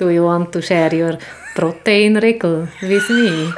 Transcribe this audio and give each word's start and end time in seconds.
Do 0.00 0.08
you 0.08 0.24
want 0.24 0.50
to 0.52 0.62
share 0.62 0.94
your 0.94 1.18
proteinregel 1.54 2.68
with 2.80 3.10
me? 3.10 3.52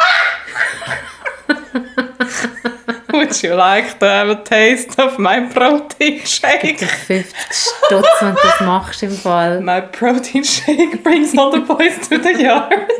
Would 3.13 3.41
you 3.45 3.55
like 3.55 4.01
to 4.01 4.07
have 4.07 4.29
a 4.29 4.43
taste 4.43 4.99
of 4.99 5.21
my 5.21 5.49
protein 5.55 6.27
shake? 6.27 6.81
50 6.81 7.33
Stutz, 7.49 8.09
wenn 8.21 8.35
du 8.35 8.41
das 8.43 8.61
machst 8.61 9.05
im 9.05 9.17
Fall. 9.17 9.61
My 9.61 9.83
protein 9.83 10.43
shake 10.43 11.05
brings 11.05 11.39
all 11.39 11.53
the 11.53 11.61
boys 11.61 12.09
to 12.09 12.19
the 12.19 12.33
yard. 12.43 12.91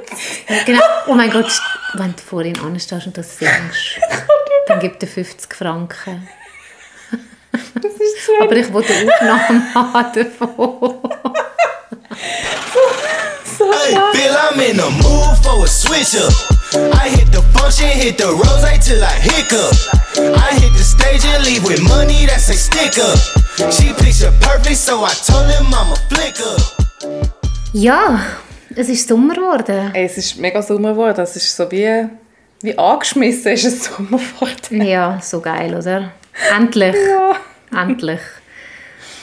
Genau. 0.65 0.81
Oh 1.09 1.15
mein 1.15 1.33
Gott, 1.33 1.51
wenn 1.95 2.15
du 2.15 2.23
vor 2.23 2.45
ihm 2.45 2.65
anstehst 2.65 3.09
und 3.09 3.19
das 3.19 3.39
singst, 3.39 3.99
dann 4.69 4.79
gibt 4.79 5.03
er 5.03 5.09
50 5.09 5.53
Franken. 5.53 6.29
Das 7.51 7.93
ist 7.93 8.25
zu 8.25 8.41
Aber 8.41 8.55
ich 8.55 8.73
wollte 8.73 8.93
Aufnahmen 8.93 9.75
haben 9.75 10.13
davon. 10.15 11.01
Hey, 13.83 13.95
Bill, 14.15 14.37
I'm 14.39 14.61
in 14.61 14.77
the 14.77 14.91
mood 15.03 15.35
for 15.43 15.65
a 15.65 15.67
switch 15.67 16.15
up. 16.15 16.31
I 16.95 17.09
hit 17.09 17.33
the 17.33 17.43
function, 17.51 17.89
hit 17.89 18.17
the 18.17 18.31
rose 18.31 18.63
till 18.87 19.03
I 19.03 19.19
hiccup. 19.19 19.75
I 20.39 20.55
hit 20.55 20.73
the 20.79 20.85
stage 20.85 21.25
and 21.27 21.45
leave 21.45 21.65
with 21.65 21.83
money 21.83 22.25
that's 22.25 22.49
a 22.49 22.55
sticker. 22.55 23.13
She 23.73 23.93
picture 23.93 24.31
perfect, 24.41 24.77
so 24.77 25.03
I 25.03 25.13
told 25.27 25.51
him 25.51 25.67
I'm 25.75 25.91
a 25.91 25.97
flicker. 26.09 26.55
Ja, 27.73 28.21
es 28.77 28.89
ist 28.89 29.09
Sommer 29.09 29.35
geworden. 29.35 29.91
Es 29.95 30.17
ist 30.17 30.39
mega 30.39 30.63
Sommer 30.63 30.93
geworden. 30.93 31.21
Es 31.21 31.35
ist 31.35 31.57
so 31.57 31.69
wie, 31.73 32.09
wie 32.61 32.79
angeschmissen 32.79 33.53
ist 33.53 33.65
es 33.65 33.85
Sommer 33.85 34.19
geworden. 34.19 34.83
Ja, 34.87 35.19
so 35.21 35.41
geil, 35.41 35.75
oder? 35.75 36.13
Endlich. 36.57 36.95
Ja. 36.95 37.83
Endlich. 37.83 38.21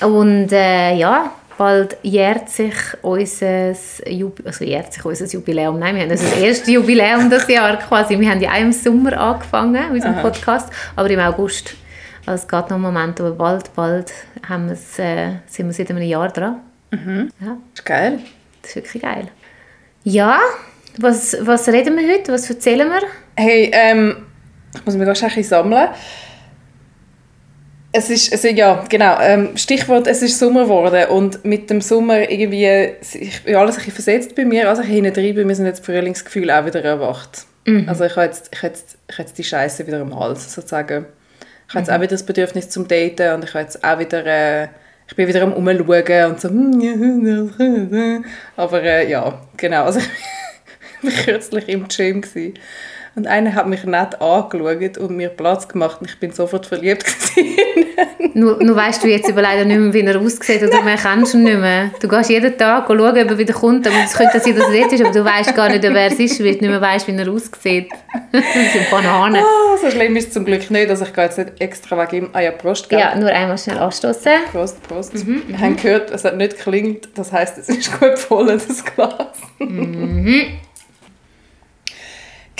Und 0.01 0.51
äh, 0.51 0.95
ja, 0.95 1.31
bald 1.59 1.97
jährt 2.03 2.49
sich 2.49 2.73
unser, 3.01 3.73
Jub 4.07 4.39
also 4.45 4.63
jährt 4.63 4.93
sich 4.93 5.03
unser 5.03 5.25
Jubiläum. 5.25 5.77
Nein, 5.77 5.93
wir 5.95 6.03
haben 6.03 6.11
unser 6.11 6.37
erstes 6.37 6.69
Jubiläum 6.69 7.29
das 7.29 7.47
Jahr 7.49 7.75
quasi. 7.77 8.17
Wir 8.17 8.29
haben 8.31 8.39
ja 8.39 8.51
auch 8.53 8.61
im 8.61 8.71
Sommer 8.71 9.19
angefangen 9.19 9.73
mit 9.91 10.03
unserem 10.03 10.21
Podcast, 10.21 10.69
aber 10.95 11.09
im 11.09 11.19
August. 11.19 11.75
Also 12.25 12.43
es 12.43 12.47
geht 12.47 12.69
noch 12.69 12.77
einen 12.77 12.81
Moment, 12.81 13.19
aber 13.19 13.31
bald, 13.31 13.75
bald 13.75 14.13
haben 14.47 14.69
wir's, 14.69 14.97
äh, 14.99 15.31
sind 15.47 15.67
wir 15.67 15.73
seit 15.73 15.89
einem 15.89 16.01
Jahr 16.01 16.29
dran. 16.29 16.61
Ja, 16.91 17.57
Ist 17.73 17.85
geil. 17.85 18.19
das 18.61 18.71
ist 18.71 18.75
wirklich 18.77 19.03
geil. 19.03 19.27
Ja, 20.03 20.39
was, 20.97 21.35
was 21.41 21.67
reden 21.67 21.97
wir 21.97 22.07
heute? 22.09 22.31
Was 22.31 22.49
erzählen 22.49 22.87
wir? 22.89 23.01
Hey, 23.35 23.69
ähm, 23.73 24.25
ich 24.73 24.85
muss 24.85 24.95
mich 24.95 25.05
ganz 25.05 25.21
ein 25.21 25.27
bisschen 25.27 25.43
sammeln. 25.43 25.89
Es 27.91 28.09
ist, 28.09 28.31
also 28.31 28.47
ja, 28.49 28.85
genau, 28.87 29.19
ähm, 29.19 29.57
Stichwort, 29.57 30.05
es 30.05 30.21
ist 30.21 30.37
Sommer 30.37 30.63
geworden 30.63 31.09
und 31.09 31.43
mit 31.43 31.71
dem 31.71 31.81
Sommer 31.81 32.29
irgendwie, 32.29 32.93
ich 33.19 33.43
bin 33.43 33.55
alles 33.55 33.75
ein 33.75 33.85
bisschen 33.85 33.93
versetzt 33.93 34.35
bei 34.35 34.45
mir, 34.45 34.69
also 34.69 34.83
ich 34.83 34.89
hinten 34.89 35.11
drin, 35.11 35.35
bei 35.35 35.43
mir 35.43 35.55
sind 35.55 35.65
jetzt 35.65 35.83
Frühlingsgefühle 35.83 36.59
auch 36.59 36.65
wieder 36.65 36.83
erwacht. 36.83 37.47
Also 37.87 38.05
ich 38.05 38.15
habe 38.15 38.27
jetzt, 38.27 38.49
ich 38.53 38.59
habe 38.59 38.67
jetzt, 38.67 38.97
ich 39.07 39.13
habe 39.17 39.23
jetzt 39.23 39.37
die 39.37 39.43
Scheiße 39.43 39.87
wieder 39.87 40.01
im 40.01 40.17
Hals, 40.17 40.53
sozusagen. 40.53 41.07
Ich 41.67 41.73
habe 41.73 41.79
jetzt 41.79 41.91
auch 41.91 41.99
wieder 41.99 42.07
das 42.07 42.23
Bedürfnis 42.23 42.69
zum 42.69 42.87
Daten 42.87 43.33
und 43.33 43.43
ich 43.43 43.53
habe 43.53 43.63
jetzt 43.63 43.83
auch 43.83 43.99
wieder, 43.99 44.25
äh, 44.25 44.67
ich 45.07 45.15
bin 45.15 45.27
wieder 45.27 45.41
am 45.41 45.53
Umschauen 45.53 46.31
und 46.31 46.41
so, 46.41 46.49
aber 48.55 48.83
äh, 48.83 49.09
ja, 49.09 49.41
genau, 49.57 49.85
also 49.85 49.99
ich 51.01 51.17
war 51.17 51.23
kürzlich 51.25 51.67
im 51.69 51.87
Gym 51.87 52.21
gewesen. 52.21 52.53
Und 53.19 53.27
einer 53.27 53.53
hat 53.53 53.67
mich 53.67 53.83
nett 53.83 54.21
angeschaut 54.21 54.97
und 54.97 55.17
mir 55.17 55.27
Platz 55.27 55.67
gemacht 55.67 55.97
und 55.99 56.09
ich 56.09 56.19
bin 56.19 56.31
sofort 56.31 56.65
verliebt 56.65 57.03
gewesen. 57.35 57.59
Nur, 58.33 58.63
nur 58.63 58.75
weißt 58.75 59.03
du 59.03 59.09
jetzt 59.09 59.29
aber 59.29 59.41
leider 59.41 59.65
nicht 59.65 59.77
mehr, 59.77 59.93
wie 59.93 59.99
er 59.99 60.19
aussieht 60.19 60.63
oder 60.63 60.81
mehr 60.81 60.95
kennst 60.95 61.33
du 61.33 61.37
ihn 61.37 61.43
nicht 61.43 61.59
mehr. 61.59 61.91
Du 61.99 62.07
gehst 62.07 62.29
jeden 62.29 62.57
Tag 62.57 62.85
schauen, 62.87 63.01
ob 63.01 63.15
er 63.15 63.37
wieder 63.37 63.53
kommt, 63.53 63.85
aber 63.85 63.97
es 64.05 64.13
könnte 64.13 64.39
sein, 64.39 64.55
dass 64.55 64.69
er 64.69 64.81
dort 64.81 64.93
ist, 64.93 65.03
aber 65.03 65.11
du 65.11 65.25
weißt 65.25 65.53
gar 65.53 65.67
nicht, 65.67 65.83
wer 65.83 66.07
es 66.07 66.17
ist, 66.17 66.39
weil 66.39 66.53
du 66.55 66.61
nicht 66.61 66.69
mehr 66.69 66.79
weißt, 66.79 67.07
wie 67.07 67.15
er 67.17 67.29
aussieht. 67.29 67.89
das 68.31 68.43
sind 68.53 68.89
Bananen. 68.89 69.43
Ah, 69.43 69.77
so 69.81 69.91
schlimm 69.91 70.15
ist 70.15 70.29
es 70.29 70.33
zum 70.33 70.45
Glück 70.45 70.71
nicht, 70.71 70.89
dass 70.89 71.01
ich 71.01 71.13
gehe 71.13 71.25
jetzt 71.25 71.37
nicht 71.37 71.59
extra 71.59 71.97
wegen 72.01 72.25
ihm... 72.25 72.29
Ah 72.31 72.39
ja, 72.39 72.51
Prost, 72.51 72.87
gell? 72.87 72.99
Ja, 72.99 73.15
nur 73.15 73.29
einmal 73.29 73.57
schnell 73.57 73.79
anstoßen. 73.79 74.31
Prost, 74.51 74.81
Prost. 74.87 75.11
Wir 75.27 75.59
haben 75.59 75.75
gehört, 75.75 76.11
es 76.11 76.23
hat 76.23 76.37
nicht 76.37 76.55
geklingelt, 76.55 77.09
das 77.15 77.33
heisst, 77.33 77.57
es 77.57 77.67
ist 77.67 77.99
gut 77.99 78.17
voll, 78.17 78.47
das 78.47 78.85
Glas. 78.85 79.41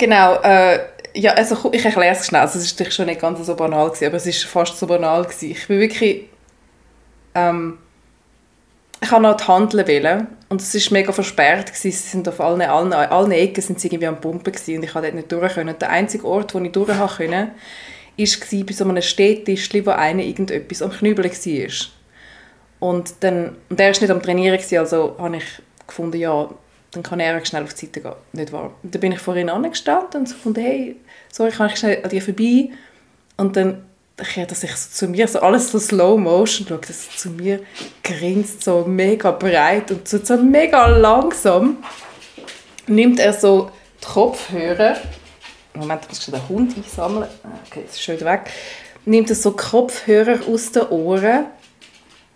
Genau, 0.00 0.40
äh, 0.40 0.80
ja, 1.12 1.34
also 1.34 1.70
ich 1.72 1.84
erkläre 1.84 2.14
es 2.14 2.26
schnell. 2.26 2.40
Also, 2.40 2.58
es 2.58 2.72
natürlich 2.72 2.94
schon 2.94 3.04
nicht 3.04 3.20
ganz 3.20 3.44
so 3.44 3.54
banal, 3.54 3.88
gewesen, 3.88 4.06
aber 4.06 4.16
es 4.16 4.24
ist 4.24 4.44
fast 4.46 4.78
so 4.78 4.86
banal. 4.86 5.24
Gewesen. 5.24 5.50
Ich 5.50 5.68
bin 5.68 5.78
wirklich... 5.78 6.22
Ähm, 7.34 7.76
ich 9.02 9.10
habe 9.10 9.22
noch 9.22 9.48
Handeln 9.48 9.86
wählen 9.86 10.26
und 10.48 10.60
es 10.60 10.74
ist 10.74 10.90
mega 10.90 11.12
versperrt 11.12 11.66
gewesen. 11.66 11.90
Sie 11.90 12.08
sind 12.08 12.28
auf 12.28 12.40
allen, 12.40 12.62
allen, 12.62 12.92
allen 12.92 13.32
Ecken 13.32 13.62
sind 13.62 13.80
sie 13.80 13.88
irgendwie 13.88 14.06
am 14.06 14.20
Pumpen 14.20 14.52
gewesen 14.52 14.76
und 14.76 14.82
ich 14.84 14.92
konnte 14.92 15.08
dort 15.08 15.16
nicht 15.16 15.32
durch 15.32 15.54
können. 15.54 15.78
Der 15.78 15.90
einzige 15.90 16.26
Ort, 16.26 16.54
wo 16.54 16.58
ich 16.60 16.72
durch 16.72 16.88
konnte, 16.88 17.32
war 17.32 18.64
bei 18.64 18.72
so 18.72 18.84
einem 18.84 19.02
Städtischli, 19.02 19.86
wo 19.86 19.90
einer 19.90 20.22
irgendetwas 20.22 20.82
am 20.82 20.90
Knübeln 20.90 21.30
war. 21.30 21.86
Und 22.88 23.14
dann, 23.20 23.56
und 23.68 23.78
der 23.78 23.86
war 23.92 24.00
nicht 24.00 24.10
am 24.10 24.22
Trainieren, 24.22 24.58
gewesen, 24.58 24.78
also 24.78 25.16
habe 25.18 25.36
ich 25.36 25.44
gefunden, 25.86 26.18
ja, 26.18 26.48
dann 26.92 27.02
kann 27.02 27.20
er 27.20 27.44
schnell 27.44 27.62
auf 27.62 27.74
die 27.74 27.86
Seite 27.86 28.00
gehen. 28.00 28.12
Nicht 28.32 28.52
wahr? 28.52 28.72
Und 28.82 28.94
dann 28.94 29.00
bin 29.00 29.12
ich 29.12 29.20
vor 29.20 29.36
ihm 29.36 29.48
angestanden 29.48 30.20
und 30.20 30.28
so 30.28 30.34
gefunden, 30.34 30.60
hey, 30.60 30.96
sorry, 31.32 31.50
kann 31.50 31.68
ich 31.68 31.76
schnell 31.76 32.02
an 32.02 32.10
dir 32.10 32.22
vorbei? 32.22 32.70
Und 33.36 33.56
dann 33.56 33.84
kehrt 34.16 34.50
er 34.50 34.56
sich 34.56 34.74
so 34.76 34.90
zu 34.90 35.10
mir, 35.10 35.26
so 35.28 35.40
alles 35.40 35.70
so 35.70 35.78
slow 35.78 36.18
motion, 36.18 36.66
schaut 36.68 36.88
er 36.88 36.94
so 36.94 37.10
zu 37.16 37.30
mir, 37.30 37.60
grinst 38.02 38.64
so 38.64 38.84
mega 38.84 39.30
breit 39.30 39.90
und 39.90 40.06
so, 40.06 40.18
so 40.22 40.36
mega 40.36 40.86
langsam 40.86 41.78
nimmt 42.86 43.18
er 43.18 43.32
so 43.32 43.70
die 44.02 44.06
Kopfhörer, 44.06 44.96
Moment, 45.74 46.02
ich 46.02 46.08
muss 46.08 46.24
schon 46.24 46.34
den 46.34 46.48
Hund 46.48 46.76
einsammeln, 46.76 47.28
Ah, 47.44 47.48
okay, 47.66 47.80
jetzt 47.80 47.94
ist 47.94 48.02
schon 48.02 48.20
weg, 48.20 48.50
nimmt 49.04 49.30
er 49.30 49.36
so 49.36 49.52
Kopfhörer 49.52 50.40
aus 50.46 50.72
den 50.72 50.88
Ohren 50.88 51.46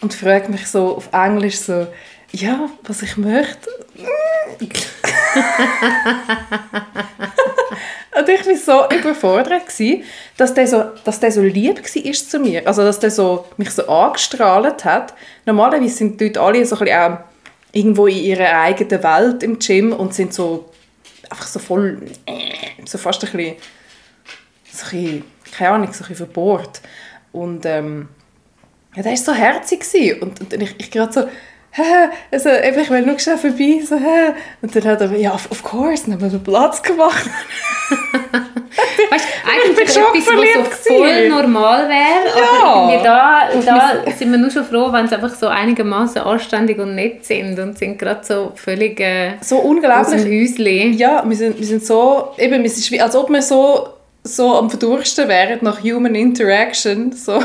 und 0.01 0.15
fragt 0.15 0.49
mich 0.49 0.67
so 0.67 0.97
auf 0.97 1.09
Englisch 1.13 1.59
so, 1.59 1.87
ja, 2.34 2.69
was 2.83 3.03
ich 3.03 3.17
möchte. 3.17 3.71
und 8.19 8.28
ich 8.28 8.47
war 8.47 8.56
so 8.56 8.97
überfordert, 8.97 9.67
gewesen, 9.69 10.03
dass 10.37 10.53
der 10.53 10.67
so, 10.67 10.84
dass 11.05 11.21
der 11.21 11.31
so 11.31 11.43
lieb 11.43 11.78
war 11.78 12.12
zu 12.12 12.39
mir. 12.41 12.67
Also, 12.67 12.83
dass 12.83 12.99
der 12.99 13.11
so, 13.11 13.47
mich 13.56 13.71
so 13.71 13.87
angestrahlt 13.87 14.84
hat. 14.84 15.15
Normalerweise 15.47 15.97
sind 15.97 16.21
die 16.21 16.25
Leute 16.25 16.41
alle 16.41 16.67
so 16.67 16.77
ein 16.77 16.81
bisschen 16.81 17.00
auch 17.00 17.19
irgendwo 17.73 18.06
in 18.06 18.17
ihrer 18.17 18.61
eigenen 18.61 19.03
Welt 19.03 19.43
im 19.43 19.59
Gym 19.59 19.93
und 19.93 20.15
sind 20.15 20.34
so 20.34 20.71
einfach 21.31 21.47
so 21.47 21.59
voll, 21.59 22.03
so 22.84 22.99
fast 22.99 23.25
ein 23.25 23.31
bisschen, 23.33 23.56
so 24.71 24.84
ein 24.87 24.91
bisschen 24.91 25.25
keine 25.56 25.71
Ahnung, 25.71 25.93
so 25.93 26.05
ein 26.05 26.09
bisschen 26.09 26.17
verbohrt. 26.17 26.81
Und 27.33 27.65
ähm, 27.65 28.09
ja, 28.97 29.03
der 29.03 29.12
war 29.12 29.17
so 29.19 29.33
herzig. 29.33 29.81
gewesen. 29.81 30.21
Und, 30.23 30.41
und 30.41 30.62
ich, 30.62 30.75
ich 30.78 30.91
gerade 30.91 31.12
so, 31.12 31.23
«Hä, 31.23 31.28
also, 32.31 32.49
eben, 32.51 32.79
ich 32.81 32.91
will 32.91 33.03
nur 33.03 33.19
schnell 33.19 33.39
vorbei. 33.39 33.81
So, 33.85 33.97
«Hä?» 33.97 34.33
und 34.62 34.75
dann 34.75 34.85
hat 34.85 35.01
er, 35.01 35.12
ja, 35.17 35.33
of, 35.35 35.62
course, 35.62 36.05
dann 36.07 36.15
haben 36.21 36.33
wir 36.33 36.39
Platz 36.39 36.83
gemacht. 36.83 37.29
Weißt, 39.11 39.27
eigentlich 39.47 39.89
etwas, 39.89 39.97
was 40.67 40.85
so 40.85 40.95
voll 40.95 41.29
normal 41.29 41.89
wäre, 41.89 42.39
Ja. 42.39 42.65
aber 42.65 43.03
da, 43.03 43.49
da 44.05 44.11
sind 44.11 44.31
wir 44.31 44.39
nur 44.39 44.51
schon 44.51 44.65
froh, 44.65 44.93
wenn 44.93 45.07
sie 45.07 45.15
einfach 45.15 45.35
so 45.35 45.47
einigermaßen 45.49 46.23
anständig 46.23 46.79
und 46.79 46.95
nett 46.95 47.25
sind 47.25 47.59
und 47.59 47.77
sind 47.79 47.99
gerade 47.99 48.25
so 48.25 48.53
völlig 48.55 48.99
äh, 49.01 49.33
So 49.43 49.59
aus 49.59 49.65
unglaublich. 49.65 50.23
dem 50.25 50.33
Häuschen. 50.65 50.93
Ja, 50.99 51.23
wir 51.27 51.37
sind, 51.37 51.59
wir 51.59 51.67
sind 51.67 51.85
so, 51.85 52.31
eben, 52.39 52.65
es 52.65 52.79
ist 52.79 52.91
wie, 52.91 53.01
als 53.01 53.15
ob 53.15 53.31
wir 53.31 53.43
so, 53.43 53.89
so 54.23 54.56
am 54.56 54.71
Verdursten 54.71 55.29
wären 55.29 55.59
nach 55.62 55.83
Human 55.83 56.15
Interaction, 56.15 57.12
so, 57.12 57.41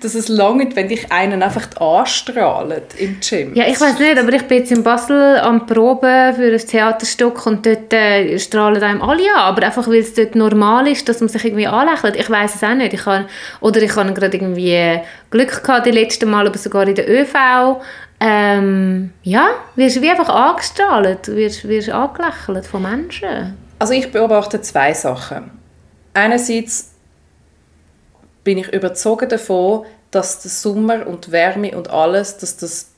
dass 0.00 0.14
es 0.14 0.28
langt, 0.28 0.76
wenn 0.76 0.88
dich 0.88 1.10
einen 1.10 1.42
einfach 1.42 1.68
anstrahlt 1.80 2.94
im 2.98 3.18
Gym. 3.20 3.54
Ja, 3.54 3.66
ich 3.66 3.80
weiß 3.80 3.98
nicht, 3.98 4.18
aber 4.18 4.32
ich 4.32 4.42
bin 4.42 4.58
jetzt 4.58 4.72
in 4.72 4.82
Basel 4.82 5.38
am 5.38 5.66
Proben 5.66 6.34
für 6.34 6.52
ein 6.52 6.58
Theaterstück 6.58 7.46
und 7.46 7.64
dort 7.64 7.92
äh, 7.92 8.38
strahlen 8.38 8.82
einem 8.82 9.02
alle 9.02 9.34
an, 9.34 9.40
aber 9.40 9.66
einfach 9.66 9.86
weil 9.88 9.96
es 9.96 10.14
dort 10.14 10.34
normal 10.34 10.88
ist, 10.88 11.08
dass 11.08 11.20
man 11.20 11.28
sich 11.28 11.44
irgendwie 11.44 11.66
anlächelt. 11.66 12.16
Ich 12.16 12.30
weiß 12.30 12.54
es 12.54 12.64
auch 12.64 12.74
nicht. 12.74 12.94
Ich 12.94 13.06
habe, 13.06 13.26
oder 13.60 13.82
ich 13.82 13.94
habe 13.96 14.12
gerade 14.12 14.36
irgendwie 14.36 15.00
Glück 15.30 15.62
gehabt 15.62 15.86
die 15.86 15.90
letzten 15.90 16.30
Mal, 16.30 16.46
aber 16.46 16.58
sogar 16.58 16.86
in 16.86 16.94
der 16.94 17.08
ÖV. 17.08 17.34
Ähm, 18.20 19.12
ja, 19.22 19.48
wirst 19.74 20.00
wie 20.00 20.10
einfach 20.10 20.28
angestrahlt, 20.28 21.28
wirst, 21.28 21.68
wirst 21.68 21.90
angelächelt 21.90 22.66
von 22.66 22.82
Menschen. 22.82 23.56
Also 23.78 23.92
ich 23.92 24.10
beobachte 24.10 24.60
zwei 24.62 24.94
Sachen. 24.94 25.50
Einerseits 26.14 26.93
bin 28.44 28.58
ich 28.58 28.72
überzeugt 28.72 29.32
davon, 29.32 29.86
dass 30.10 30.40
der 30.40 30.50
Sommer 30.50 31.06
und 31.06 31.26
die 31.26 31.32
Wärme 31.32 31.76
und 31.76 31.90
alles, 31.90 32.36
dass 32.36 32.56
das 32.56 32.90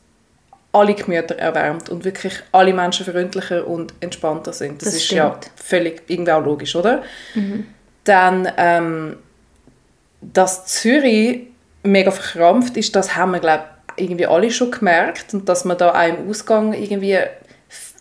alle 0.72 0.94
Gemüter 0.94 1.36
erwärmt 1.36 1.88
und 1.88 2.04
wirklich 2.04 2.34
alle 2.52 2.74
Menschen 2.74 3.06
freundlicher 3.06 3.66
und 3.66 3.94
entspannter 4.00 4.52
sind. 4.52 4.82
Das, 4.82 4.90
Das 4.90 4.96
ist 4.96 5.10
ja 5.10 5.28
stimmt. 5.30 5.50
völlig 5.56 6.02
irgendwie 6.08 6.32
auch 6.32 6.44
logisch, 6.44 6.76
oder? 6.76 7.02
Dann, 8.04 8.52
ähm, 8.58 9.16
dass 10.20 10.66
Zürich 10.66 11.46
mega 11.82 12.10
verkrampft 12.10 12.76
ist, 12.76 12.94
das 12.94 13.16
haben 13.16 13.32
wir, 13.32 13.40
glaube 13.40 13.64
irgendwie 13.96 14.26
alle 14.26 14.50
schon 14.50 14.70
gemerkt 14.70 15.32
und 15.32 15.48
dass 15.48 15.64
man 15.64 15.78
da 15.78 15.90
auch 15.98 16.06
im 16.06 16.28
Ausgang 16.28 16.74
irgendwie 16.74 17.18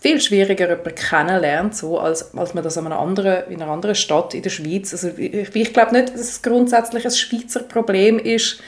viel 0.00 0.20
schwieriger 0.20 0.68
jemanden 0.68 0.94
kennenlernt, 0.94 1.74
so, 1.76 1.98
als, 1.98 2.34
als 2.36 2.54
man 2.54 2.62
das 2.62 2.76
in 2.76 2.86
einer, 2.86 2.98
anderen, 2.98 3.50
in 3.50 3.62
einer 3.62 3.72
anderen 3.72 3.94
Stadt 3.94 4.34
in 4.34 4.42
der 4.42 4.50
Schweiz. 4.50 4.92
Also 4.92 5.08
ich, 5.16 5.54
ich 5.54 5.72
glaube 5.72 5.92
nicht, 5.92 6.12
dass 6.12 6.20
es 6.20 6.42
grundsätzlich 6.42 7.04
ein 7.04 7.10
Schweizer 7.10 7.60
Problem 7.60 8.18
ist, 8.18 8.60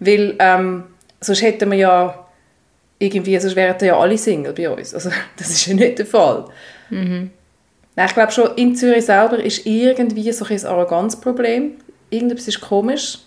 weil 0.00 0.34
ähm, 0.38 0.84
sonst 1.20 1.42
hätten 1.42 1.70
wir 1.70 1.78
ja 1.78 2.26
irgendwie, 2.98 3.38
sonst 3.38 3.56
wären 3.56 3.76
ja 3.80 3.98
alle 3.98 4.18
Single 4.18 4.52
bei 4.52 4.68
uns. 4.68 4.94
Also 4.94 5.10
das 5.36 5.50
ist 5.50 5.66
ja 5.66 5.74
nicht 5.74 5.98
der 5.98 6.06
Fall. 6.06 6.46
Mhm. 6.90 7.30
Nein, 7.96 8.06
ich 8.08 8.14
glaube 8.14 8.32
schon, 8.32 8.50
in 8.56 8.74
Zürich 8.74 9.04
selber 9.04 9.38
ist 9.38 9.66
irgendwie 9.66 10.30
so 10.32 10.44
ein 10.44 10.66
Arroganzproblem. 10.66 11.72
Irgendetwas 12.10 12.48
ist 12.48 12.60
komisch. 12.60 13.18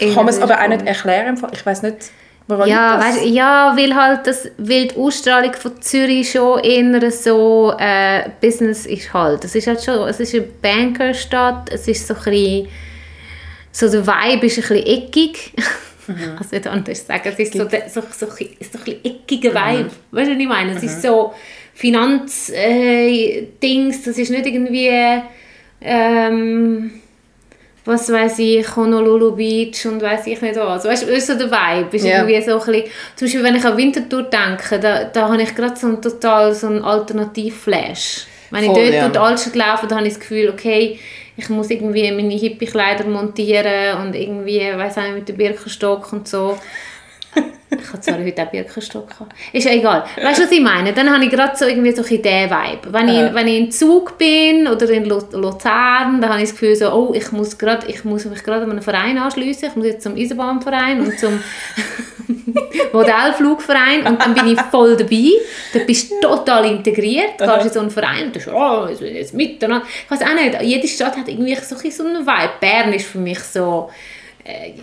Ich 0.00 0.14
kann 0.14 0.26
es 0.28 0.40
aber 0.40 0.60
auch 0.60 0.68
nicht 0.68 0.86
erklären. 0.86 1.40
Ich 1.52 1.64
weiß 1.64 1.82
nicht, 1.82 2.10
woran 2.48 2.68
ja, 2.68 2.98
weißt, 2.98 3.26
ja, 3.26 3.74
weil 3.76 3.94
halt 3.94 4.26
das, 4.26 4.50
weil 4.56 4.88
die 4.88 4.96
Ausstrahlung 4.96 5.52
von 5.52 5.80
Zürich 5.80 6.32
schon 6.32 6.58
eher 6.64 7.10
so 7.10 7.74
äh, 7.78 8.30
Business 8.40 8.86
ist 8.86 9.12
halt. 9.12 9.44
Es 9.44 9.54
ist 9.54 9.66
halt 9.66 9.82
schon, 9.82 10.08
es 10.08 10.18
ist 10.18 10.34
eine 10.34 10.44
Bankerstadt, 10.44 11.70
es 11.70 11.86
ist 11.86 12.06
so 12.06 12.14
ein 12.14 12.24
bisschen, 12.24 12.68
so 13.70 13.90
der 13.90 14.06
Vibe 14.06 14.46
ist 14.46 14.56
ein 14.56 14.62
bisschen 14.62 14.86
eckig. 14.86 15.52
Mhm. 16.06 16.14
Also 16.38 16.56
nicht 16.56 16.66
anders 16.66 17.06
sagen, 17.06 17.22
es 17.24 17.38
ist 17.38 17.52
so, 17.52 17.68
so, 17.68 18.00
so, 18.00 18.02
so, 18.10 18.26
ein 18.32 18.48
bisschen 18.58 19.04
eckiger 19.04 19.50
Vibe. 19.50 19.84
Mhm. 19.84 20.16
Weißt 20.16 20.30
du, 20.30 20.34
was 20.34 20.40
ich 20.40 20.48
meine? 20.48 20.72
Es 20.72 20.82
mhm. 20.82 20.88
ist 20.88 21.02
so 21.02 21.34
Finanzdings, 21.74 22.50
äh, 22.54 24.02
das 24.06 24.18
ist 24.18 24.30
nicht 24.30 24.46
irgendwie 24.46 24.90
ähm, 25.82 26.92
was 27.88 28.12
weiß 28.12 28.38
ich, 28.40 28.76
Honolulu 28.76 29.34
Beach 29.34 29.86
und 29.86 30.02
weiß 30.02 30.26
ich 30.26 30.42
nicht 30.42 30.56
was. 30.56 30.84
Weißt 30.84 31.08
du, 31.08 31.20
so 31.20 31.38
der 31.38 31.50
Vibe 31.50 31.96
ist 31.96 32.04
yeah. 32.04 32.18
irgendwie 32.18 32.42
so 32.42 32.60
ein 32.60 32.66
bisschen, 32.66 32.92
zum 33.16 33.26
Beispiel 33.26 33.42
wenn 33.42 33.56
ich 33.56 33.64
an 33.64 33.76
Winterthur 33.78 34.22
denke, 34.24 34.78
da, 34.78 35.04
da 35.04 35.28
habe 35.30 35.40
ich 35.40 35.54
gerade 35.54 35.74
so 35.74 35.86
einen 35.86 36.02
total 36.02 36.54
so 36.54 36.66
einen 36.66 36.84
Alternativ-Flash. 36.84 38.26
Wenn 38.50 38.64
Voll, 38.64 38.76
ich 38.76 38.90
dort 38.90 38.94
ja. 38.94 39.00
durch 39.00 39.12
die 39.12 39.18
Altstadt 39.18 39.54
laufe, 39.56 39.86
dann 39.86 39.98
habe 39.98 40.06
ich 40.06 40.12
das 40.12 40.20
Gefühl, 40.20 40.50
okay, 40.50 40.98
ich 41.38 41.48
muss 41.48 41.70
irgendwie 41.70 42.12
meine 42.12 42.34
Hippie-Kleider 42.34 43.04
montieren 43.04 44.02
und 44.02 44.14
irgendwie, 44.14 44.60
weiß 44.60 44.96
nicht, 44.96 45.14
mit 45.14 45.28
dem 45.30 45.36
Birkenstock 45.38 46.12
und 46.12 46.28
so. 46.28 46.58
Ich 47.70 47.88
habe 47.88 48.00
zwar 48.00 48.18
heute 48.18 48.42
auch 48.42 48.50
Birkenstock 48.50 49.08
gehabt. 49.08 49.32
Ist 49.52 49.66
ja 49.66 49.72
egal. 49.72 50.04
Weißt 50.22 50.38
du, 50.38 50.44
was 50.44 50.50
ich 50.50 50.60
meine? 50.60 50.92
Dann 50.92 51.12
habe 51.12 51.24
ich 51.24 51.30
gerade 51.30 51.56
so 51.56 51.66
irgendwie 51.66 51.92
so 51.92 52.02
ein 52.02 52.22
den 52.22 52.50
Vibe. 52.50 52.92
Wenn 52.92 53.08
ich, 53.08 53.34
wenn 53.34 53.48
ich 53.48 53.58
in 53.58 53.70
Zug 53.70 54.16
bin 54.16 54.66
oder 54.66 54.88
in 54.88 55.04
Luzern, 55.04 56.20
dann 56.20 56.28
habe 56.30 56.38
ich 56.42 56.48
das 56.48 56.52
Gefühl 56.52 56.76
so, 56.76 56.90
oh, 56.92 57.12
ich 57.14 57.30
muss, 57.32 57.58
grad, 57.58 57.88
ich 57.88 58.04
muss 58.04 58.24
mich 58.24 58.42
gerade 58.42 58.64
an 58.64 58.70
einen 58.70 58.82
Verein 58.82 59.18
anschließen. 59.18 59.68
Ich 59.68 59.76
muss 59.76 59.86
jetzt 59.86 60.02
zum 60.02 60.16
Eisenbahnverein 60.16 61.00
und 61.00 61.18
zum 61.18 61.40
Modellflugverein 62.92 64.06
und 64.06 64.20
dann 64.20 64.34
bin 64.34 64.48
ich 64.48 64.60
voll 64.60 64.96
dabei. 64.96 65.30
Dann 65.74 65.86
bist 65.86 66.10
du 66.10 66.20
total 66.20 66.64
integriert. 66.66 67.38
Du 67.38 67.46
gehst 67.46 67.66
in 67.66 67.72
so 67.72 67.80
einen 67.80 67.90
Verein 67.90 68.26
und 68.26 68.34
denkst, 68.34 68.48
oh, 68.52 68.88
jetzt 68.88 69.34
miteinander. 69.34 69.86
Ich 70.04 70.10
weiß 70.10 70.22
auch 70.22 70.34
nicht, 70.34 70.62
jede 70.62 70.88
Stadt 70.88 71.16
hat 71.16 71.28
irgendwie 71.28 71.54
so, 71.56 71.76
so 71.76 72.04
einen 72.04 72.26
Vibe. 72.26 72.50
Bern 72.60 72.92
ist 72.94 73.06
für 73.06 73.18
mich 73.18 73.40
so 73.40 73.90
äh, 73.90 74.17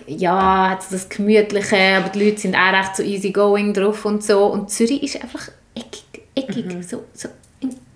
ja, 0.06 0.70
hat 0.70 0.84
das 0.90 1.08
Gemütliche, 1.08 1.96
aber 1.96 2.08
die 2.10 2.24
Leute 2.24 2.40
sind 2.40 2.54
auch 2.54 2.72
recht 2.72 2.96
so 2.96 3.02
easygoing 3.02 3.74
drauf 3.74 4.04
und 4.04 4.22
so. 4.22 4.46
Und 4.46 4.70
Zürich 4.70 5.02
ist 5.02 5.22
einfach 5.22 5.48
eckig, 5.74 6.22
eckig 6.34 6.66
mhm. 6.66 6.82
so, 6.82 7.04
so, 7.12 7.28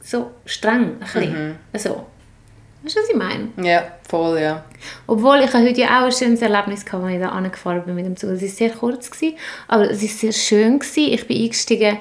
so 0.03 0.31
streng, 0.45 0.95
ein 0.95 0.99
bisschen. 0.99 1.49
Mhm. 1.49 1.79
So. 1.79 2.07
Weißt 2.83 2.97
du, 2.97 3.01
was 3.01 3.11
ich 3.11 3.17
meine? 3.17 3.49
Ja, 3.63 3.85
voll, 4.09 4.41
ja. 4.41 4.65
Obwohl, 5.07 5.41
ich 5.41 5.53
heute 5.53 5.81
ja 5.81 6.01
auch 6.01 6.07
ein 6.07 6.13
schönes 6.13 6.41
Erlebnis 6.41 6.85
hatte, 6.91 7.05
als 7.05 7.15
ich 7.15 7.21
da 7.21 7.29
angefahren 7.29 7.83
bin 7.85 7.95
mit 7.95 8.07
dem 8.07 8.17
Zug. 8.17 8.31
Es 8.31 8.41
war 8.41 8.49
sehr 8.49 8.71
kurz, 8.71 9.11
gewesen, 9.11 9.37
aber 9.69 9.91
es 9.91 10.01
war 10.01 10.09
sehr 10.09 10.33
schön. 10.33 10.79
Gewesen. 10.79 11.13
Ich 11.13 11.27
bin 11.27 11.43
eingestiegen 11.43 11.99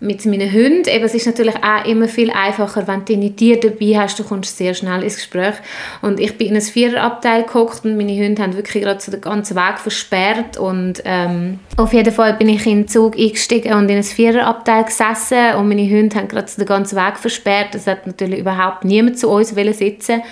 mit 0.00 0.24
meinen 0.24 0.50
Hunden. 0.50 0.88
Eben, 0.88 1.04
es 1.04 1.14
ist 1.14 1.26
natürlich 1.26 1.56
auch 1.62 1.84
immer 1.84 2.08
viel 2.08 2.30
einfacher, 2.30 2.88
wenn 2.88 3.04
du 3.04 3.12
deine 3.12 3.36
Tiere 3.36 3.60
dabei 3.60 3.98
hast, 3.98 4.18
du 4.18 4.24
kommst 4.24 4.56
sehr 4.56 4.72
schnell 4.72 5.02
ins 5.02 5.16
Gespräch. 5.16 5.54
Und 6.00 6.18
ich 6.18 6.36
bin 6.38 6.48
in 6.48 6.56
ein 6.56 6.62
Viererabteil 6.62 7.42
geguckt 7.42 7.84
und 7.84 7.96
meine 7.96 8.12
Hunde 8.12 8.42
haben 8.42 8.56
wirklich 8.56 8.82
gerade 8.82 9.00
so 9.00 9.12
den 9.12 9.20
ganzen 9.20 9.56
Weg 9.56 9.78
versperrt 9.78 10.56
und 10.56 11.02
ähm, 11.04 11.60
auf 11.76 11.92
jeden 11.92 12.12
Fall 12.12 12.34
bin 12.34 12.48
ich 12.48 12.66
in 12.66 12.82
den 12.82 12.88
Zug 12.88 13.18
eingestiegen 13.18 13.74
und 13.74 13.90
in 13.90 13.98
ein 13.98 14.02
Viererabteil 14.02 14.84
gesessen 14.84 15.54
und 15.58 15.68
meine 15.68 15.88
Hunde 15.88 16.16
haben 16.16 16.28
gerade 16.28 16.48
so 16.48 16.56
den 16.56 16.66
ganzen 16.66 16.96
Weg 16.96 17.18
versperrt. 17.18 17.74
Es 17.74 17.86
hat 17.86 18.06
natürlich 18.06 18.40
überhaupt 18.40 18.84
niemand 18.84 19.18
zu 19.18 19.28
uns 19.28 19.50
sitzen 19.50 20.22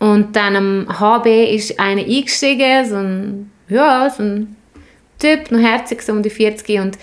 und 0.00 0.34
dann 0.34 0.56
am 0.56 0.98
HB 0.98 1.54
ist 1.54 1.78
einer 1.78 2.02
eingestiegen, 2.02 2.84
so 2.84 2.96
ein, 2.96 3.52
ja, 3.68 4.10
so 4.10 4.24
ein 4.24 4.56
Typ, 5.20 5.52
noch 5.52 5.60
herzig, 5.60 6.02
so 6.02 6.10
um 6.10 6.24
die 6.24 6.30
40 6.30 6.80
und 6.80 6.98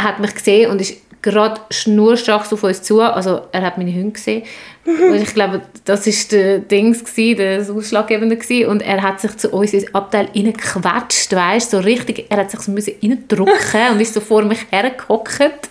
hat 0.00 0.20
mich 0.20 0.32
gesehen 0.32 0.70
und 0.70 0.80
ist 0.80 1.07
gerade 1.22 1.60
schnurstracks 1.70 2.52
auf 2.52 2.62
uns 2.62 2.82
zu. 2.82 3.00
Also 3.00 3.42
er 3.52 3.62
hat 3.62 3.78
meine 3.78 3.92
Hunde 3.92 4.12
gesehen. 4.12 4.44
Und 4.84 5.16
ich 5.16 5.34
glaube, 5.34 5.60
das 5.84 6.06
war 6.06 6.38
der 6.38 6.60
Dings 6.60 7.04
gewesen, 7.04 7.58
das 7.58 7.68
Ausschlaggebende 7.68 8.36
gewesen. 8.36 8.70
Und 8.70 8.80
er 8.80 9.02
hat 9.02 9.20
sich 9.20 9.36
zu 9.36 9.50
uns 9.50 9.74
ins 9.74 9.94
Abteil 9.94 10.28
reingequetscht, 10.34 11.34
weißt 11.34 11.72
so 11.72 11.78
richtig. 11.80 12.26
Er 12.30 12.38
hat 12.38 12.50
sich 12.50 12.60
so 12.60 12.72
müssen 12.72 12.94
reindrücken 13.02 13.90
und 13.92 14.00
ist 14.00 14.14
so 14.14 14.20
vor 14.20 14.42
mich 14.44 14.60
hergehockt. 14.70 15.68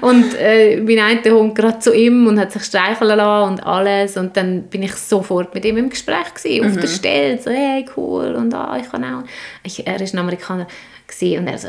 Und 0.00 0.34
äh, 0.34 0.80
mein 0.80 0.98
einer 0.98 1.36
Hund 1.36 1.54
gerade 1.54 1.78
zu 1.78 1.94
ihm 1.94 2.26
und 2.26 2.40
hat 2.40 2.50
sich 2.50 2.64
streicheln 2.64 3.16
lassen 3.16 3.52
und 3.52 3.64
alles. 3.64 4.16
Und 4.16 4.36
dann 4.36 4.64
bin 4.64 4.82
ich 4.82 4.94
sofort 4.94 5.54
mit 5.54 5.64
ihm 5.64 5.76
im 5.76 5.90
Gespräch 5.90 6.34
gewesen, 6.34 6.66
auf 6.66 6.72
mhm. 6.72 6.80
der 6.80 6.88
Stelle. 6.88 7.40
So, 7.40 7.50
hey, 7.50 7.84
cool. 7.96 8.34
Und 8.34 8.52
ah, 8.54 8.76
ich 8.80 8.90
kann 8.90 9.04
auch. 9.04 9.22
Ich, 9.62 9.86
er 9.86 10.00
ist 10.00 10.14
ein 10.14 10.18
Amerikaner 10.18 10.66
gewesen, 11.06 11.38
und 11.38 11.46
er 11.46 11.58
so, 11.58 11.68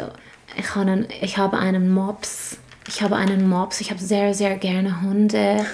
ich, 0.58 0.76
habe 0.76 0.90
einen, 0.90 1.08
ich 1.22 1.38
habe 1.38 1.58
einen 1.58 1.94
Mops 1.94 2.58
ich 2.88 3.02
habe 3.02 3.16
einen 3.16 3.48
Mops, 3.48 3.82
ich 3.82 3.90
habe 3.90 4.00
sehr, 4.00 4.34
sehr 4.34 4.58
gerne 4.58 5.02
Hunde. 5.02 5.66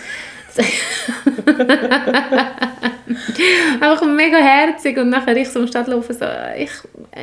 Einfach 3.80 4.06
mega 4.06 4.38
herzig. 4.38 4.98
Und 4.98 5.10
nachher 5.10 5.36
ich 5.38 5.50
so 5.50 5.60
am 5.60 5.68
Stadtlaufen 5.68 6.16
so, 6.16 6.26
ich, 6.58 6.72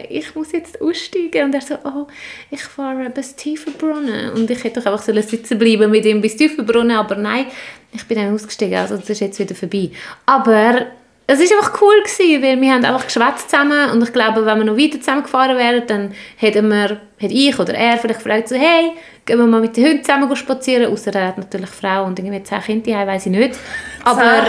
ich 0.09 0.35
muss 0.35 0.53
jetzt 0.53 0.81
aussteigen. 0.81 1.45
Und 1.45 1.55
er 1.55 1.61
so, 1.61 1.77
oh, 1.85 2.07
ich 2.51 2.63
fahre 2.63 3.11
bis 3.11 3.37
Tiefenbrunnen. 3.37 4.33
Und 4.33 4.51
ich 4.51 4.65
hätte 4.65 4.81
doch 4.81 4.87
einfach 4.87 5.03
sitzen 5.03 5.59
bleiben 5.59 5.91
mit 5.91 6.05
ihm 6.05 6.21
bis 6.21 6.37
Tiefenbrunnen, 6.37 6.97
aber 6.97 7.17
nein, 7.17 7.47
ich 7.93 8.05
bin 8.07 8.19
dann 8.19 8.35
ausgestiegen, 8.35 8.77
also 8.77 8.97
das 8.97 9.11
ist 9.11 9.21
jetzt 9.21 9.39
wieder 9.39 9.55
vorbei. 9.55 9.91
Aber 10.27 10.87
es 11.29 11.39
war 11.39 11.59
einfach 11.59 11.83
cool, 11.83 12.03
gewesen, 12.05 12.43
weil 12.43 12.61
wir 12.61 12.73
haben 12.73 12.85
einfach 12.85 13.05
geschwätzt 13.05 13.51
zusammen 13.51 13.91
und 13.91 14.03
ich 14.03 14.13
glaube, 14.13 14.47
wenn 14.47 14.59
wir 14.59 14.65
noch 14.65 14.77
weiter 14.77 15.01
zusammen 15.01 15.25
gefahren 15.25 15.57
wären, 15.57 15.87
dann 15.87 16.15
hätten 16.37 16.69
wir, 16.69 17.01
hätte 17.19 17.35
ich 17.35 17.59
oder 17.59 17.75
er 17.75 17.99
vielleicht 17.99 18.23
gefragt, 18.23 18.49
so, 18.49 18.55
hey, 18.55 18.93
gehen 19.25 19.39
wir 19.39 19.47
mal 19.47 19.61
mit 19.61 19.77
den 19.77 19.87
Hunden 19.87 20.05
zusammen 20.05 20.37
spazieren, 20.37 20.93
außer 20.93 21.13
er 21.15 21.29
hat 21.29 21.39
natürlich 21.39 21.71
Frau 21.71 22.05
und 22.05 22.19
irgendwie 22.19 22.43
zehn 22.45 22.61
Kinder, 22.61 23.01
ich 23.03 23.07
weiß 23.09 23.27
ich 23.27 23.33
nicht. 23.33 23.59
Aber 24.05 24.47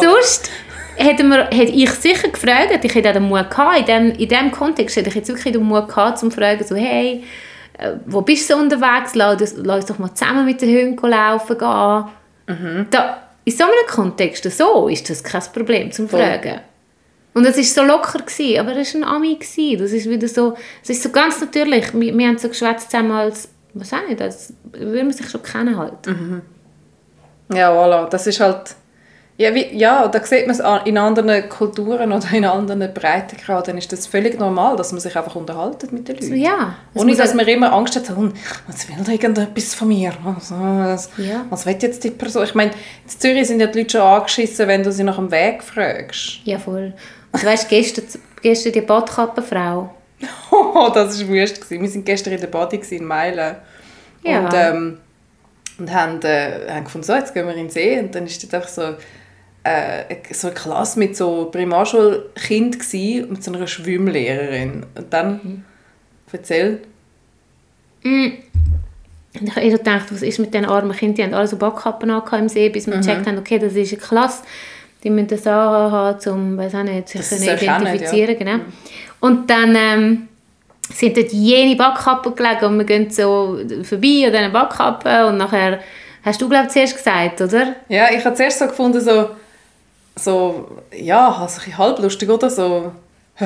sonst 0.00 0.50
hätte, 0.96 1.22
wir, 1.24 1.48
hätte 1.50 1.72
ich 1.72 1.90
sicher 1.90 2.28
gefragt, 2.28 2.82
ich 2.82 2.94
hätte 2.94 3.10
auch 3.10 3.14
den 3.14 3.28
Mut 3.28 3.50
gehabt, 3.50 3.78
in 3.80 3.84
dem, 3.84 4.10
in 4.12 4.28
dem 4.28 4.50
Kontext 4.50 4.96
hätte 4.96 5.10
ich 5.10 5.16
jetzt 5.16 5.28
wirklich 5.28 5.52
den 5.52 5.62
Mut 5.62 5.88
gehabt, 5.88 6.22
um 6.22 6.30
zu 6.30 6.36
fragen, 6.38 6.64
so, 6.64 6.74
hey, 6.76 7.24
äh, 7.78 7.92
wo 8.06 8.22
bist 8.22 8.48
du 8.48 8.56
unterwegs, 8.56 9.14
lass, 9.14 9.54
lass 9.56 9.76
uns 9.76 9.86
doch 9.86 9.98
mal 9.98 10.14
zusammen 10.14 10.46
mit 10.46 10.62
den 10.62 10.74
Hunden 10.74 11.08
laufen 11.08 11.58
gehen. 11.58 12.04
Mhm. 12.48 12.86
Da, 12.90 13.25
in 13.46 13.52
so 13.52 13.62
einem 13.62 13.86
Kontext, 13.88 14.42
so 14.50 14.88
ist 14.88 15.08
das 15.08 15.22
kein 15.22 15.42
Problem 15.54 15.92
zum 15.92 16.08
Fragen. 16.08 16.60
Und 17.32 17.46
es 17.46 17.56
war 17.56 17.62
so 17.62 17.82
locker, 17.84 18.18
gewesen, 18.18 18.58
aber 18.58 18.76
es 18.76 18.92
war 18.94 19.02
ein 19.02 19.04
Ami. 19.04 19.36
Gewesen. 19.36 19.78
Das 19.78 19.92
ist 19.92 20.10
wieder 20.10 20.26
so, 20.26 20.56
es 20.82 20.90
ist 20.90 21.02
so 21.02 21.10
ganz 21.10 21.40
natürlich. 21.40 21.94
Wir, 21.94 22.16
wir 22.16 22.26
haben 22.26 22.38
so 22.38 22.48
geschwätzt 22.48 22.90
zusammen 22.90 23.12
als, 23.12 23.48
was 23.74 23.92
auch 23.92 24.04
nicht, 24.08 24.20
als 24.20 24.52
würde 24.72 25.04
man 25.04 25.12
sich 25.12 25.28
schon 25.28 25.42
kennen 25.42 25.76
halt. 25.76 26.06
Mhm. 26.06 26.42
Ja, 27.52 27.70
voilà. 27.72 28.08
Das 28.08 28.26
ist 28.26 28.40
halt 28.40 28.74
ja, 29.38 29.54
wie, 29.54 29.76
ja, 29.76 30.08
da 30.08 30.24
sieht 30.24 30.46
man 30.46 30.56
es 30.56 30.86
in 30.86 30.96
anderen 30.96 31.48
Kulturen 31.50 32.10
oder 32.10 32.32
in 32.32 32.46
anderen 32.46 32.92
Breitengraden 32.94 33.76
ist 33.76 33.92
das 33.92 34.06
völlig 34.06 34.38
normal, 34.38 34.76
dass 34.76 34.92
man 34.92 35.00
sich 35.00 35.14
einfach 35.14 35.36
unterhalten 35.36 35.88
mit 35.92 36.08
den 36.08 36.16
Leuten. 36.16 36.28
So, 36.28 36.34
ja. 36.34 36.74
Ohne, 36.94 37.14
dass 37.14 37.34
man 37.34 37.46
immer 37.46 37.70
Angst 37.70 37.96
hat, 37.96 38.08
hm, 38.08 38.32
was 38.66 38.88
will 38.88 38.96
da 39.04 39.12
irgendetwas 39.12 39.74
von 39.74 39.88
mir? 39.88 40.12
Was, 40.22 40.50
was, 40.50 41.10
ja. 41.18 41.44
was 41.50 41.66
will 41.66 41.76
jetzt 41.78 42.02
die 42.02 42.12
Person? 42.12 42.44
Ich 42.44 42.54
meine, 42.54 42.70
in 42.70 43.10
Zürich 43.10 43.46
sind 43.46 43.60
ja 43.60 43.66
die 43.66 43.80
Leute 43.80 43.98
schon 43.98 44.00
angeschissen, 44.00 44.68
wenn 44.68 44.82
du 44.82 44.90
sie 44.90 45.04
nach 45.04 45.16
dem 45.16 45.30
Weg 45.30 45.62
fragst. 45.62 46.40
Ja, 46.44 46.58
voll. 46.58 46.94
Und 47.32 47.42
du 47.42 47.46
weißt, 47.46 47.68
gestern, 47.68 48.04
gestern 48.40 48.72
die 48.72 48.80
Badkappenfrau. 48.80 49.94
oh, 50.50 50.90
das 50.94 51.20
war 51.20 51.28
wurscht. 51.28 51.68
Wir 51.68 51.78
waren 51.78 52.04
gestern 52.06 52.32
in 52.32 52.40
der 52.40 52.46
Body 52.46 52.80
in 52.88 53.04
Meilen. 53.04 53.56
Ja. 54.22 54.38
Und, 54.38 54.54
ähm, 54.54 54.98
und 55.78 55.92
haben, 55.92 56.22
äh, 56.22 56.70
haben 56.70 56.84
gefunden, 56.84 57.06
so, 57.06 57.12
jetzt 57.12 57.34
gehen 57.34 57.46
wir 57.46 57.52
in 57.52 57.64
den 57.64 57.70
See. 57.70 57.98
Und 57.98 58.14
dann 58.14 58.24
ist 58.24 58.42
dort 58.42 58.54
einfach 58.54 58.70
so 58.70 58.94
äh, 59.66 60.16
so 60.32 60.48
eine 60.48 60.54
Klasse 60.54 60.98
mit 60.98 61.16
so 61.16 61.48
Primarschulkind 61.50 62.78
mit 63.30 63.42
so 63.42 63.52
einer 63.52 63.66
Schwimmlehrerin. 63.66 64.86
Und 64.94 65.12
dann, 65.12 65.40
mhm. 65.42 65.64
erzähl. 66.32 66.80
Mm. 68.02 68.26
Ich 69.38 69.54
habe 69.54 69.70
gedacht, 69.70 70.06
was 70.10 70.22
ist 70.22 70.38
mit 70.38 70.54
den 70.54 70.64
armen 70.64 70.96
Kindern? 70.96 71.14
Die 71.14 71.22
haben 71.24 71.34
alle 71.34 71.46
so 71.46 71.56
Backkappen 71.56 72.08
im 72.10 72.48
See, 72.48 72.70
bis 72.70 72.86
wir 72.86 72.96
mhm. 72.96 73.00
gecheckt 73.02 73.26
haben, 73.26 73.38
okay, 73.38 73.58
das 73.58 73.74
ist 73.74 73.92
eine 73.92 74.00
Klasse. 74.00 74.42
Die 75.04 75.10
müssen 75.10 75.28
das 75.28 75.44
haben, 75.44 76.30
um 76.30 76.56
weiß 76.56 76.74
auch 76.74 76.82
nicht, 76.82 77.08
sich 77.08 77.20
das 77.20 77.42
identifizieren. 77.42 78.30
Ja. 78.30 78.38
Genau. 78.38 78.56
Mhm. 78.56 78.72
Und 79.20 79.50
dann 79.50 79.76
ähm, 79.76 80.28
sind 80.90 81.16
dort 81.16 81.32
jene 81.32 81.76
Backkappen 81.76 82.34
gelegen 82.34 82.64
und 82.64 82.78
wir 82.78 82.84
gehen 82.84 83.10
so 83.10 83.58
vorbei 83.82 84.24
an 84.26 84.32
diesen 84.32 84.52
Backkappen 84.52 85.24
und 85.24 85.36
nachher 85.36 85.80
Hast 86.26 86.42
du, 86.42 86.48
glaube 86.48 86.66
ich, 86.66 86.72
zuerst 86.72 86.96
gesagt, 86.96 87.40
oder? 87.40 87.76
Ja, 87.88 88.08
ich 88.10 88.24
habe 88.24 88.34
zuerst 88.34 88.58
so 88.58 88.66
gefunden, 88.66 89.00
so, 89.00 89.30
so 90.18 90.68
ja, 90.92 91.30
also 91.30 91.60
ein 91.64 91.78
halblustig, 91.78 92.28
oder? 92.30 92.50
So, 92.50 92.92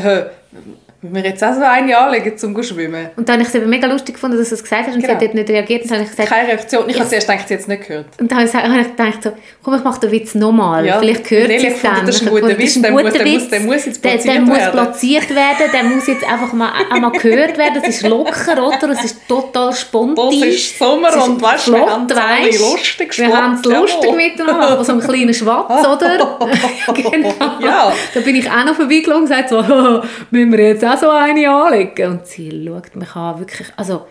wir 1.02 1.22
jetzt 1.22 1.42
auch 1.42 1.54
so 1.54 1.62
eine 1.62 1.96
anlegen, 1.96 2.32
um 2.42 2.54
zu 2.56 2.62
schwimmen. 2.62 3.08
Und 3.16 3.26
dann 3.28 3.34
habe 3.36 3.42
ich 3.42 3.48
es 3.48 3.54
eben 3.54 3.70
mega 3.70 3.86
lustig 3.86 4.14
gefunden, 4.16 4.36
dass 4.36 4.50
du 4.50 4.54
es 4.54 4.62
gesagt 4.62 4.86
hast 4.86 4.94
und 4.94 5.00
sie 5.00 5.06
Genau. 5.06 5.14
hat 5.14 5.22
dort 5.22 5.34
nicht 5.34 5.48
reagiert. 5.48 5.82
Und 5.82 5.90
dann 5.90 5.98
habe 6.00 6.04
ich 6.04 6.10
gesagt, 6.10 6.28
Keine 6.28 6.48
Reaktion. 6.48 6.84
Ich 6.88 6.94
Ich- 6.94 7.00
habe 7.00 7.08
zuerst 7.08 7.26
gedacht, 7.28 7.48
sie 7.48 7.54
hat 7.54 7.60
es 7.60 7.68
nicht 7.68 7.86
gehört. 7.88 8.06
und 8.20 8.30
dann 8.30 8.38
habe 8.38 8.80
ich 8.82 8.96
gedacht, 8.96 9.22
so, 9.22 9.32
komm, 9.62 9.74
ich 9.76 9.84
mache 9.84 10.00
den 10.00 10.10
Witz 10.12 10.34
nochmal. 10.34 10.84
Ja, 10.84 10.98
Vielleicht 10.98 11.30
hört 11.30 11.48
Nelly 11.48 11.60
sie 11.60 11.66
es 11.68 11.82
dann. 11.82 12.04
das 12.06 12.16
ist 12.16 12.22
ein 12.22 12.28
guter 12.28 12.58
Witz, 12.58 12.76
ein 12.76 12.82
der 12.82 12.90
muss- 12.92 13.02
der 13.12 13.26
muss- 13.26 13.48
der 13.48 13.60
muss 13.60 13.86
jetzt 13.86 14.04
Der- 14.04 14.10
platziert 14.10 14.34
Der 14.34 14.40
muss 14.42 14.58
werden. 14.58 14.72
platziert 14.72 15.30
werden, 15.30 15.70
der 15.72 15.84
muss 15.84 16.06
jetzt 16.06 16.24
einfach 16.24 16.52
mal, 16.52 16.70
auch 16.92 16.98
mal 16.98 17.10
gehört 17.12 17.56
werden. 17.56 17.82
Es 17.82 17.88
ist 17.96 18.06
locker, 18.06 18.66
oder? 18.66 18.90
Es 18.90 19.04
ist 19.04 19.26
total 19.26 19.72
spontan. 19.72 20.26
Das 20.38 20.48
ist 20.48 20.78
Sommer 20.78 21.08
Es 21.08 21.16
ist 21.16 21.28
und 21.28 21.40
weißt, 21.42 21.66
wir 21.68 21.74
flott, 21.76 21.90
haben 21.90 22.06
es 22.10 22.16
alle 22.16 22.72
lustig 22.72 23.18
Wir 23.18 23.36
haben 23.36 23.54
es 23.54 23.64
lustig 23.64 24.14
miteinander, 24.16 24.70
machen 24.70 24.84
so 24.84 24.92
einen 24.92 25.00
kleinen 25.00 25.32
Schwatz, 25.34 25.86
oder? 25.86 26.38
genau. 26.94 27.34
Ja. 27.60 27.92
Da 28.12 28.20
bin 28.20 28.36
ich 28.36 28.50
auch 28.50 28.64
noch 28.66 28.74
vorbeigelaufen 28.74 29.22
und 29.24 29.28
gesagt 29.30 29.48
so, 29.48 29.62
müssen 30.30 30.52
wir 30.52 30.58
jetzt 30.68 30.84
auch 30.90 30.98
so 30.98 31.10
eine 31.10 31.48
anlegen? 31.48 32.10
Und 32.10 32.26
sie 32.26 32.66
schaut 32.66 32.96
mich 32.96 33.14
an, 33.14 33.38
wirklich, 33.38 33.68
also, 33.76 34.06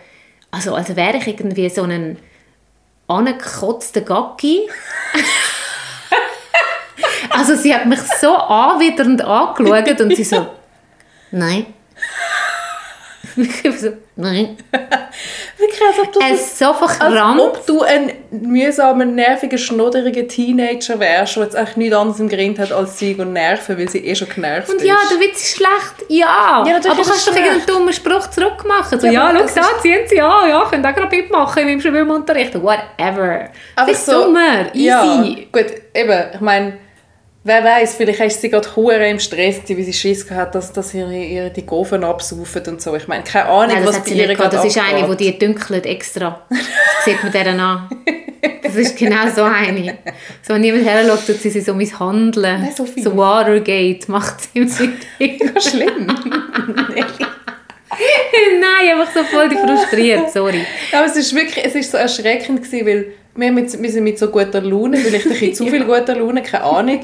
also 0.50 0.74
als 0.74 0.94
wäre 0.96 1.16
ich 1.16 1.26
irgendwie 1.26 1.68
so 1.68 1.82
ein 1.82 2.18
angekotzter 3.06 4.02
Gacki. 4.02 4.68
also 7.30 7.56
sie 7.56 7.74
hat 7.74 7.86
mich 7.86 8.00
so 8.20 8.36
anwidernd 8.36 9.22
angeschaut 9.22 10.00
und 10.00 10.16
sie 10.16 10.24
so, 10.24 10.46
nein. 11.30 11.66
So, 13.36 13.92
nein. 14.16 14.56
Wirklich, 15.58 15.80
als 15.86 15.98
ob 15.98 16.12
du, 16.12 16.20
Es 16.20 16.40
ist 16.40 16.58
so 16.58 16.66
als 16.66 17.00
ob 17.40 17.66
du 17.66 17.82
ein 17.82 18.12
mühsamer, 18.30 19.04
nerviger, 19.04 19.58
schnodderiger 19.58 20.26
Teenager 20.26 20.98
wärst, 21.00 21.36
der 21.36 21.44
jetzt 21.44 21.56
eigentlich 21.56 21.76
nichts 21.76 21.96
anderes 21.96 22.20
im 22.20 22.28
Grind 22.28 22.58
hat, 22.58 22.72
als 22.72 22.98
sie 22.98 23.14
und 23.14 23.32
nerven, 23.32 23.78
weil 23.78 23.88
sie 23.88 23.98
eh 24.06 24.14
schon 24.14 24.28
genervt 24.28 24.68
Und 24.70 24.76
ist. 24.76 24.84
ja, 24.84 24.96
der 25.10 25.20
Witz 25.20 25.42
ist 25.42 25.56
schlecht. 25.56 26.08
Ja. 26.08 26.64
Ja, 26.66 26.76
aber 26.76 27.00
ist 27.00 27.08
kannst 27.08 27.26
du 27.26 27.30
doch 27.30 27.36
irgendeinen 27.38 27.66
dummen 27.66 27.92
Spruch 27.92 28.26
zurückmachen. 28.30 29.00
So, 29.00 29.06
Ja, 29.06 29.12
ja, 29.12 29.28
aber 29.30 29.48
schau 29.48 29.60
da, 29.60 29.80
ziehen 29.80 30.00
sie 30.06 30.20
an. 30.20 30.48
Ja, 30.48 30.66
könnt 30.70 30.86
auch 30.86 30.94
gerade 30.94 31.16
mitmachen 31.16 31.68
im 31.68 31.80
Schwimmunterricht. 31.80 32.54
Whatever. 32.54 33.48
Einfach 33.76 33.92
es 33.92 33.98
ist 33.98 34.06
Sommer. 34.06 34.66
Easy. 34.74 34.86
Ja, 34.86 35.22
gut, 35.52 35.66
eben, 35.94 36.24
ich 36.34 36.40
meine, 36.40 36.78
wer 37.44 37.64
weiß, 37.64 37.94
vielleicht 37.94 38.20
ist 38.20 38.40
sie 38.40 38.50
gerade 38.50 38.74
hure 38.76 39.08
im 39.08 39.18
Stress 39.18 39.62
gewesen, 39.62 39.78
weil 39.78 39.84
sie 39.84 39.92
Schiss 39.92 40.26
gehabt 40.26 40.54
dass, 40.54 40.72
dass 40.72 40.94
ihre, 40.94 41.14
ihre 41.16 41.50
die 41.50 41.64
Gofen 41.64 42.04
absaufen 42.04 42.62
und 42.66 42.82
so. 42.82 42.94
Ich 42.96 43.08
meine, 43.08 43.24
keine 43.24 43.46
Ahnung, 43.46 43.74
Nein, 43.74 43.84
das 43.84 43.96
was 43.96 44.04
bei 44.04 44.14
ihr 44.14 44.34
gerade 44.34 44.56
Das 44.56 44.64
ist 44.64 44.78
eine, 44.78 45.08
die 45.16 45.32
die 45.32 45.38
dünkelt 45.38 45.86
extra. 45.86 46.46
Das 46.48 47.04
sieht 47.04 47.22
man 47.22 47.32
deren 47.32 47.60
an. 47.60 47.88
Das 48.62 48.74
ist 48.76 48.96
genau 48.96 49.28
so 49.34 49.42
eine. 49.42 49.98
So, 50.46 50.54
wenn 50.54 50.60
niemand 50.60 50.84
her 50.84 51.04
schaut, 51.06 51.26
tut 51.26 51.40
sie 51.40 51.50
sie 51.50 51.60
so 51.60 51.74
misshandeln. 51.74 52.62
Nein, 52.62 52.72
Sophie. 52.74 53.02
so 53.02 53.16
Watergate 53.16 54.08
macht 54.08 54.40
sie 54.40 54.60
mit 54.60 54.70
ihm. 55.18 55.38
Schlimm. 55.60 56.06
Nein, 58.60 58.92
einfach 58.92 59.12
so 59.12 59.24
voll 59.24 59.48
die 59.48 59.56
frustriert, 59.56 60.30
sorry. 60.30 60.64
Aber 60.92 61.06
es 61.06 61.16
ist 61.16 61.34
wirklich, 61.34 61.64
es 61.64 61.74
ist 61.74 61.90
so 61.90 61.98
erschreckend 61.98 62.62
gewesen, 62.62 62.86
weil 62.86 63.06
wir, 63.40 63.52
mit, 63.52 63.82
wir 63.82 63.90
sind 63.90 64.04
mit 64.04 64.18
so 64.18 64.28
guter 64.28 64.60
Laune, 64.60 64.96
vielleicht 64.98 65.26
ein 65.26 65.32
bisschen 65.32 65.54
zu 65.54 65.66
viel 65.66 65.84
guter 65.84 66.14
Laune, 66.14 66.42
keine 66.42 66.64
Ahnung, 66.64 67.00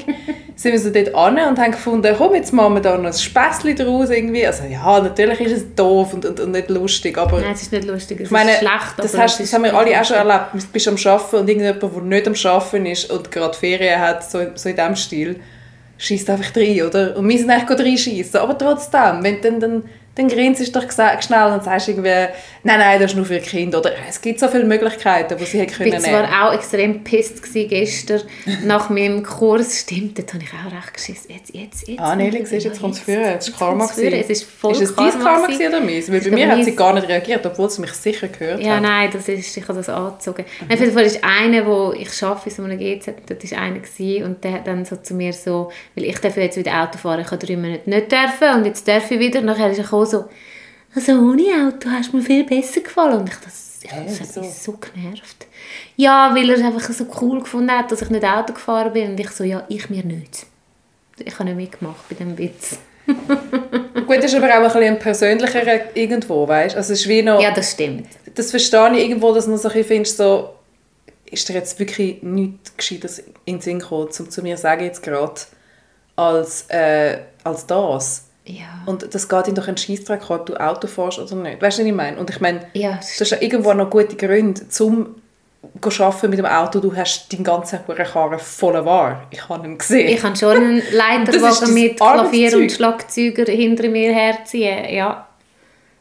sind 0.55 0.71
wir 0.71 0.79
so 0.79 0.89
dort 0.89 1.13
an 1.15 1.37
und 1.37 1.59
haben 1.59 1.71
gefunden, 1.71 2.15
komm, 2.17 2.35
jetzt 2.35 2.53
machen 2.53 2.75
wir 2.75 2.81
da 2.81 2.97
noch 2.97 3.05
ein 3.05 3.13
Späßchen 3.13 3.75
draus 3.75 4.09
irgendwie. 4.09 4.45
Also 4.45 4.63
ja, 4.65 4.99
natürlich 5.01 5.39
ist 5.41 5.51
es 5.51 5.75
doof 5.75 6.13
und, 6.13 6.25
und, 6.25 6.39
und 6.39 6.51
nicht 6.51 6.69
lustig, 6.69 7.17
aber 7.17 7.41
Nein, 7.41 7.51
es 7.53 7.63
ist 7.63 7.71
nicht 7.71 7.85
lustig, 7.85 8.21
es 8.21 8.31
meine, 8.31 8.51
ist 8.51 8.59
schlecht. 8.59 8.93
das, 8.97 9.13
aber 9.13 9.23
hast, 9.23 9.39
das 9.39 9.53
haben 9.53 9.63
wir 9.63 9.75
alle 9.75 9.99
auch 9.99 10.05
schon 10.05 10.17
erlebt. 10.17 10.45
Du 10.53 10.67
bist 10.71 10.87
am 10.87 10.95
Arbeiten 10.95 11.35
und 11.35 11.49
irgendjemand, 11.49 11.83
der 11.83 12.01
nicht 12.01 12.27
am 12.27 12.51
Arbeiten 12.51 12.85
ist 12.85 13.11
und 13.11 13.31
gerade 13.31 13.57
Ferien 13.57 13.99
hat, 13.99 14.29
so, 14.29 14.39
so 14.55 14.69
in 14.69 14.75
diesem 14.75 14.95
Stil, 14.95 15.35
schießt 15.97 16.29
einfach 16.29 16.55
rein, 16.55 16.81
oder? 16.83 17.17
Und 17.17 17.27
wir 17.27 17.37
sind 17.37 17.49
eigentlich 17.49 17.67
gerade 17.67 17.83
reinschießen. 17.83 18.39
Aber 18.39 18.57
trotzdem, 18.57 19.23
wenn 19.23 19.41
dann, 19.41 19.59
dann, 19.59 19.83
dann 20.17 20.27
grinst 20.27 20.65
du 20.67 20.71
doch 20.79 20.91
schnell 20.91 21.51
und 21.53 21.63
sagst 21.63 21.87
irgendwie, 21.89 22.09
nein, 22.63 22.79
nein, 22.79 22.99
das 22.99 23.11
ist 23.11 23.17
nur 23.17 23.25
für 23.25 23.39
Kinder. 23.39 23.79
Oder 23.79 23.91
es 24.09 24.19
gibt 24.19 24.39
so 24.39 24.47
viele 24.47 24.63
Möglichkeiten, 24.65 25.37
die 25.37 25.45
sie 25.45 25.59
hätten 25.59 25.71
Ich 25.71 25.77
können 25.77 25.91
war 25.93 25.99
nehmen 25.99 26.25
zwar 26.27 26.47
auch 26.49 26.53
extrem 26.53 27.03
pisst 27.03 27.41
gestern 27.53 28.21
nach 28.65 28.89
meinem 28.89 29.23
Kurs. 29.23 29.79
Stimmt, 29.81 30.17
dort 30.17 30.33
habe 30.33 30.43
ich 30.43 30.49
auch 30.49 30.71
recht 30.75 30.93
geschissen. 30.93 31.31
Jetzt, 31.31 31.53
jetzt, 31.53 31.87
jetzt. 31.87 31.99
Ah, 31.99 32.15
Nelly, 32.15 32.45
siehst 32.45 32.65
jetzt 32.65 32.81
kommt 32.81 32.95
es 32.95 33.01
führen. 33.01 33.23
Jetzt 33.25 33.49
ist 33.49 33.57
Karma. 33.59 33.85
gewesen. 33.85 34.13
Es 34.13 34.29
ist 34.29 34.43
voll 34.43 34.71
Ist 34.71 34.81
es 34.81 34.95
Karma 34.95 35.11
dein 35.11 35.21
Karma 35.21 35.45
gewesen. 35.47 35.67
oder 35.67 35.81
meins? 35.81 36.09
Weil 36.09 36.17
Es 36.17 36.23
bei 36.25 36.31
mir 36.31 36.49
hat 36.51 36.63
sie 36.65 36.75
gar 36.75 36.93
nicht 36.93 37.07
reagiert, 37.07 37.45
obwohl 37.45 37.69
sie 37.69 37.81
mich 37.81 37.93
sicher 37.93 38.27
gehört 38.27 38.59
Ja, 38.61 38.75
hat. 38.77 38.81
nein, 38.81 39.09
das 39.13 39.27
ist, 39.29 39.55
ich 39.55 39.63
habe 39.67 39.75
das 39.77 39.89
angezogen. 39.89 40.45
Auf 40.67 40.79
jeden 40.79 40.93
Fall 40.93 41.03
ist 41.03 41.23
einer, 41.23 41.65
wo 41.67 41.93
ich 41.93 42.23
arbeite 42.23 42.49
in 42.49 42.55
so 42.55 42.63
einem 42.63 42.79
GZ, 42.79 43.13
dort 43.29 43.51
war 43.51 43.59
einer 43.59 43.79
gewesen, 43.79 44.23
und 44.25 44.43
der 44.43 44.53
hat 44.53 44.67
dann 44.67 44.83
so 44.83 44.95
zu 44.95 45.13
mir 45.13 45.31
so, 45.33 45.71
weil 45.95 46.05
ich 46.05 46.17
darf 46.19 46.35
jetzt 46.37 46.57
wieder 46.57 46.81
Auto 46.81 46.97
fahren, 46.97 47.21
ich 47.21 47.31
habe 47.31 47.45
drei 47.45 47.55
Monate 47.55 47.87
nicht 47.89 48.11
dürfen 48.11 48.55
und 48.55 48.65
jetzt 48.65 48.87
darf 48.87 49.11
ich 49.11 49.19
wieder. 49.19 49.41
Nachher 49.41 49.69
ist 49.69 49.77
er 49.77 49.83
gekommen 49.83 50.06
so, 50.07 50.25
also 50.95 51.11
ohne 51.13 51.67
Auto 51.67 51.89
hast 51.89 52.11
du 52.11 52.17
mir 52.17 52.23
viel 52.23 52.43
besser 52.43 52.81
gefallen. 52.81 53.19
Und 53.19 53.29
ich, 53.29 53.35
das, 53.35 53.79
ich, 53.83 53.89
das 53.89 54.35
hat 54.35 54.43
mich 54.43 54.53
so 54.53 54.73
genervt. 54.73 55.47
Ja, 55.95 56.33
weil 56.33 56.49
er 56.49 56.57
es 56.57 56.63
einfach 56.63 56.91
so 56.91 57.05
cool 57.21 57.39
gefunden 57.39 57.71
hat, 57.71 57.91
dass 57.91 58.01
ich 58.01 58.09
nicht 58.09 58.23
Auto 58.25 58.53
gefahren 58.53 58.93
bin. 58.93 59.11
Und 59.11 59.19
ich 59.19 59.29
so, 59.29 59.43
ja, 59.43 59.63
ich 59.69 59.89
mir 59.89 60.03
nicht. 60.03 60.45
Ich 61.19 61.33
habe 61.33 61.45
nicht 61.45 61.57
mitgemacht 61.57 62.07
bei 62.09 62.15
dem 62.15 62.37
Witz. 62.37 62.77
Gut, 63.07 64.17
das 64.17 64.25
ist 64.25 64.35
aber 64.35 64.47
auch 64.47 64.55
ein 64.55 64.63
bisschen 64.63 64.83
ein 64.83 64.99
persönlicherer 64.99 65.95
irgendwo, 65.95 66.47
weißt 66.47 66.75
du? 66.75 66.77
Also 66.77 66.93
es 66.93 67.01
ist 67.01 67.07
wie 67.07 67.21
noch... 67.21 67.41
Ja, 67.41 67.51
das 67.51 67.71
stimmt. 67.71 68.07
das 68.35 68.51
verstehe 68.51 68.91
ich 68.93 69.03
irgendwo, 69.03 69.33
dass 69.33 69.45
du 69.45 69.51
noch 69.51 69.57
so 69.57 69.69
ein 69.69 69.73
bisschen 69.73 69.87
findest, 69.87 70.17
so, 70.17 70.49
ist 71.29 71.47
dir 71.49 71.53
jetzt 71.53 71.79
wirklich 71.79 72.21
nichts 72.21 72.75
Gescheites 72.75 73.19
in 73.45 73.55
den 73.55 73.61
Sinn 73.61 73.79
gekommen, 73.79 74.09
um 74.19 74.29
zu 74.29 74.41
mir 74.41 74.55
zu 74.55 74.61
sagen 74.61 74.83
jetzt 74.83 75.03
gerade, 75.03 75.41
als, 76.15 76.65
äh, 76.69 77.19
als 77.43 77.65
das. 77.65 78.26
Ja. 78.47 78.65
Und 78.85 79.13
das 79.13 79.27
geht 79.27 79.47
ihm 79.47 79.55
doch 79.55 79.67
einen 79.67 79.77
Scheissdreck 79.77 80.21
an, 80.29 80.39
ob 80.39 80.45
du 80.45 80.55
Auto 80.55 80.87
fährst 80.87 81.19
oder 81.19 81.35
nicht. 81.35 81.61
Weißt 81.61 81.77
du, 81.77 81.83
was 81.83 81.89
ich 81.89 81.95
meine? 81.95 82.17
Und 82.17 82.29
ich 82.29 82.39
meine, 82.39 82.67
Ja, 82.73 82.91
das 82.95 83.17
das 83.17 83.21
ist 83.21 83.31
ja 83.31 83.41
irgendwo 83.41 83.73
noch 83.73 83.89
gute 83.89 84.15
Gründe, 84.15 84.67
zum 84.69 85.15
zu 85.81 86.03
arbeiten 86.03 86.29
mit 86.29 86.39
dem 86.39 86.45
Auto, 86.45 86.79
du 86.79 86.95
hast 86.95 87.31
deinen 87.31 87.43
ganzen 87.43 87.79
Karren 87.85 88.39
voller 88.39 88.85
War. 88.85 89.27
Ich 89.31 89.47
habe 89.49 89.67
ihn 89.67 89.77
gesehen. 89.77 90.07
Ich 90.07 90.21
kann 90.21 90.35
schon 90.35 90.55
einen 90.55 90.81
Leiterwagen 90.91 91.73
mit 91.73 91.97
Klavier 91.97 92.57
und. 92.57 92.71
Schlagzeuger 92.71 93.45
hinter 93.45 93.89
mir 93.89 94.13
herziehen. 94.13 94.93
Ja. 94.93 95.27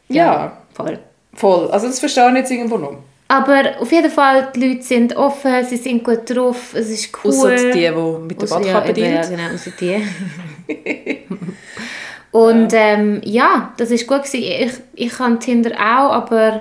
ja, 0.09 0.57
Voll. 0.73 0.99
voll. 1.35 1.71
Also 1.71 1.89
das 1.89 1.99
verstehe 1.99 2.29
ich 2.31 2.37
jetzt 2.37 2.51
irgendwo 2.51 2.79
noch. 2.79 2.99
Aber 3.29 3.81
auf 3.81 3.91
jeden 3.91 4.11
Fall, 4.11 4.53
die 4.55 4.69
Leute 4.69 4.83
sind 4.83 5.17
offen, 5.17 5.65
sie 5.65 5.77
sind 5.77 6.05
gut 6.05 6.31
drauf, 6.31 6.75
es 6.75 6.89
ist 6.91 7.11
cool. 7.25 7.31
Ausser 7.33 7.57
die, 7.57 7.73
die 7.73 7.91
mit 7.91 8.41
der 8.41 8.47
Badkappe 8.47 9.01
ja, 9.01 9.07
eben, 9.07 9.15
ja, 9.17 9.29
genau, 9.29 9.55
außer 9.55 9.73
die. 9.81 10.07
Und 12.37 12.73
ähm, 12.75 13.23
ja, 13.25 13.73
das 13.79 13.91
ist 13.91 14.07
gut 14.07 14.25
gewesen. 14.25 14.43
Ich, 14.95 15.07
ich 15.07 15.13
kann 15.13 15.41
Tinder 15.41 15.71
auch, 15.73 16.13
aber 16.13 16.61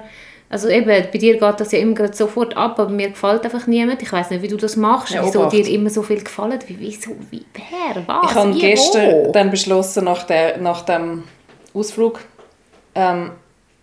also 0.50 0.70
eben, 0.70 0.86
bei 0.88 1.18
dir 1.18 1.38
geht 1.38 1.60
das 1.60 1.74
ja 1.74 1.80
immer 1.80 2.14
sofort 2.14 2.56
ab, 2.56 2.80
aber 2.80 2.90
mir 2.90 3.10
gefällt 3.10 3.44
einfach 3.44 3.68
niemand. 3.68 4.02
Ich 4.02 4.10
weiß 4.10 4.30
nicht, 4.30 4.42
wie 4.42 4.48
du 4.48 4.56
das 4.56 4.78
machst, 4.78 5.14
Ja, 5.14 5.26
wieso 5.26 5.50
dir 5.50 5.68
immer 5.68 5.90
so 5.90 6.02
viel 6.02 6.24
gefällt. 6.24 6.70
Wie, 6.70 6.78
wieso, 6.80 7.12
wie, 7.30 7.44
wer, 7.54 8.08
was, 8.08 8.32
Ich 8.32 8.38
habe 8.38 8.52
gestern 8.54 9.12
wo? 9.26 9.32
dann 9.34 9.52
beschlossen, 9.52 10.06
nach, 10.06 10.24
der, 10.24 10.60
nach 10.60 10.84
dem 10.84 11.24
Ausflug, 11.74 12.22
ähm, 12.94 13.32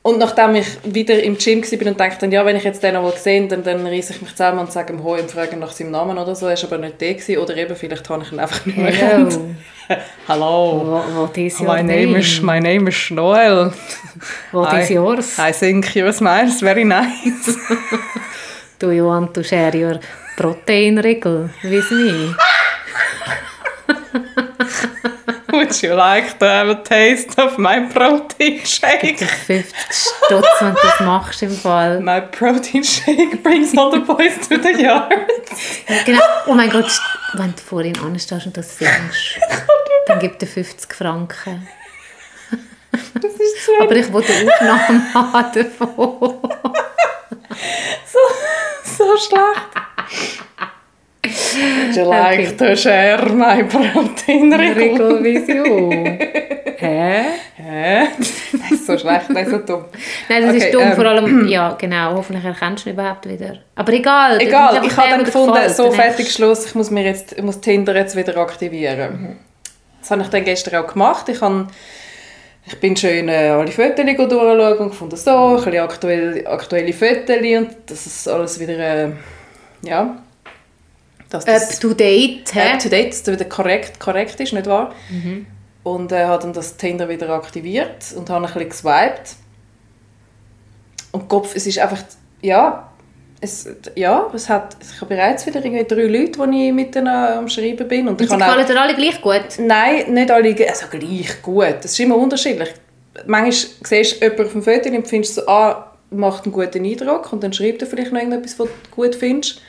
und 0.02 0.18
nachdem 0.18 0.56
ich 0.56 0.66
wieder 0.84 1.22
im 1.22 1.38
Gym 1.38 1.62
war 1.62 1.86
und 1.88 2.00
dachte, 2.00 2.18
dann, 2.22 2.32
ja, 2.32 2.44
wenn 2.44 2.56
ich 2.56 2.64
jetzt 2.64 2.82
den 2.82 2.94
noch 2.94 3.02
mal 3.02 3.12
sehe, 3.16 3.46
dann, 3.46 3.62
dann 3.62 3.86
reiße 3.86 4.14
ich 4.14 4.20
mich 4.22 4.30
zusammen 4.32 4.58
und 4.58 4.72
sage 4.72 4.92
ihm 4.92 5.04
Hoi 5.04 5.20
und 5.20 5.30
frage 5.30 5.56
nach 5.56 5.70
seinem 5.70 5.92
Namen 5.92 6.18
oder 6.18 6.34
so. 6.34 6.46
Er 6.48 6.56
war 6.56 6.64
aber 6.64 6.78
nicht 6.78 7.00
der. 7.00 7.14
Gewesen. 7.14 7.38
Oder 7.38 7.56
eben, 7.56 7.76
vielleicht 7.76 8.08
habe 8.10 8.24
ich 8.24 8.32
ihn 8.32 8.40
einfach 8.40 8.66
nicht 8.66 8.78
mehr 8.78 8.92
Hello. 8.92 9.24
gekannt. 9.28 9.38
Hallo. 10.28 11.02
What, 11.14 11.38
is 11.38 11.60
your 11.60 11.68
My 11.68 11.82
name 11.82 12.18
is, 12.18 12.40
my 12.42 12.58
name 12.58 12.88
is 12.88 13.10
Noel. 13.10 13.72
What 14.50 14.72
is 14.74 14.90
I- 14.90 14.94
yours? 14.94 15.38
I 15.38 15.52
think 15.52 15.94
your 15.94 16.12
smile 16.12 16.46
is 16.48 16.60
very 16.60 16.84
nice. 16.84 17.56
Do 18.80 18.90
you 18.90 19.06
want 19.06 19.32
to 19.34 19.44
share 19.44 19.76
your 19.76 20.00
protein 20.36 20.98
regel 20.98 21.48
with 21.62 21.90
me? 21.92 22.34
Would 25.72 25.82
you 25.82 25.94
like 25.94 26.38
to 26.38 26.44
have 26.46 26.68
a 26.68 26.74
taste 26.82 27.38
of 27.38 27.56
my 27.56 27.80
protein 27.88 28.60
shake? 28.66 29.16
50 29.18 29.72
Stutz, 29.90 30.46
wenn 30.60 30.74
du 30.74 30.80
das 30.82 31.00
machst 31.00 31.42
im 31.42 31.50
Fall. 31.56 31.98
My 32.00 32.20
protein 32.20 32.84
shake 32.84 33.42
brings 33.42 33.74
all 33.78 33.90
the 33.90 34.00
boys 34.00 34.36
to 34.48 34.58
the 34.62 34.82
yard. 34.82 35.10
Genau. 36.04 36.20
Oh 36.46 36.52
mein 36.52 36.68
Gott, 36.68 36.90
wenn 37.32 37.54
du 37.54 37.62
vor 37.62 37.80
ihm 37.82 37.94
anstehst 38.04 38.44
und 38.44 38.54
das 38.54 38.76
singst, 38.76 39.40
dann 40.06 40.18
gibt 40.18 40.42
er 40.42 40.48
50 40.48 40.92
Franken. 40.92 41.66
Das 43.14 43.32
ist 43.32 43.64
zu 43.64 43.72
Aber 43.80 43.96
ich 43.96 44.12
wollte 44.12 44.30
Aufnahmen 44.30 45.14
haben 45.14 45.52
davon. 45.54 46.38
so 48.84 49.16
schlecht. 49.16 49.70
Would 51.24 51.96
you 51.96 52.04
like 52.04 52.56
to 52.58 52.76
share 52.76 53.32
my 53.32 53.62
protein 53.62 54.52
Regelvision. 54.52 56.18
Hä? 56.78 57.24
Hä? 57.56 58.08
Das 58.52 58.72
ist 58.72 58.86
so 58.86 58.98
schlecht, 58.98 59.26
das 59.30 59.42
ist 59.46 59.50
so 59.50 59.58
dumm. 59.58 59.84
Nein, 60.28 60.42
das 60.42 60.54
Okay, 60.56 60.64
ist 60.64 60.74
dumm, 60.74 60.82
ähm, 60.82 60.92
vor 60.94 61.06
allem, 61.06 61.48
ja 61.56 61.76
genau, 61.78 62.14
hoffentlich 62.14 62.44
erkennst 62.44 62.84
du 62.84 62.90
ihn 62.90 62.94
überhaupt 62.94 63.28
wieder. 63.28 63.58
Aber 63.76 63.92
egal. 63.92 64.40
Egal, 64.40 64.84
ich 64.84 64.96
habe 64.96 65.10
dann 65.10 65.24
gefunden, 65.24 65.52
gefällt, 65.52 65.76
so 65.76 65.92
fertig. 65.92 66.32
Schluss, 66.32 66.66
ich 66.66 66.74
muss, 66.74 66.90
mir 66.90 67.04
jetzt, 67.04 67.34
ich 67.34 67.42
muss 67.42 67.60
Tinder 67.60 67.94
jetzt 67.94 68.16
wieder 68.16 68.36
aktivieren. 68.38 69.38
Das 70.00 70.10
habe 70.10 70.22
ich 70.22 70.28
dann 70.28 70.44
gestern 70.44 70.82
auch 70.82 70.92
gemacht. 70.92 71.28
Ich, 71.28 71.40
habe, 71.40 71.68
ich 72.66 72.80
bin 72.80 72.96
schön 72.96 73.28
äh, 73.28 73.50
alle 73.50 73.70
Fotos 73.70 74.04
durchschauen 74.04 74.78
und 74.78 74.90
gefunden, 74.90 75.16
so, 75.16 75.30
ein 75.30 75.64
bisschen 75.64 75.78
aktuelle, 75.78 76.46
aktuelle 76.48 76.92
Fotos 76.92 77.36
und 77.36 77.76
das 77.86 78.06
ist 78.06 78.26
alles 78.28 78.58
wieder, 78.58 78.78
äh, 78.78 79.10
ja, 79.82 80.16
dass 81.32 81.44
das 81.44 81.74
Up 81.74 81.80
to 81.80 81.94
date, 81.94 82.54
hä? 82.54 82.72
up 82.74 82.78
to 82.78 82.88
date, 82.88 83.10
dass 83.10 83.22
das 83.22 83.34
wieder 83.34 83.44
korrekt, 83.48 83.98
korrekt 83.98 84.38
ist, 84.40 84.52
nicht 84.52 84.66
wahr? 84.66 84.94
Und 85.82 86.12
äh, 86.12 86.24
habe 86.24 86.42
dann 86.42 86.52
das 86.52 86.76
Tinder 86.76 87.08
wieder 87.08 87.28
aktiviert 87.30 88.12
und 88.16 88.30
habe 88.30 88.46
ein 88.46 88.52
bisschen 88.52 88.68
geswiped. 88.68 89.36
Und 91.12 91.28
Kopf, 91.28 91.54
es 91.54 91.66
ist 91.66 91.78
einfach, 91.78 92.02
ja, 92.40 92.88
es, 93.40 93.68
ja, 93.96 94.30
es 94.32 94.48
hat, 94.48 94.76
ich 94.80 95.00
habe 95.00 95.14
bereits 95.14 95.44
wieder 95.46 95.64
irgendwie 95.64 95.84
drei 95.84 96.04
Leute, 96.04 96.48
die 96.48 96.68
ich 96.68 96.72
mit 96.72 96.96
am 96.96 97.48
Schreiben 97.48 97.88
bin. 97.88 98.08
Und 98.08 98.20
Und 98.20 98.30
sie 98.30 98.36
gefallen 98.36 98.66
dir 98.66 98.80
alle 98.80 98.94
gleich 98.94 99.20
gut? 99.20 99.58
nein, 99.58 100.14
nicht 100.14 100.30
alle, 100.30 100.54
also 100.68 100.86
gleich 100.88 101.42
gut. 101.42 101.76
Das 101.82 101.86
ist 101.86 102.00
immer 102.00 102.16
unterschiedlich. 102.16 102.68
Manchmal 103.26 103.52
siehst 103.52 104.20
du 104.20 104.24
jemanden 104.24 104.46
auf 104.46 104.52
dem 104.52 104.62
Foto 104.62 104.88
und 104.88 105.08
findest 105.08 105.34
so, 105.34 105.46
ah, 105.48 105.92
macht 106.10 106.44
einen 106.44 106.52
guten 106.52 106.84
Eindruck 106.84 107.32
und 107.32 107.42
dann 107.42 107.52
schreibt 107.52 107.82
er 107.82 107.88
vielleicht 107.88 108.12
noch 108.12 108.20
irgendetwas, 108.20 108.58
was 108.58 108.68
du 108.68 108.90
gut 108.94 109.14
findest. 109.14 109.60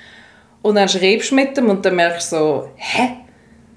Und 0.64 0.76
dann 0.76 0.90
schreibst 0.90 1.30
du 1.30 1.36
mit 1.36 1.56
ihm 1.58 1.70
und 1.70 1.86
dann 1.86 1.96
merkst 1.96 2.32
du 2.32 2.36
so, 2.38 2.70
hä? 2.76 3.18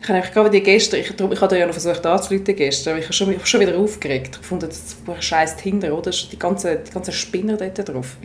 Ich 0.01 0.09
habe 0.09 0.21
gerade 0.33 0.51
die 0.51 0.63
gestern, 0.63 1.01
ich, 1.01 1.11
darum- 1.17 1.33
ich 1.33 1.41
habe 1.41 1.59
ja 1.59 1.67
noch 1.67 1.73
versucht 1.73 2.07
anzurufen 2.07 2.55
gestern, 2.55 2.93
aber 2.93 3.01
ich 3.01 3.07
habe 3.07 3.13
schon, 3.13 3.31
ich 3.31 3.39
habe 3.39 3.47
schon 3.47 3.61
wieder 3.61 3.77
aufgeregt. 3.77 4.39
Ich 4.41 4.47
fand, 4.47 4.63
das 4.63 4.97
ein 5.07 5.21
scheiß 5.21 5.57
Tinder, 5.57 5.93
oder? 5.97 6.11
Die 6.13 6.39
ganze, 6.39 6.77
die 6.77 6.93
ganze 6.93 7.13
Spinner 7.13 7.57
dort 7.57 7.89
drauf. 7.89 8.17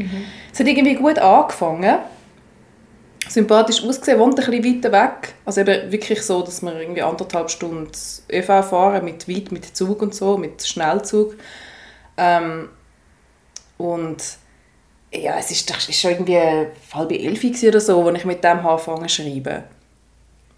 Es 0.53 0.59
hat 0.59 0.67
irgendwie 0.67 0.93
gut 0.93 1.17
angefangen. 1.17 1.97
Sympathisch 3.27 3.83
ausgesehen, 3.83 4.19
wohnt 4.19 4.39
ein 4.39 4.51
bisschen 4.51 4.83
weiter 4.83 4.91
weg. 4.91 5.33
Also 5.45 5.61
eben 5.61 5.91
wirklich 5.91 6.21
so, 6.21 6.43
dass 6.43 6.61
wir 6.61 6.79
irgendwie 6.79 7.01
anderthalb 7.01 7.49
Stunden 7.49 7.89
ÖV 8.31 8.45
fahren, 8.45 9.03
mit 9.05 9.27
weit, 9.27 9.51
mit 9.51 9.65
Zug 9.75 10.01
und 10.01 10.13
so, 10.13 10.37
mit 10.37 10.61
Schnellzug. 10.67 11.35
Ähm, 12.17 12.69
und 13.77 14.17
ja, 15.13 15.37
es 15.37 15.51
ist, 15.51 15.69
das 15.69 15.89
ist 15.89 15.99
schon 15.99 16.11
irgendwie 16.11 16.39
halb 16.93 17.11
elf 17.11 17.63
oder 17.63 17.79
so, 17.79 18.07
als 18.07 18.19
ich 18.19 18.25
mit 18.25 18.43
dem 18.43 18.65
angefangen 18.65 19.07
zu 19.07 19.21
schreiben. 19.21 19.63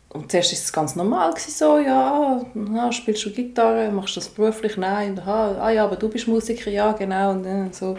Und 0.09 0.29
zuerst 0.29 0.51
war 0.51 0.59
es 0.59 0.73
ganz 0.73 0.95
normal, 0.95 1.33
so, 1.37 1.79
ja, 1.79 2.39
ja, 2.75 2.91
spielst 2.91 3.25
du 3.25 3.31
Gitarre, 3.31 3.91
machst 3.91 4.15
du 4.15 4.19
das 4.19 4.29
beruflich? 4.29 4.77
Nein, 4.77 5.19
ah, 5.25 5.55
ah 5.59 5.69
ja, 5.71 5.85
aber 5.85 5.95
du 5.95 6.07
bist 6.07 6.27
Musiker, 6.27 6.69
ja, 6.69 6.91
genau, 6.91 7.31
und 7.31 7.45
äh, 7.45 7.69
so. 7.71 7.97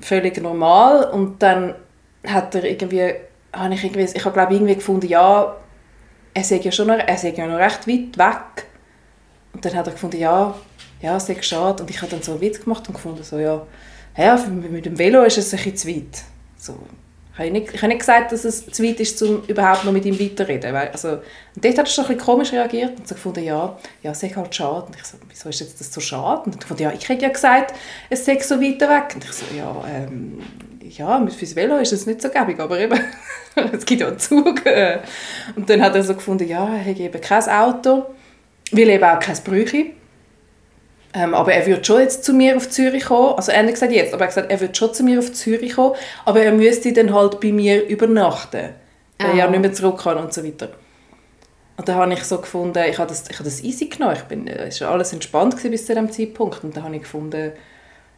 Völlig 0.00 0.40
normal. 0.40 1.10
Und 1.10 1.42
dann 1.42 1.74
hat 2.24 2.54
er 2.54 2.64
irgendwie, 2.64 3.12
habe 3.52 3.74
ich 3.74 3.82
irgendwie, 3.82 4.08
ich 4.14 4.24
habe 4.24 4.34
glaube 4.34 4.54
irgendwie 4.54 4.76
gefunden, 4.76 5.08
ja, 5.08 5.56
er 6.32 6.44
sei 6.44 6.56
ja 6.56 6.70
schon 6.70 6.86
noch, 6.86 6.98
er 6.98 7.16
sei 7.16 7.30
ja 7.30 7.46
noch 7.46 7.58
recht 7.58 7.88
weit 7.88 8.16
weg. 8.16 8.66
Und 9.52 9.64
dann 9.64 9.74
hat 9.74 9.88
er 9.88 9.92
gefunden, 9.92 10.18
ja, 10.18 10.54
ja, 11.00 11.16
es 11.16 11.26
sei 11.26 11.36
schade. 11.40 11.82
Und 11.82 11.90
ich 11.90 12.00
habe 12.00 12.10
dann 12.10 12.22
so 12.22 12.32
einen 12.32 12.40
Witz 12.40 12.60
gemacht 12.62 12.86
und 12.88 12.94
gefunden, 12.94 13.22
so, 13.22 13.38
ja, 13.38 13.66
ja, 14.16 14.36
mit 14.36 14.86
dem 14.86 14.98
Velo 14.98 15.22
ist 15.22 15.38
es 15.38 15.52
ein 15.52 15.56
bisschen 15.56 15.76
zu 15.76 15.88
weit. 15.88 16.22
So. 16.56 16.78
Ich 17.32 17.38
habe 17.38 17.50
nicht, 17.52 17.72
ich 17.72 17.80
habe 17.80 17.88
nicht 17.88 18.00
gesagt, 18.00 18.32
dass 18.32 18.44
es 18.44 18.66
zu 18.66 18.82
weit 18.82 19.00
ist, 19.00 19.22
um 19.22 19.42
überhaupt 19.46 19.84
noch 19.84 19.92
mit 19.92 20.04
ihm 20.04 20.18
weiterreden. 20.18 20.74
Weil, 20.74 20.88
also, 20.88 21.08
und 21.08 21.64
dort 21.64 21.78
hat 21.78 21.86
er 21.86 21.86
schon 21.86 22.04
ein 22.04 22.08
bisschen 22.08 22.26
komisch 22.26 22.52
reagiert 22.52 22.98
und 22.98 23.08
so 23.08 23.14
gefunden, 23.14 23.44
ja, 23.44 23.78
ja, 24.02 24.10
es 24.10 24.20
sei 24.20 24.28
halt 24.28 24.54
schade. 24.54 24.86
Und 24.86 24.96
ich 24.96 25.04
so, 25.04 25.16
wieso 25.26 25.48
ist 25.48 25.60
jetzt 25.60 25.80
das 25.80 25.92
so 25.92 26.00
schade? 26.00 26.42
Und 26.44 26.56
ich 26.56 26.60
gefunden, 26.60 26.82
ja, 26.82 26.92
ich 26.92 27.08
hätte 27.08 27.22
ja 27.22 27.30
gesagt, 27.30 27.74
es 28.10 28.24
sei 28.24 28.38
so 28.40 28.60
weit 28.60 28.80
weg. 28.80 29.14
Und 29.14 29.24
ich 29.24 29.32
so, 29.32 29.46
ja, 29.56 29.84
ähm, 29.88 30.38
ja, 30.82 31.26
fürs 31.28 31.56
Velo 31.56 31.78
ist 31.78 31.92
es 31.92 32.04
nicht 32.04 32.20
so 32.20 32.28
gäbig, 32.28 32.58
aber 32.58 32.78
eben, 32.78 33.00
es 33.72 33.86
gibt 33.86 34.00
ja 34.00 34.08
einen 34.08 34.18
Zug. 34.18 34.62
Und 35.56 35.70
dann 35.70 35.82
hat 35.82 35.94
er 35.94 36.02
so 36.02 36.14
gefunden, 36.14 36.46
ja, 36.46 36.68
er 36.68 36.80
hätte 36.80 37.04
eben 37.04 37.20
kein 37.20 37.48
Auto, 37.48 38.06
weil 38.72 38.88
eben 38.88 39.04
auch 39.04 39.20
kein 39.20 39.36
Brüche. 39.36 39.86
Ähm, 41.12 41.34
aber 41.34 41.52
er 41.52 41.66
würde 41.66 41.84
schon 41.84 42.00
jetzt 42.00 42.24
zu 42.24 42.32
mir 42.32 42.56
auf 42.56 42.68
Zürich 42.70 43.06
kommen. 43.06 43.34
Also 43.36 43.50
er 43.50 43.64
hat 43.64 43.70
gesagt 43.72 43.92
jetzt, 43.92 44.14
aber 44.14 44.22
er 44.24 44.28
hat 44.28 44.34
gesagt, 44.34 44.50
er 44.52 44.60
würde 44.60 44.74
schon 44.74 44.94
zu 44.94 45.02
mir 45.02 45.18
auf 45.18 45.32
Zürich 45.32 45.74
kommen, 45.74 45.94
aber 46.24 46.40
er 46.42 46.52
müsste 46.52 46.92
dann 46.92 47.12
halt 47.12 47.40
bei 47.40 47.50
mir 47.52 47.84
übernachten. 47.86 48.70
Weil 49.18 49.30
er 49.30 49.34
ja 49.36 49.46
Ah. 49.46 49.50
nicht 49.50 49.60
mehr 49.60 49.72
zurück 49.72 49.98
kann 50.02 50.18
und 50.18 50.32
so 50.32 50.44
weiter. 50.44 50.68
Und 51.76 51.88
da 51.88 51.94
habe 51.94 52.12
ich 52.12 52.22
so 52.24 52.38
gefunden, 52.38 52.82
ich 52.88 52.98
habe 52.98 53.08
das, 53.08 53.24
ich 53.28 53.34
habe 53.38 53.44
das 53.44 53.62
easy 53.64 53.86
genommen. 53.86 54.14
Ich 54.16 54.22
bin, 54.24 54.46
es 54.46 54.80
war 54.82 54.90
alles 54.90 55.12
entspannt 55.12 55.56
bis 55.62 55.86
zu 55.86 55.92
diesem 55.94 56.10
Zeitpunkt. 56.12 56.62
Und 56.62 56.76
da 56.76 56.82
habe 56.82 56.94
ich 56.94 57.02
gefunden, 57.02 57.52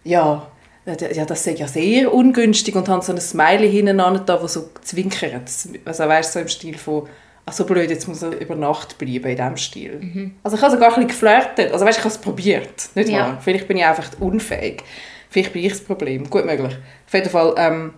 ja, 0.04 0.46
ja, 0.84 1.24
das 1.24 1.46
ist 1.46 1.58
ja 1.60 1.68
sehr 1.68 2.12
ungünstig 2.12 2.74
und 2.74 2.88
habe 2.88 3.04
so 3.04 3.12
ein 3.12 3.20
Smiley 3.20 3.70
hinten 3.70 3.98
da, 3.98 4.10
das 4.26 4.52
so 4.52 4.68
zwinkert. 4.82 5.42
Also 5.84 6.08
weißt 6.08 6.34
du, 6.34 6.38
so 6.38 6.42
im 6.42 6.48
Stil 6.48 6.76
von, 6.76 7.08
ach 7.46 7.52
so 7.52 7.64
blöd, 7.64 7.90
jetzt 7.90 8.06
muss 8.08 8.22
er 8.22 8.38
über 8.40 8.54
Nacht 8.54 8.98
bleiben, 8.98 9.24
in 9.30 9.36
diesem 9.36 9.56
Stil. 9.56 10.32
Also 10.42 10.56
ich 10.56 10.62
habe 10.62 10.72
sogar 10.72 10.88
ein 10.88 10.94
bisschen 10.94 11.08
geflirtet. 11.08 11.72
Also 11.72 11.84
weißt, 11.84 11.98
ich 11.98 12.04
habe 12.04 12.14
es 12.14 12.20
probiert, 12.20 12.88
nicht 12.94 13.08
Ja. 13.08 13.18
wahr? 13.18 13.38
Vielleicht 13.42 13.68
bin 13.68 13.76
ich 13.76 13.84
einfach 13.84 14.08
unfähig. 14.20 14.82
Vielleicht 15.30 15.52
bin 15.52 15.64
ich 15.64 15.72
das 15.72 15.80
Problem. 15.82 16.28
Gut 16.30 16.44
möglich. 16.44 16.76
Auf 17.06 17.14
jeden 17.14 17.30
Fall, 17.30 17.54
ähm, 17.56 17.94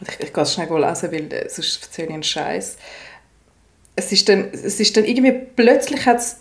ich, 0.00 0.20
ich 0.20 0.32
kann 0.32 0.42
es 0.42 0.54
schnell 0.54 0.68
lesen, 0.68 1.12
weil 1.12 1.32
äh, 1.32 1.48
sonst 1.48 1.82
erzähle 1.84 2.08
ich 2.08 2.14
einen 2.14 2.22
Scheiß. 2.22 2.76
Es 3.96 4.12
ist 4.12 4.28
dann, 4.28 4.48
es 4.52 4.78
ist 4.78 4.96
dann 4.96 5.04
irgendwie 5.04 5.32
plötzlich 5.32 6.06
hat 6.06 6.18
es 6.18 6.40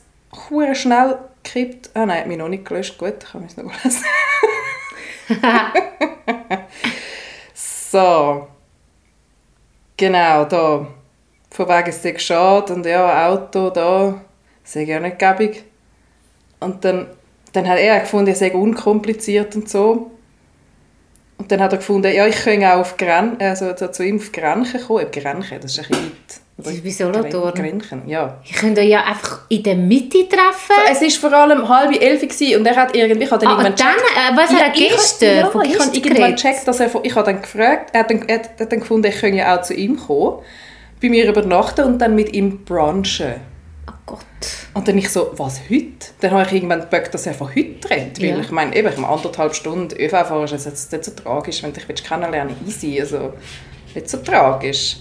schnell 0.74 1.18
gekippt. 1.44 1.90
Ah 1.94 2.06
nein, 2.06 2.20
hat 2.20 2.28
mich 2.28 2.38
noch 2.38 2.50
nicht 2.50 2.66
gelöscht. 2.66 2.98
Gut, 2.98 3.16
ich 3.24 3.30
kann 3.32 3.46
es 3.46 3.58
noch 3.58 3.72
lesen. 3.84 4.04
so. 7.54 8.48
Genau, 9.98 10.46
da. 10.46 10.88
Von 11.50 11.68
wegen 11.70 11.90
es 11.90 12.02
sei 12.04 12.18
schade 12.18 12.74
und 12.74 12.86
ja, 12.86 13.28
Auto 13.30 13.70
da, 13.70 14.22
sei 14.64 14.84
ja 14.84 15.00
nicht 15.00 15.18
gäbig. 15.20 15.64
Und 16.60 16.84
dann, 16.84 17.08
dann 17.54 17.68
hat 17.68 17.80
er 17.80 18.00
gefunden, 18.02 18.28
er 18.30 18.36
sei 18.36 18.52
unkompliziert 18.54 19.56
und 19.56 19.70
so. 19.70 20.12
Und 21.38 21.52
dann 21.52 21.62
hat 21.62 21.72
er 21.72 21.78
gefunden, 21.78 22.12
ja, 22.14 22.26
ich 22.28 22.36
könnte 22.44 22.68
auch 22.74 22.80
auf 22.80 22.98
Gren 22.98 23.38
also 23.40 23.72
zu- 23.74 24.04
ihm 24.04 24.18
auf 24.18 24.32
Grenchen 24.32 24.82
kommen. 24.82 25.02
Eben 25.04 25.12
Grenchen, 25.12 25.60
das 25.62 25.72
ist 25.72 25.80
ein 25.80 25.86
bisschen 25.88 26.06
weit. 26.06 26.42
Das 26.60 26.74
ist 26.74 26.84
bei 26.84 26.90
Solothurn. 26.90 27.54
Grenchen, 27.54 28.08
ja. 28.08 28.38
Ich 28.44 28.54
könnte 28.54 28.82
euch 28.82 28.88
ja 28.90 29.04
einfach 29.06 29.42
in 29.48 29.62
der 29.62 29.76
Mitte 29.76 30.28
treffen. 30.28 30.76
Es 30.92 31.00
war 31.24 31.30
vor 31.30 31.38
allem 31.40 31.70
halb 31.70 31.92
elf 32.02 32.24
und 32.24 32.66
er 32.66 32.76
hat 32.76 32.96
irgendwie, 32.96 33.26
ich 33.26 33.32
habe 33.32 33.46
dann 33.46 33.54
Ah, 33.56 33.62
irgendwann 33.62 33.76
dann, 33.76 33.96
gecheckt- 33.96 34.34
äh, 34.34 34.38
was 34.38 34.50
hat 34.50 34.62
er 34.62 34.74
ich- 34.82 34.90
gestern? 34.90 35.38
Ja, 35.38 35.50
Von 35.52 35.62
ich 35.66 35.80
habe 35.80 35.96
irgendwann 35.96 36.32
gecheckt, 36.36 36.68
dass 36.68 36.80
er, 36.80 36.90
ich 37.04 37.16
habe 37.16 37.32
dann 37.32 37.42
gefragt, 37.44 37.92
er 37.94 38.00
hat 38.00 38.10
dann, 38.10 38.28
er 38.28 38.40
hat 38.40 38.72
dann 38.72 38.80
gefunden, 38.80 39.06
ich 39.08 39.20
könnte 39.20 39.38
ja 39.38 39.56
auch 39.56 39.62
zu 39.62 39.76
ihm 39.76 39.96
kommen, 39.98 40.40
bei 41.02 41.10
mir 41.10 41.28
übernachten 41.30 41.86
und 41.86 42.00
dann 42.00 42.16
mit 42.16 42.34
ihm 42.34 42.64
brunchen. 42.66 43.36
Oh 43.90 43.94
Gott. 44.06 44.20
Und 44.74 44.88
dann 44.88 44.98
ich 44.98 45.10
so, 45.10 45.32
was, 45.38 45.62
heute? 45.70 46.08
Dann 46.22 46.32
habe 46.32 46.44
ich 46.44 46.54
irgendwann 46.54 46.82
geböckt, 46.82 47.14
dass 47.14 47.26
er 47.26 47.34
von 47.34 47.50
heute 47.50 47.90
redet. 47.90 48.22
Weil 48.22 48.30
Ja. 48.30 48.40
ich 48.40 48.52
meine, 48.52 48.76
eben, 48.76 48.88
ich 48.88 48.98
meine, 48.98 49.14
anderthalb 49.14 49.56
Stunden 49.56 49.96
ÖV 50.00 50.12
fahren 50.12 50.44
ist 50.46 50.66
jetzt 50.66 50.92
nicht 50.92 51.06
so 51.06 51.12
tragisch. 51.12 51.64
Wenn 51.64 51.72
du 51.74 51.80
dich 51.80 51.88
willst 51.90 52.04
kennenlernen 52.04 52.56
easy, 52.68 53.00
also 53.00 53.34
nicht 53.96 54.10
so 54.10 54.18
tragisch. 54.18 54.98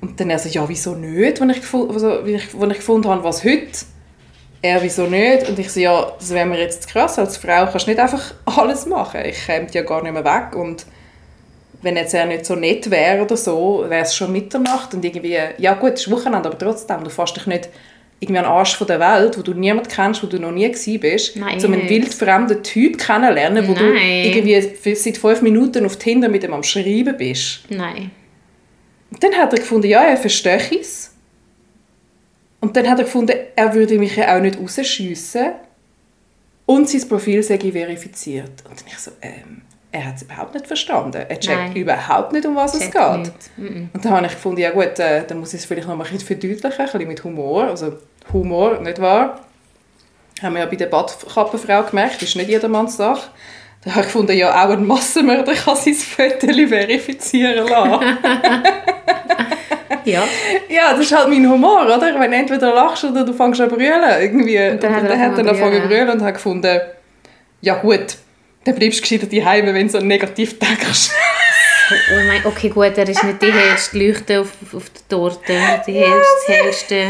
Und 0.00 0.18
dann 0.20 0.30
er 0.30 0.38
so, 0.38 0.48
ja, 0.48 0.68
wieso 0.68 0.94
nicht? 0.94 1.40
Wenn 1.40 1.50
ich, 1.50 1.62
also, 1.74 2.24
ich, 2.24 2.60
wenn 2.60 2.70
ich 2.70 2.76
gefunden 2.78 3.08
habe, 3.08 3.24
was 3.24 3.44
heute? 3.44 3.66
Er, 4.62 4.82
wieso 4.82 5.06
nicht? 5.06 5.48
Und 5.48 5.58
ich 5.58 5.70
so, 5.72 5.80
ja, 5.80 6.12
das 6.18 6.30
wäre 6.30 6.46
mir 6.46 6.58
jetzt 6.58 6.88
krass. 6.88 7.18
Als 7.18 7.36
Frau 7.36 7.66
kannst 7.66 7.86
du 7.86 7.90
nicht 7.90 8.00
einfach 8.00 8.34
alles 8.44 8.86
machen. 8.86 9.20
Ich 9.24 9.44
käme 9.46 9.66
ja 9.72 9.82
gar 9.82 10.02
nicht 10.02 10.12
mehr 10.12 10.24
weg. 10.24 10.54
Und 10.54 10.86
wenn 11.82 11.96
jetzt 11.96 12.14
er 12.14 12.26
nicht 12.26 12.44
so 12.46 12.54
nett 12.56 12.90
wäre 12.90 13.22
oder 13.22 13.36
so, 13.36 13.84
wäre 13.88 14.02
es 14.02 14.14
schon 14.14 14.32
Mitternacht 14.32 14.94
und 14.94 15.04
irgendwie, 15.04 15.38
ja 15.58 15.74
gut, 15.74 15.92
es 15.94 16.00
ist 16.06 16.10
Wochenende, 16.10 16.48
aber 16.48 16.58
trotzdem, 16.58 17.04
du 17.04 17.10
fährst 17.10 17.36
dich 17.36 17.46
nicht 17.46 17.68
irgendwie 18.20 18.38
an 18.38 18.44
den 18.46 18.50
Arsch 18.52 18.74
von 18.76 18.86
der 18.88 18.98
Welt, 18.98 19.38
wo 19.38 19.42
du 19.42 19.54
niemanden 19.54 19.88
kennst, 19.88 20.22
wo 20.24 20.26
du 20.26 20.40
noch 20.40 20.50
nie 20.50 20.66
gewesen 20.66 20.98
bist, 20.98 21.36
Nein, 21.36 21.64
um 21.64 21.72
einen 21.72 21.88
wildfremden 21.88 22.64
Typ 22.64 22.98
kennenlernen, 22.98 23.68
wo 23.68 23.74
du 23.74 23.84
Nein. 23.94 24.24
irgendwie 24.24 24.60
für- 24.60 24.96
seit 24.96 25.18
fünf 25.18 25.40
Minuten 25.40 25.86
auf 25.86 25.96
Tinder 25.96 26.28
mit 26.28 26.42
ihm 26.42 26.52
am 26.52 26.64
Schreiben 26.64 27.16
bist. 27.16 27.60
Nein. 27.70 28.10
Und 29.12 29.22
dann 29.22 29.34
hat 29.34 29.52
er 29.52 29.60
gefunden, 29.60 29.86
ja, 29.86 30.02
er 30.02 30.16
verstehe 30.16 30.60
es. 30.80 31.14
Und 32.60 32.76
dann 32.76 32.90
hat 32.90 32.98
er 32.98 33.04
gefunden, 33.04 33.36
er 33.54 33.72
würde 33.74 33.98
mich 33.98 34.16
ja 34.16 34.36
auch 34.36 34.40
nicht 34.40 34.58
rausschiessen. 34.58 35.52
Und 36.66 36.88
sein 36.90 37.08
Profil 37.08 37.42
sei 37.42 37.58
verifiziert. 37.58 38.50
Und 38.68 38.80
dann 38.80 38.86
ich 38.88 38.98
so, 38.98 39.12
ähm, 39.22 39.62
er 39.90 40.06
hat 40.06 40.16
es 40.16 40.22
überhaupt 40.22 40.54
nicht 40.54 40.66
verstanden. 40.66 41.24
Er 41.28 41.40
checkt 41.40 41.58
Nein. 41.58 41.76
überhaupt 41.76 42.32
nicht, 42.32 42.44
um 42.46 42.54
was 42.56 42.74
es 42.74 42.80
Checkt 42.80 42.94
geht. 42.94 43.18
nicht. 43.56 43.94
Und 43.94 44.04
dann 44.04 44.12
habe 44.12 44.26
ich 44.26 44.32
gefunden, 44.32 44.60
ja 44.60 44.70
gut, 44.70 44.98
äh, 44.98 45.24
dann 45.26 45.40
muss 45.40 45.54
ich 45.54 45.60
es 45.60 45.66
vielleicht 45.66 45.88
noch 45.88 45.96
mal 45.96 46.04
ein 46.04 46.12
bisschen 46.12 46.26
verdeutlichen, 46.26 46.80
ein 46.80 46.84
bisschen 46.86 47.08
mit 47.08 47.24
Humor. 47.24 47.64
Also 47.64 47.94
Humor, 48.32 48.80
nicht 48.80 49.00
wahr? 49.00 49.40
Haben 50.42 50.54
wir 50.54 50.60
ja 50.60 50.66
bei 50.66 50.76
der 50.76 50.86
Badkappenfrau 50.86 51.82
gemerkt, 51.84 52.16
das 52.16 52.28
ist 52.28 52.36
nicht 52.36 52.50
jedermanns 52.50 52.96
Sache. 52.96 53.30
Da 53.84 53.92
habe 53.92 54.00
ich 54.00 54.06
gefunden, 54.06 54.36
ja, 54.36 54.50
auch 54.50 54.70
ein 54.70 54.86
Massenmörder 54.86 55.54
kann 55.54 55.76
sein 55.76 55.94
Foto 55.94 56.46
verifizieren 56.46 57.66
lassen. 57.66 58.18
Ja. 60.04 60.22
Ja, 60.68 60.92
das 60.92 61.00
ist 61.00 61.16
halt 61.16 61.28
mein 61.28 61.48
Humor, 61.48 61.84
oder? 61.84 62.00
Wenn 62.00 62.30
du 62.30 62.36
entweder 62.36 62.74
lachst 62.74 63.04
oder 63.04 63.24
du 63.24 63.32
fängst 63.32 63.60
an 63.60 63.68
zu 63.68 63.76
brüllen. 63.76 64.02
Irgendwie. 64.20 64.58
Und 64.70 64.82
dann 64.82 64.92
dann, 64.94 65.20
hat 65.20 65.38
er 65.38 65.38
angefangen 65.38 65.82
zu 65.82 65.88
brüllen 65.88 66.08
und 66.10 66.22
hat 66.22 66.34
gefunden, 66.34 66.80
ja 67.60 67.74
gut, 67.74 68.16
dann 68.68 68.78
bleibst 68.78 68.98
du 68.98 69.02
gescheiter 69.02 69.26
daheim, 69.26 69.66
wenn 69.66 69.86
du 69.86 69.92
so 69.92 69.98
negativ 70.00 70.58
denkst. 70.58 71.10
Oh 71.90 72.20
mein, 72.26 72.44
okay, 72.44 72.68
gut, 72.68 72.98
er 72.98 73.08
ist 73.08 73.24
nicht 73.24 73.40
die 73.40 73.50
hellste 73.50 73.98
Leuchte 73.98 74.40
auf, 74.42 74.48
auf 74.74 74.90
der 74.90 75.08
Torte. 75.08 75.54
Die 75.86 75.92
hellste, 75.94 76.52
hellste 76.52 77.06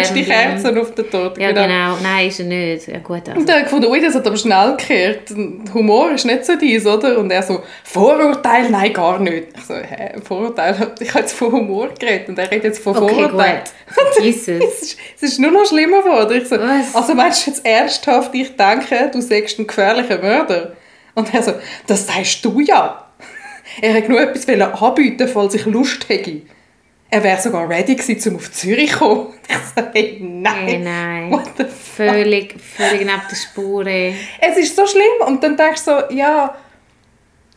hast 0.00 0.14
die. 0.14 0.22
Kerzen 0.24 0.78
auf 0.78 0.94
der 0.94 1.08
Torte. 1.08 1.40
Ja, 1.40 1.50
genau. 1.52 1.96
Nein, 2.02 2.28
ist 2.28 2.40
er 2.40 2.44
nicht. 2.44 2.88
Ja, 2.88 2.98
gut, 2.98 3.26
also. 3.26 3.40
Und 3.40 3.48
dann 3.48 3.62
gefunden, 3.62 3.86
ui, 3.86 4.02
das 4.02 4.14
hat 4.14 4.26
aber 4.26 4.36
schnell 4.36 4.76
gekehrt. 4.76 5.30
Humor 5.72 6.10
ist 6.10 6.26
nicht 6.26 6.44
so 6.44 6.56
dies, 6.56 6.84
oder? 6.84 7.16
Und 7.16 7.30
er 7.30 7.42
so, 7.42 7.62
Vorurteil? 7.84 8.68
Nein, 8.68 8.92
gar 8.92 9.18
nicht. 9.18 9.46
Ich 9.56 9.64
so, 9.64 9.74
hä, 9.74 10.20
Vorurteil? 10.22 10.74
Ich 11.00 11.08
habe 11.08 11.20
jetzt 11.20 11.32
von 11.32 11.50
Humor 11.50 11.88
geredet 11.98 12.28
und 12.28 12.38
er 12.38 12.50
redet 12.50 12.64
jetzt 12.64 12.82
von 12.82 12.94
Okay, 12.98 13.14
Vorurteil. 13.14 13.62
gut. 13.62 14.18
Es 14.28 14.46
ist, 14.46 14.98
es 15.16 15.22
ist 15.22 15.38
nur 15.40 15.52
noch 15.52 15.64
schlimmer 15.64 16.02
geworden. 16.02 16.36
Ich 16.42 16.48
so, 16.48 16.56
Was? 16.58 16.94
also 16.94 17.14
meinst 17.14 17.46
du 17.46 17.50
jetzt 17.50 17.64
ernsthaft, 17.64 18.34
ich 18.34 18.54
denke, 18.56 19.10
du 19.10 19.22
sagst 19.22 19.58
ein 19.58 19.66
gefährlicher 19.66 20.18
Mörder? 20.18 20.76
Und 21.18 21.34
er 21.34 21.42
so, 21.42 21.52
das 21.88 22.06
sagst 22.06 22.44
du 22.44 22.60
ja. 22.60 23.04
Er 23.82 23.92
hätte 23.92 24.08
nur 24.08 24.20
etwas 24.20 24.48
anbieten 24.48 25.28
falls 25.28 25.54
ich 25.54 25.66
Lust 25.66 26.08
hätte. 26.08 26.42
Er 27.10 27.22
wäre 27.24 27.40
sogar 27.40 27.68
ready 27.68 27.96
gewesen, 27.96 28.32
um 28.32 28.36
auf 28.36 28.52
Zürich 28.52 28.92
zu 28.92 28.98
kommen. 28.98 29.26
Ich 29.48 29.56
so, 29.74 29.82
hey, 29.92 30.18
nein. 30.20 30.66
Hey, 30.66 30.78
nein. 30.78 31.42
Völlig, 31.96 32.54
völlig 32.60 33.00
neben 33.00 33.22
der 33.30 33.36
Spur. 33.36 33.86
ey. 33.86 34.14
Es 34.40 34.56
ist 34.58 34.76
so 34.76 34.86
schlimm. 34.86 35.26
Und 35.26 35.42
dann 35.42 35.56
denkst 35.56 35.84
du 35.84 35.90
so, 35.90 36.14
ja... 36.14 36.54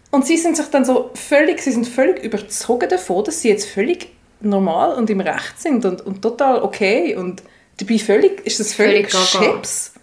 Und 0.09 0.25
sie 0.25 0.37
sind 0.37 0.57
sich 0.57 0.67
dann 0.67 0.83
so 0.83 1.11
völlig, 1.13 1.61
sie 1.61 1.71
sind 1.71 1.87
völlig 1.87 2.21
überzogen 2.23 2.89
davon, 2.89 3.23
dass 3.23 3.41
sie 3.41 3.49
jetzt 3.49 3.69
völlig 3.69 4.09
normal 4.41 4.95
und 4.95 5.09
im 5.09 5.21
Recht 5.21 5.61
sind 5.61 5.85
und, 5.85 6.01
und 6.01 6.21
total 6.21 6.61
okay. 6.63 7.15
Und 7.15 7.43
dabei 7.79 7.97
völlig, 7.99 8.45
ist 8.45 8.59
das 8.59 8.73
völlig, 8.73 9.11
Völlig. 9.11 9.53
Chips. 9.53 9.93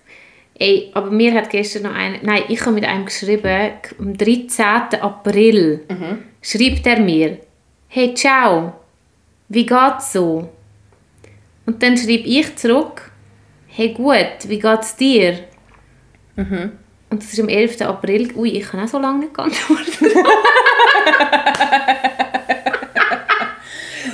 Ey, 0.58 0.90
aber 0.94 1.10
mir 1.10 1.34
hat 1.34 1.50
gestern 1.50 1.84
noch 1.84 1.94
einer, 1.94 2.18
nein, 2.22 2.42
ich 2.48 2.60
habe 2.62 2.72
mit 2.72 2.84
einem 2.84 3.04
geschrieben, 3.04 3.72
am 3.98 4.16
13. 4.16 5.00
April 5.00 5.80
schreibt 6.42 6.86
er 6.86 7.00
mir, 7.00 7.38
hey, 7.88 8.12
ciao, 8.14 8.72
wie 9.48 9.64
geht's 9.64 10.12
so? 10.12 10.48
Und 11.64 11.82
dann 11.82 11.96
schreibe 11.96 12.24
ich 12.24 12.56
zurück, 12.56 13.10
hey, 13.68 13.92
gut, 13.94 14.48
wie 14.48 14.58
geht's 14.58 14.96
dir? 14.96 15.38
Und 17.10 17.22
das 17.22 17.32
ist 17.32 17.40
am 17.40 17.48
11. 17.48 17.80
April, 17.82 18.32
ui, 18.36 18.50
ich 18.50 18.68
kann 18.68 18.80
auch 18.80 18.88
so 18.88 18.98
lange 18.98 19.20
nicht 19.20 19.34
geantwortet. 19.34 19.94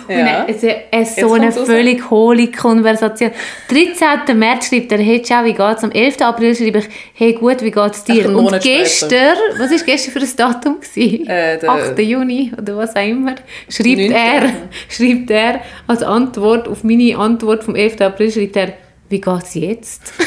Ja. 0.08 0.46
Es 0.48 0.62
ist 0.62 1.20
so 1.20 1.32
eine 1.32 1.44
kommt's 1.46 1.58
raus. 1.58 1.66
völlig 1.66 2.10
hohle 2.10 2.50
Konversation. 2.50 3.30
13. 3.68 4.38
März 4.38 4.68
schreibt 4.68 4.92
er, 4.92 4.98
hey, 4.98 5.22
ciao, 5.22 5.44
wie 5.44 5.52
geht's? 5.52 5.82
Am 5.84 5.90
11. 5.90 6.20
April 6.20 6.54
schreibe 6.54 6.78
ich, 6.80 6.88
hey, 7.14 7.32
gut, 7.32 7.62
wie 7.62 7.70
geht's 7.70 8.04
dir? 8.04 8.28
Und 8.34 8.60
gestern, 8.62 9.36
was 9.58 9.70
war 9.70 9.78
gestern 9.78 10.12
für 10.12 10.20
ein 10.20 10.36
Datum? 10.36 10.80
gewesen? 10.80 11.26
Äh, 11.26 11.58
der- 11.58 11.70
8. 11.70 11.98
Juni 11.98 12.52
oder 12.56 12.76
was 12.76 12.94
auch 12.94 13.06
immer. 13.06 13.34
Schreibt 13.68 13.98
9.. 13.98 14.12
er, 14.12 14.52
schreibt 14.88 15.30
er 15.30 15.60
als 15.86 16.02
Antwort 16.02 16.68
auf 16.68 16.84
meine 16.84 17.16
Antwort 17.16 17.64
vom 17.64 17.74
11. 17.74 18.00
April, 18.00 18.30
schreibt 18.30 18.56
er, 18.56 18.72
wie 19.08 19.20
geht's 19.20 19.54
jetzt? 19.54 20.12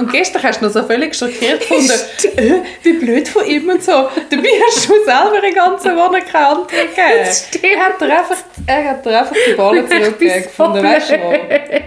Und 0.00 0.12
gestern 0.12 0.42
hast 0.42 0.60
du 0.60 0.64
noch 0.66 0.72
so 0.72 0.82
völlig 0.84 1.14
schockiert 1.14 1.60
gefunden, 1.60 1.92
äh, 2.36 2.52
wie 2.82 2.92
blöd 2.94 3.28
von 3.28 3.44
ihm 3.46 3.68
und 3.68 3.82
so. 3.82 3.92
Dabei 3.92 4.48
hast 4.66 4.88
du 4.88 4.94
selber 5.04 5.40
den 5.42 5.54
ganzen 5.54 5.94
Monat 5.94 6.26
keine 6.26 6.46
Antwort 6.48 6.70
gegeben. 6.70 6.96
Das 7.18 7.48
stimmt. 7.48 7.64
Er 7.64 7.78
hat 7.80 8.00
dir 8.00 8.18
einfach, 8.18 8.36
er 8.66 8.84
hat 8.90 9.04
dir 9.06 9.18
einfach 9.20 9.36
die 9.48 9.52
Ballen 9.54 9.86
zurückgegeben. 9.88 10.26
Ich 10.38 10.44
so 10.44 10.48
gefunden, 10.50 10.82
weißt 10.84 11.10
du 11.10 11.14
was? 11.14 11.30
blöd. 11.30 11.82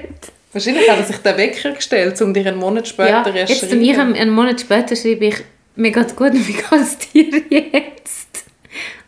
Wahrscheinlich 0.54 0.90
hat 0.90 1.00
er 1.00 1.04
sich 1.06 1.18
den 1.18 1.38
Wecker 1.38 1.72
gestellt, 1.72 2.22
um 2.22 2.34
dir 2.34 2.46
einen 2.48 2.58
Monat 2.58 2.88
später 2.88 3.10
Ja, 3.30 3.36
erst 3.36 3.50
jetzt 3.64 3.74
ich, 3.74 3.96
schreiben. 3.96 4.14
einen 4.16 4.30
Monat 4.32 4.62
später 4.62 4.96
schreibe 4.96 5.26
ich, 5.26 5.36
mir 5.76 5.92
geht's 5.92 6.16
gut, 6.16 6.32
wie 6.34 6.54
geht's 6.54 6.98
dir 7.12 7.42
jetzt? 7.50 8.44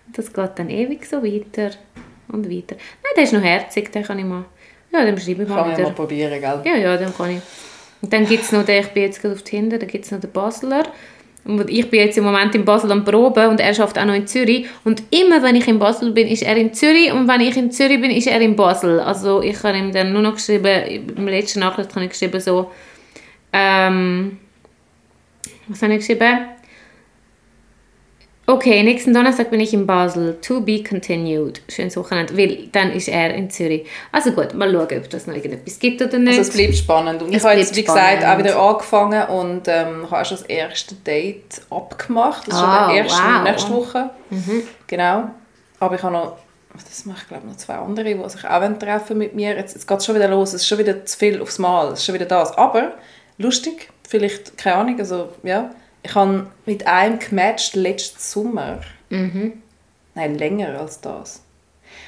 Und 0.08 0.18
das 0.18 0.34
geht 0.34 0.50
dann 0.56 0.70
ewig 0.72 1.06
so 1.06 1.24
weiter 1.24 1.72
und 2.30 2.50
weiter. 2.50 2.76
Nein, 3.04 3.13
der 3.15 3.24
ist 3.24 3.34
noch 3.34 3.44
herzig, 3.44 3.91
den 3.91 4.02
kann 4.04 4.18
ich 4.18 4.26
mal, 4.26 4.46
ja, 4.91 5.06
dann 5.06 5.20
schreibe 5.20 5.44
ich 5.44 5.50
mal 5.50 5.62
Kann 5.62 5.72
ich 5.74 5.78
wieder. 5.78 5.88
mal 5.89 5.94
probieren, 5.96 6.41
gell? 6.41 6.62
Ja, 6.63 6.76
ja, 6.76 6.98
dann 6.98 7.15
kann 7.15 7.30
ich. 7.30 7.41
Und 8.06 8.13
dann 8.13 8.28
gibt 8.28 8.44
es 8.44 8.52
noch 8.52 8.63
den, 8.63 8.84
ich 8.84 8.89
bin 8.89 9.02
jetzt 9.02 9.20
gerade 9.20 9.34
auf 9.34 9.41
Tinder, 9.41 9.80
dann 9.80 9.88
gibt 9.88 10.06
es 10.06 10.12
noch 10.12 10.20
den 10.20 10.32
Basler. 10.32 10.84
Und 11.44 11.68
ich 11.72 11.89
bin 11.89 12.02
jetzt 12.02 12.15
im 12.20 12.24
Moment 12.24 12.54
in 12.54 12.63
Basel 12.63 12.91
am 12.91 13.04
Proben 13.04 13.48
und 13.48 13.60
er 13.60 13.74
schafft 13.74 13.98
auch 13.98 14.06
noch 14.06 14.13
in 14.13 14.28
Zürich. 14.28 14.68
Und 14.84 15.02
immer, 15.10 15.41
wenn 15.41 15.56
ich 15.56 15.68
in 15.68 15.80
Basel 15.80 16.12
bin, 16.12 16.28
ist 16.28 16.44
er 16.44 16.56
in 16.56 16.72
Zürich 16.72 17.12
und 17.12 17.28
wenn 17.28 17.41
ich 17.41 17.58
in 17.58 17.72
Zürich 17.72 18.00
bin, 18.00 18.12
ist 18.12 18.28
er 18.28 18.39
in 18.41 18.56
Basel. 18.56 19.00
Also 19.00 19.41
ich 19.41 19.63
habe 19.63 19.76
ihm 19.76 19.91
dann 19.91 20.13
nur 20.13 20.22
noch 20.22 20.36
geschrieben, 20.36 21.15
im 21.18 21.28
letzten 21.28 21.62
Nachricht 21.62 21.96
habe 21.96 22.06
ich 22.06 22.12
geschrieben 22.12 22.39
so, 22.39 22.70
ähm, 23.52 24.38
was 25.68 25.82
habe 25.82 25.94
ich 25.94 26.06
geschrieben? 26.06 26.46
Okay, 28.47 28.84
nächsten 28.84 29.12
Donnerstag 29.12 29.49
bin 29.49 29.60
ich 29.60 29.73
in 29.73 29.88
Basel. 29.88 30.38
To 30.41 30.62
be 30.62 30.84
continued. 30.84 31.62
Schönes 31.67 31.97
Wochenende, 31.97 32.38
weil 32.38 32.67
dann 32.71 32.91
ist 32.91 33.08
er 33.08 33.34
in 33.34 33.49
Zürich. 33.49 33.88
Also 34.12 34.34
gut, 34.34 34.53
mal 34.53 34.71
schauen, 34.71 34.99
ob 34.99 35.10
das 35.10 35.25
noch 35.25 35.34
irgendetwas 35.34 35.79
gibt 35.79 35.99
oder 35.99 36.19
nicht. 36.19 36.38
Also 36.38 36.51
es 36.51 36.55
bleibt 36.55 36.75
spannend. 36.75 37.23
Und 37.23 37.29
ich 37.29 37.38
Es 37.38 37.43
habe 37.43 37.55
jetzt, 37.55 37.75
wie 37.75 37.84
gesagt, 37.84 38.23
auch 38.23 38.38
wieder 38.38 38.60
angefangen 38.60 39.23
und 39.29 39.67
ähm, 39.67 40.12
habe 40.12 40.25
schon 40.25 40.38
das 40.38 40.45
erste 40.45 40.93
Date 40.93 41.62
abgemacht. 41.71 42.47
Das 42.47 42.53
ist 42.55 42.62
Ah, 42.62 42.86
schon 42.86 42.95
der 42.95 43.03
erste 43.03 43.23
wow. 43.23 43.43
nächste 43.43 43.71
Woche. 43.73 44.10
Genau. 44.86 45.23
Aber 45.79 45.95
ich 45.95 46.03
habe 46.03 46.13
noch, 46.13 46.38
das 46.88 47.05
mache 47.05 47.21
ich 47.23 47.27
glaube 47.27 47.47
noch 47.47 47.55
zwei 47.58 47.75
andere, 47.75 48.13
die 48.13 48.29
sich 48.29 48.45
auch 48.47 48.77
treffen 48.77 49.17
mit 49.17 49.34
mir. 49.34 49.55
Jetzt, 49.55 49.73
jetzt 49.73 49.88
geht 49.88 49.97
es 49.97 50.05
schon 50.05 50.13
wieder 50.15 50.27
los. 50.27 50.49
Es 50.49 50.62
ist 50.62 50.67
schon 50.67 50.77
wieder 50.77 51.03
zu 51.03 51.17
viel 51.17 51.41
aufs 51.41 51.58
Mal. 51.58 51.93
Es 51.93 51.99
ist 51.99 52.05
schon 52.05 52.13
wieder 52.13 52.25
das. 52.25 52.55
Aber 52.60 52.93
lustig, 53.39 53.89
vielleicht, 54.08 54.55
keine 54.60 54.75
Ahnung, 54.75 54.99
also 54.99 55.29
ja. 55.41 55.71
Ich 56.06 56.13
habe 56.13 56.46
mit 56.68 56.86
einem 56.86 57.18
gematcht 57.18 57.76
letzten 57.76 58.20
Sommer. 58.20 58.80
Nein, 60.13 60.36
länger 60.36 60.80
als 60.80 61.02
das. 61.02 61.41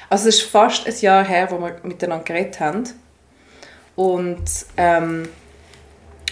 Also 0.08 0.28
es 0.28 0.36
ist 0.36 0.42
fast 0.42 0.86
ein 0.86 0.94
Jahr 1.00 1.24
her, 1.24 1.50
wo 1.50 1.58
wir 1.58 1.80
miteinander 1.82 2.24
geredet 2.24 2.60
haben. 2.60 2.84
Und 3.96 4.44
ähm, 4.76 5.28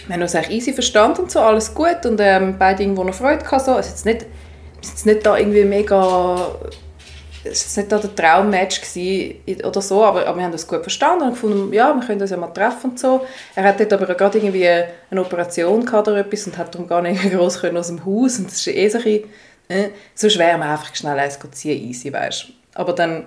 wir 0.05 0.13
haben 0.15 0.21
uns 0.21 0.33
eigentlich 0.33 0.57
easy 0.59 0.71
verstanden 0.71 1.23
und 1.23 1.31
so, 1.31 1.41
alles 1.41 1.73
gut. 1.73 2.05
Und 2.05 2.21
ähm, 2.21 2.55
beide 2.57 2.83
irgendwo 2.83 3.03
noch 3.03 3.13
Freude 3.13 3.43
gehabt. 3.43 3.65
So. 3.65 3.77
Es 3.77 3.87
ist 3.87 3.91
jetzt 3.91 4.05
nicht, 4.05 4.25
jetzt 4.81 5.05
nicht 5.05 5.25
da 5.25 5.37
irgendwie 5.37 5.65
mega... 5.65 6.55
Es 7.51 7.75
war 7.75 7.83
nicht 7.83 7.91
der 7.91 8.15
Traummatch 8.15 8.81
oder 9.63 9.81
so, 9.81 10.03
aber, 10.03 10.25
aber 10.25 10.37
wir 10.37 10.45
haben 10.45 10.51
uns 10.51 10.67
gut 10.67 10.81
verstanden 10.81 11.23
und 11.23 11.29
gefunden, 11.31 11.73
ja, 11.73 11.93
wir 11.93 12.05
können 12.05 12.21
uns 12.21 12.31
ja 12.31 12.37
mal 12.37 12.47
treffen 12.47 12.91
und 12.91 12.99
so. 12.99 13.25
Er 13.55 13.63
hat 13.63 13.79
dort 13.79 13.93
aber 13.93 14.13
gerade 14.13 14.37
irgendwie 14.37 14.67
eine 14.67 15.21
Operation 15.21 15.85
gehabt 15.85 16.07
oder 16.07 16.17
etwas 16.17 16.47
und 16.47 16.57
hat 16.57 16.73
darum 16.73 16.87
gar 16.87 17.01
nicht 17.01 17.21
groß 17.31 17.61
können 17.61 17.77
aus 17.77 17.87
dem 17.87 18.05
Haus 18.05 18.39
und 18.39 18.47
das 18.47 18.57
ist 18.57 18.67
eh 18.67 18.89
so 18.89 18.97
ein 18.97 19.03
bisschen, 19.03 19.23
äh, 19.69 19.89
so 20.15 20.29
schwer, 20.29 20.57
man 20.57 20.69
einfach 20.69 20.95
schnell 20.95 21.19
eins 21.19 21.39
ziehen, 21.51 21.89
easy, 21.89 22.11
weißt 22.11 22.47
Aber 22.75 22.93
dann, 22.93 23.25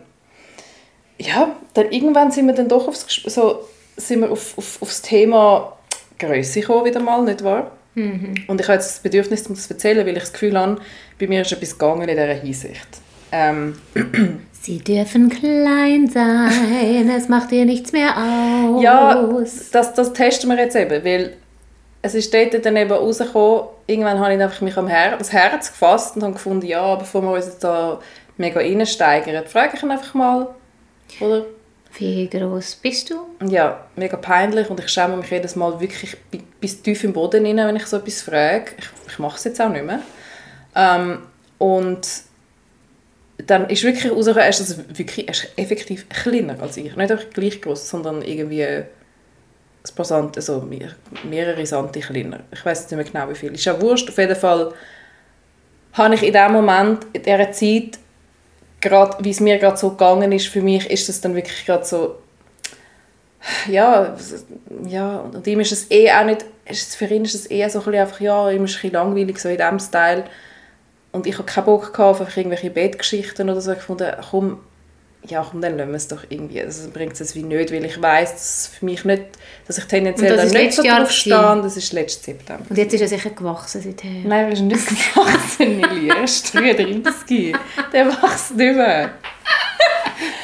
ja, 1.19 1.55
dann 1.75 1.91
irgendwann 1.91 2.31
sind 2.31 2.47
wir 2.47 2.55
dann 2.55 2.69
doch 2.69 2.89
aufs, 2.89 3.07
so, 3.27 3.69
sind 3.97 4.21
wir 4.21 4.31
auf, 4.31 4.57
auf, 4.57 4.81
aufs 4.81 5.03
Thema 5.03 5.77
Größe 6.19 6.61
gekommen, 6.61 6.85
wieder 6.85 7.01
mal, 7.01 7.23
nicht 7.23 7.45
wahr? 7.45 7.73
Und 8.47 8.61
ich 8.61 8.69
habe 8.69 8.75
jetzt 8.75 8.91
das 8.91 9.01
Bedürfnis, 9.01 9.47
um 9.47 9.55
das 9.55 9.67
zu 9.67 9.75
erzählen, 9.75 10.07
weil 10.07 10.17
ich 10.17 10.23
das 10.23 10.33
Gefühl 10.33 10.59
habe, 10.59 10.81
bei 11.19 11.27
mir 11.27 11.43
ist 11.43 11.53
etwas 11.53 11.79
gegangen 11.79 12.09
in 12.09 12.17
dieser 12.17 12.35
Hinsicht. 12.35 12.89
Ähm, 13.33 13.75
Sie 14.53 14.79
dürfen 14.79 15.29
klein 15.31 16.09
sein, 16.09 17.11
es 17.17 17.29
macht 17.29 17.51
dir 17.51 17.65
nichts 17.65 17.93
mehr 17.93 18.17
aus. 18.17 18.83
Ja, 18.83 19.29
das, 19.73 19.95
das 19.95 20.13
testen 20.13 20.51
wir 20.51 20.59
jetzt 20.59 20.77
eben, 20.77 21.05
weil 21.05 21.35
es 22.03 22.15
ist 22.15 22.33
dort 22.35 22.65
dann 22.65 22.77
eben 22.77 22.93
rausgekommen, 22.93 23.69
irgendwann 23.87 24.19
habe 24.21 24.35
ich 24.35 24.41
einfach 24.41 24.61
mich 24.61 24.77
am 24.77 24.89
Her 24.89 25.17
das 25.17 25.33
Herz 25.33 25.71
gefasst 25.71 26.17
und 26.17 26.23
habe 26.23 26.33
gefunden, 26.35 26.67
ja, 26.67 26.95
bevor 26.97 27.23
wir 27.23 27.33
uns 27.33 27.47
jetzt 27.47 27.65
da 27.65 28.01
mega 28.37 28.61
reinsteigern, 28.61 29.47
frage 29.47 29.77
ich 29.77 29.83
ihn 29.83 29.91
einfach 29.91 30.15
mal, 30.15 30.49
oder? 31.21 31.45
Wie 31.99 32.29
groß 32.29 32.77
bist 32.77 33.11
du? 33.11 33.17
Ja, 33.47 33.85
mega 33.97 34.17
peinlich 34.17 34.71
und 34.71 34.79
ich 34.79 34.89
schäme 34.89 35.17
mich 35.17 35.31
jedes 35.31 35.57
Mal 35.57 35.81
wirklich 35.81 36.17
bi- 36.31 36.43
bis 36.61 36.81
tief 36.83 37.03
im 37.05 37.13
Boden 37.13 37.45
rein, 37.45 37.57
wenn 37.57 37.77
ich 37.77 37.87
so 37.87 37.97
etwas 37.97 38.23
frage. 38.23 38.67
Ich, 38.79 39.13
ich 39.13 39.19
mache 39.19 39.37
es 39.37 39.45
jetzt 39.45 39.61
auch 39.61 39.69
nicht 39.69 39.85
mehr. 39.85 40.01
Ähm, 40.77 41.19
und 41.59 42.07
dann 43.47 43.69
ist 43.71 43.83
wirklich 43.85 44.05
herausgekommen, 44.05 44.45
er 44.45 44.51
ist 44.51 44.99
wirklich 44.99 45.27
er 45.27 45.35
ist 45.35 45.49
effektiv 45.57 46.09
kleiner 46.09 46.61
als 46.61 46.77
ich. 46.77 46.97
Nicht 46.97 47.11
einfach 47.11 47.31
gleich 47.31 47.61
groß, 47.61 47.89
sondern 47.89 48.23
irgendwie 48.23 48.65
ein 48.65 49.95
paar 49.95 50.05
Sant, 50.05 50.37
also 50.37 50.61
mehr, 50.61 50.91
mehrere 51.29 51.65
Santi 51.65 52.01
kleiner. 52.01 52.41
Ich 52.53 52.65
weiß 52.65 52.91
nicht 52.91 52.97
mehr 52.97 53.05
genau 53.05 53.31
wie 53.31 53.39
viel. 53.39 53.53
Ist 53.53 53.65
ja 53.65 53.81
wurscht. 53.81 54.09
Auf 54.09 54.19
jeden 54.19 54.37
Fall 54.37 54.73
habe 55.93 56.15
ich 56.15 56.23
in 56.23 56.33
dem 56.33 56.53
Moment, 56.53 57.07
in 57.13 57.23
dieser 57.23 57.53
Zeit, 57.53 57.99
gerade, 58.81 59.25
wie 59.25 59.31
es 59.31 59.41
mir 59.41 59.59
gerade 59.59 59.77
so 59.77 59.91
gegangen 59.91 60.33
ist, 60.33 60.49
für 60.49 60.63
mich 60.63 60.89
ist 60.91 61.09
das 61.09 61.21
dann 61.21 61.35
wirklich 61.35 61.65
gerade 61.67 61.85
so, 61.85 62.17
ja, 63.69 64.17
ja, 64.87 65.17
und 65.19 65.47
ihm 65.47 65.61
ist 65.61 65.73
es 65.73 65.91
eh 65.91 66.11
auch 66.13 66.25
nicht, 66.25 66.45
ist 66.67 66.89
es, 66.89 66.95
für 66.95 67.07
ihn 67.07 67.25
ist 67.25 67.35
es 67.35 67.47
eher 67.47 67.71
so 67.71 67.79
ein 67.81 67.85
bisschen 67.87 68.01
einfach, 68.01 68.21
ja, 68.21 68.51
ihm 68.51 68.65
ist 68.65 68.73
ein 68.73 68.75
bisschen 68.75 68.93
langweilig, 68.93 69.39
so 69.39 69.49
in 69.49 69.57
diesem 69.57 69.79
Style. 69.79 70.25
Und 71.13 71.27
ich 71.27 71.35
habe 71.35 71.45
keinen 71.45 71.65
Bock 71.65 71.93
gehabt 71.93 72.21
auf 72.21 72.37
irgendwelche 72.37 72.71
Bettgeschichten 72.71 73.49
oder 73.51 73.61
so. 73.61 73.73
Ich 73.73 73.81
fand, 73.81 74.03
komm, 74.31 74.61
ja, 75.27 75.47
komm, 75.49 75.61
dann 75.61 75.77
lassen 75.77 75.91
wir 75.91 75.97
es 75.97 76.09
doch 76.09 76.25
irgendwie. 76.29 76.63
Also 76.63 76.89
bringt 76.91 77.21
es 77.21 77.35
wie 77.35 77.43
nicht, 77.43 77.73
weil 77.73 77.85
ich 77.85 78.01
weiß, 78.01 78.33
dass 78.33 78.71
für 78.79 78.85
mich 78.87 79.05
nicht, 79.05 79.23
dass 79.67 79.77
ich 79.79 79.85
tendenziell 79.85 80.37
dann 80.37 80.47
ist 80.47 80.55
nicht 80.55 80.73
so 80.73 80.83
drauf 80.83 81.11
stehe. 81.11 81.61
Das 81.63 81.77
ist 81.77 81.93
letztes 81.93 82.25
September. 82.25 82.65
Und 82.71 82.77
jetzt 82.79 82.95
ist 82.95 83.01
er 83.03 83.09
sicher 83.09 83.31
gewachsen 83.31 83.83
seither. 83.83 84.11
Nein, 84.25 84.47
er 84.47 84.53
ist 84.53 84.61
nicht 84.63 84.87
gewachsen, 84.87 85.77
Nili. 85.77 86.09
Er 86.09 86.25
ist 86.25 86.55
33. 86.55 87.55
Der 87.93 88.07
wächst 88.07 88.57
nicht 88.57 88.77
mehr. 88.77 89.11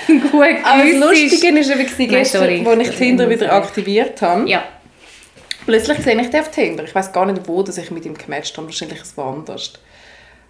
Gut, 0.07 0.45
Aber 0.65 0.83
das 0.85 0.95
Lustige 1.01 1.59
ist- 1.59 1.69
Nein, 1.69 2.09
gestern, 2.09 2.43
sorry. 2.43 2.67
als 2.67 2.89
ich 2.89 2.97
Tinder 2.97 3.29
wieder 3.29 3.53
aktiviert 3.53 4.21
habe. 4.23 4.49
Ja. 4.49 4.65
Plötzlich 5.67 5.99
sehe 5.99 6.21
ich 6.21 6.31
den 6.31 6.41
auf 6.41 6.51
Tinder. 6.51 6.85
Ich 6.85 6.95
weiß 6.95 7.13
gar 7.13 7.27
nicht, 7.27 7.47
wo 7.49 7.63
dass 7.63 7.77
ich 7.79 7.91
mit 7.91 8.05
ihm 8.07 8.15
gematcht 8.15 8.57
habe. 8.57 8.67
Wahrscheinlich 8.69 9.01
es 9.01 9.17
woanders. 9.17 9.73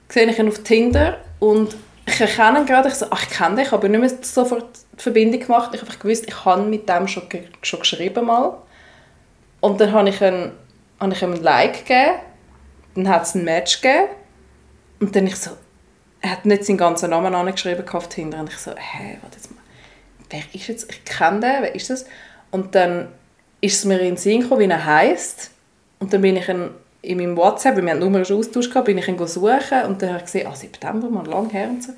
Sehe 0.08 0.26
ich 0.30 0.38
ihn 0.38 0.48
auf 0.48 0.62
Tinder 0.62 1.18
und 1.40 1.76
ich 2.06 2.20
erkenne 2.20 2.60
ihn 2.60 2.66
gerade. 2.66 2.88
Ich 2.88 2.94
so, 2.94 3.06
ach, 3.10 3.22
ich 3.22 3.30
kenne 3.30 3.56
dich, 3.56 3.72
aber 3.72 3.88
nicht 3.88 4.00
mehr 4.00 4.10
sofort 4.22 4.68
die 4.96 5.02
Verbindung 5.02 5.40
gemacht. 5.40 5.74
Ich 5.74 5.82
habe 5.82 5.92
gewusst, 5.98 6.24
ich 6.26 6.44
habe 6.44 6.62
mit 6.62 6.88
dem 6.88 7.08
schon, 7.08 7.24
schon 7.62 7.80
geschrieben 7.80 8.26
mal. 8.26 8.56
Und 9.60 9.80
dann 9.80 9.92
habe 9.92 10.08
ich, 10.08 10.22
ein, 10.22 10.52
habe 11.00 11.12
ich 11.12 11.22
ihm 11.22 11.32
ein 11.32 11.42
Like 11.42 11.86
gegeben. 11.86 12.18
Dann 12.94 13.08
hat 13.08 13.24
es 13.24 13.34
ein 13.34 13.44
Match 13.44 13.80
gegeben. 13.80 14.08
Und 15.00 15.16
dann 15.16 15.26
ich 15.26 15.36
so, 15.36 15.50
er 16.20 16.30
hat 16.30 16.46
nicht 16.46 16.64
seinen 16.64 16.78
ganzen 16.78 17.10
Namen 17.10 17.34
angeschrieben 17.34 17.88
auf 17.88 18.08
Tinder. 18.08 18.38
Und 18.38 18.50
ich 18.50 18.58
so, 18.58 18.70
hä, 18.70 19.18
warte 19.20 19.36
jetzt 19.36 19.50
mal. 19.50 19.60
Wer 20.30 20.42
ist 20.52 20.68
jetzt, 20.68 20.90
ich 20.90 21.04
kenne 21.04 21.40
den, 21.40 21.62
wer 21.62 21.74
ist 21.74 21.90
das? 21.90 22.06
Und 22.50 22.74
dann 22.74 23.08
ist 23.60 23.78
es 23.78 23.84
mir 23.84 23.98
in 23.98 24.06
den 24.06 24.16
Sinn 24.16 24.42
gekommen, 24.42 24.60
wie 24.60 24.70
er 24.70 24.84
heisst. 24.84 25.50
Und 25.98 26.12
dann 26.12 26.22
bin 26.22 26.36
ich 26.36 26.48
ihn 26.48 26.70
in 27.02 27.18
meinem 27.18 27.36
WhatsApp, 27.36 27.76
weil 27.76 27.86
wir 27.86 27.94
Nummer 27.94 28.24
schon 28.24 28.38
austauscht, 28.38 28.70
gehabt, 28.70 28.86
bin 28.86 28.98
ich 28.98 29.08
ihn 29.08 29.26
suchen 29.26 29.84
und 29.86 30.02
dann 30.02 30.10
habe 30.10 30.18
ich 30.18 30.24
gesehen, 30.24 30.46
ah, 30.46 30.54
September, 30.54 31.08
mal 31.08 31.26
lang 31.26 31.50
her 31.50 31.68
und 31.68 31.82
so. 31.82 31.92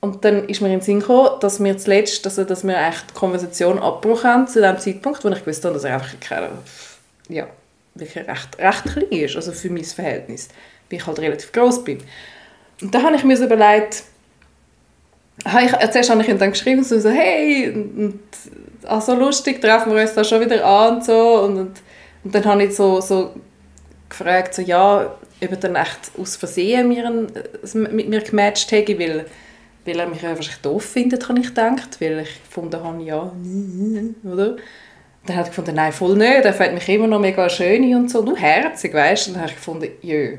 Und 0.00 0.24
dann 0.24 0.48
ist 0.48 0.62
mir 0.62 0.68
in 0.68 0.74
den 0.74 0.80
Sinn 0.80 1.00
gekommen, 1.00 1.38
dass 1.40 1.62
wir 1.62 1.76
zuletzt, 1.76 2.24
also, 2.24 2.44
dass 2.44 2.64
wir 2.64 2.76
echt 2.76 3.10
die 3.10 3.14
Konversation 3.14 3.78
abgebrochen 3.78 4.30
haben 4.30 4.48
zu 4.48 4.62
dem 4.62 4.78
Zeitpunkt, 4.78 5.22
wo 5.24 5.28
ich 5.28 5.40
gewusst 5.40 5.64
habe, 5.64 5.74
dass 5.74 5.84
er 5.84 5.94
einfach 5.94 6.18
keine, 6.20 6.48
ja, 7.28 7.46
wirklich 7.94 8.26
recht, 8.26 8.58
recht 8.58 8.84
klein 8.84 9.10
ist, 9.10 9.36
also 9.36 9.52
für 9.52 9.68
mein 9.68 9.84
Verhältnis, 9.84 10.48
weil 10.88 10.98
ich 10.98 11.06
halt 11.06 11.18
relativ 11.18 11.52
groß 11.52 11.84
bin. 11.84 11.98
Und 12.80 12.94
dann 12.94 13.04
habe 13.04 13.16
ich 13.16 13.24
mir 13.24 13.36
so 13.36 13.44
überlegt, 13.44 14.04
habe 15.44 15.64
ich, 15.64 15.90
zuerst 15.90 16.10
habe 16.10 16.22
ich 16.22 16.28
ihm 16.28 16.38
dann 16.38 16.52
geschrieben, 16.52 16.82
so, 16.82 16.98
so 16.98 17.10
hey, 17.10 17.70
und, 17.70 17.98
und, 17.98 18.20
ah, 18.84 19.00
so 19.00 19.14
lustig, 19.14 19.60
treffen 19.60 19.94
wir 19.94 20.00
uns 20.00 20.14
da 20.14 20.24
schon 20.24 20.40
wieder 20.40 20.64
an 20.64 20.96
und 20.96 21.04
so. 21.04 21.42
Und, 21.42 21.58
und, 21.58 21.82
und 22.24 22.34
dann 22.34 22.44
habe 22.44 22.64
ich 22.64 22.74
so, 22.74 23.00
so 23.00 23.34
gefragt, 24.10 24.54
so, 24.54 24.62
ja, 24.62 25.16
ob 25.42 25.50
er 25.50 25.56
dann 25.56 25.76
echt 25.76 26.10
aus 26.18 26.36
Versehen 26.36 26.88
mir 26.88 27.06
ein, 27.06 27.28
äh, 27.34 27.78
mit 27.78 28.08
mir 28.08 28.20
gematcht 28.20 28.70
hätte, 28.72 28.98
weil, 28.98 29.26
weil 29.86 29.98
er 29.98 30.06
mich 30.06 30.22
wahrscheinlich 30.22 30.60
doof 30.62 30.84
findet, 30.84 31.28
habe 31.28 31.40
ich 31.40 31.48
gedacht, 31.48 32.00
weil 32.00 32.20
ich 32.20 32.42
gefunden 32.44 32.82
habe, 32.82 33.02
ja, 33.02 33.32
oder? 34.24 34.56
Dann 35.26 35.36
hat 35.36 35.46
er 35.46 35.50
gefunden, 35.50 35.74
nein, 35.74 35.92
voll 35.92 36.16
nicht, 36.16 36.44
er 36.44 36.52
findet 36.52 36.74
mich 36.74 36.88
immer 36.88 37.06
noch 37.06 37.20
mega 37.20 37.48
schön 37.48 37.94
und 37.94 38.10
so, 38.10 38.22
nur 38.22 38.36
herzig, 38.36 38.92
weißt 38.92 39.28
du? 39.28 39.32
Dann 39.32 39.40
habe 39.40 39.50
ich 39.50 39.56
gefunden, 39.56 39.88
jö. 40.02 40.38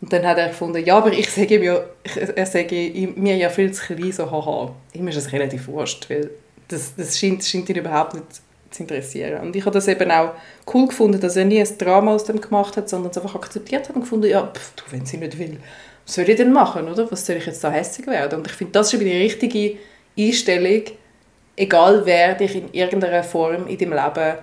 Und 0.00 0.12
dann 0.12 0.26
hat 0.26 0.38
er 0.38 0.48
gefunden, 0.48 0.84
ja, 0.84 0.98
aber 0.98 1.12
ich 1.12 1.30
sage 1.30 1.62
ja, 1.62 1.84
ich, 2.02 2.16
er 2.16 2.46
sage 2.46 3.12
mir 3.16 3.36
ja 3.36 3.48
viel 3.48 3.72
zu 3.72 3.94
klein, 3.94 4.12
so 4.12 4.30
haha. 4.30 4.74
Ihm 4.92 5.08
ist 5.08 5.16
das 5.16 5.32
relativ 5.32 5.68
wurscht, 5.68 6.08
weil 6.10 6.30
das, 6.68 6.94
das 6.96 7.18
scheint, 7.18 7.44
scheint 7.44 7.68
ihn 7.68 7.76
überhaupt 7.76 8.14
nicht 8.14 8.26
zu 8.76 8.82
interessieren. 8.82 9.42
Und 9.42 9.56
ich 9.56 9.64
habe 9.64 9.74
das 9.74 9.88
eben 9.88 10.10
auch 10.10 10.32
cool 10.72 10.86
gefunden, 10.86 11.20
dass 11.20 11.36
er 11.36 11.44
nie 11.44 11.60
ein 11.60 11.78
Drama 11.78 12.14
aus 12.14 12.24
dem 12.24 12.40
gemacht 12.40 12.76
hat, 12.76 12.88
sondern 12.88 13.10
es 13.10 13.18
einfach 13.18 13.34
akzeptiert 13.34 13.88
hat 13.88 13.96
und 13.96 14.02
gefunden, 14.02 14.28
ja, 14.28 14.46
pff, 14.46 14.72
du, 14.76 14.82
wenn 14.90 15.04
sie 15.04 15.16
nicht 15.16 15.38
will, 15.38 15.58
was 16.04 16.14
soll 16.14 16.28
ich 16.28 16.36
denn 16.36 16.52
machen, 16.52 16.88
oder? 16.88 17.10
Was 17.10 17.26
soll 17.26 17.36
ich 17.36 17.46
jetzt 17.46 17.64
da 17.64 17.70
hässlich 17.70 18.06
werden? 18.06 18.38
Und 18.38 18.46
ich 18.46 18.52
finde, 18.52 18.72
das 18.72 18.88
ist 18.88 18.94
eben 18.94 19.04
die 19.04 19.16
richtige 19.16 19.78
Einstellung, 20.18 20.82
egal 21.56 22.02
wer 22.04 22.34
dich 22.34 22.54
in 22.54 22.72
irgendeiner 22.72 23.24
Form 23.24 23.66
in 23.66 23.78
deinem 23.78 23.92
Leben 23.92 24.38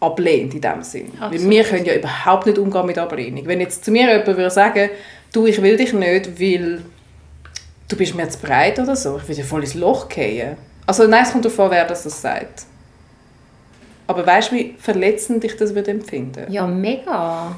ablehnt 0.00 0.54
in 0.54 0.60
dem 0.60 0.82
Sinn. 0.82 1.12
Weil 1.18 1.50
wir 1.50 1.64
können 1.64 1.84
ja 1.84 1.94
überhaupt 1.94 2.46
nicht 2.46 2.58
umgehen 2.58 2.86
mit 2.86 2.98
Ablehnung. 2.98 3.46
Wenn 3.46 3.60
jetzt 3.60 3.84
zu 3.84 3.90
mir 3.90 4.08
jemand 4.08 4.26
würde 4.26 4.50
sagen, 4.50 4.90
du, 5.32 5.46
ich 5.46 5.60
will 5.60 5.76
dich 5.76 5.92
nicht, 5.92 6.40
weil 6.40 6.82
du 7.88 7.96
bist 7.96 8.14
mir 8.14 8.28
zu 8.28 8.38
breit 8.38 8.78
oder 8.78 8.96
so, 8.96 9.18
ich 9.18 9.28
würde 9.28 9.40
ja 9.40 9.46
voll 9.46 9.62
ins 9.62 9.74
Loch 9.74 10.10
fallen. 10.10 10.56
Also 10.86 11.06
nein, 11.06 11.24
es 11.24 11.32
kommt 11.32 11.44
davon, 11.44 11.70
wer 11.70 11.86
das 11.86 12.04
sagt. 12.04 12.66
Aber 14.10 14.26
weißt 14.26 14.50
du, 14.50 14.56
wie 14.56 14.74
verletzend 14.76 15.44
ich 15.44 15.56
das 15.56 15.72
würde 15.72 15.92
empfinden? 15.92 16.50
Ja, 16.50 16.66
mega. 16.66 17.54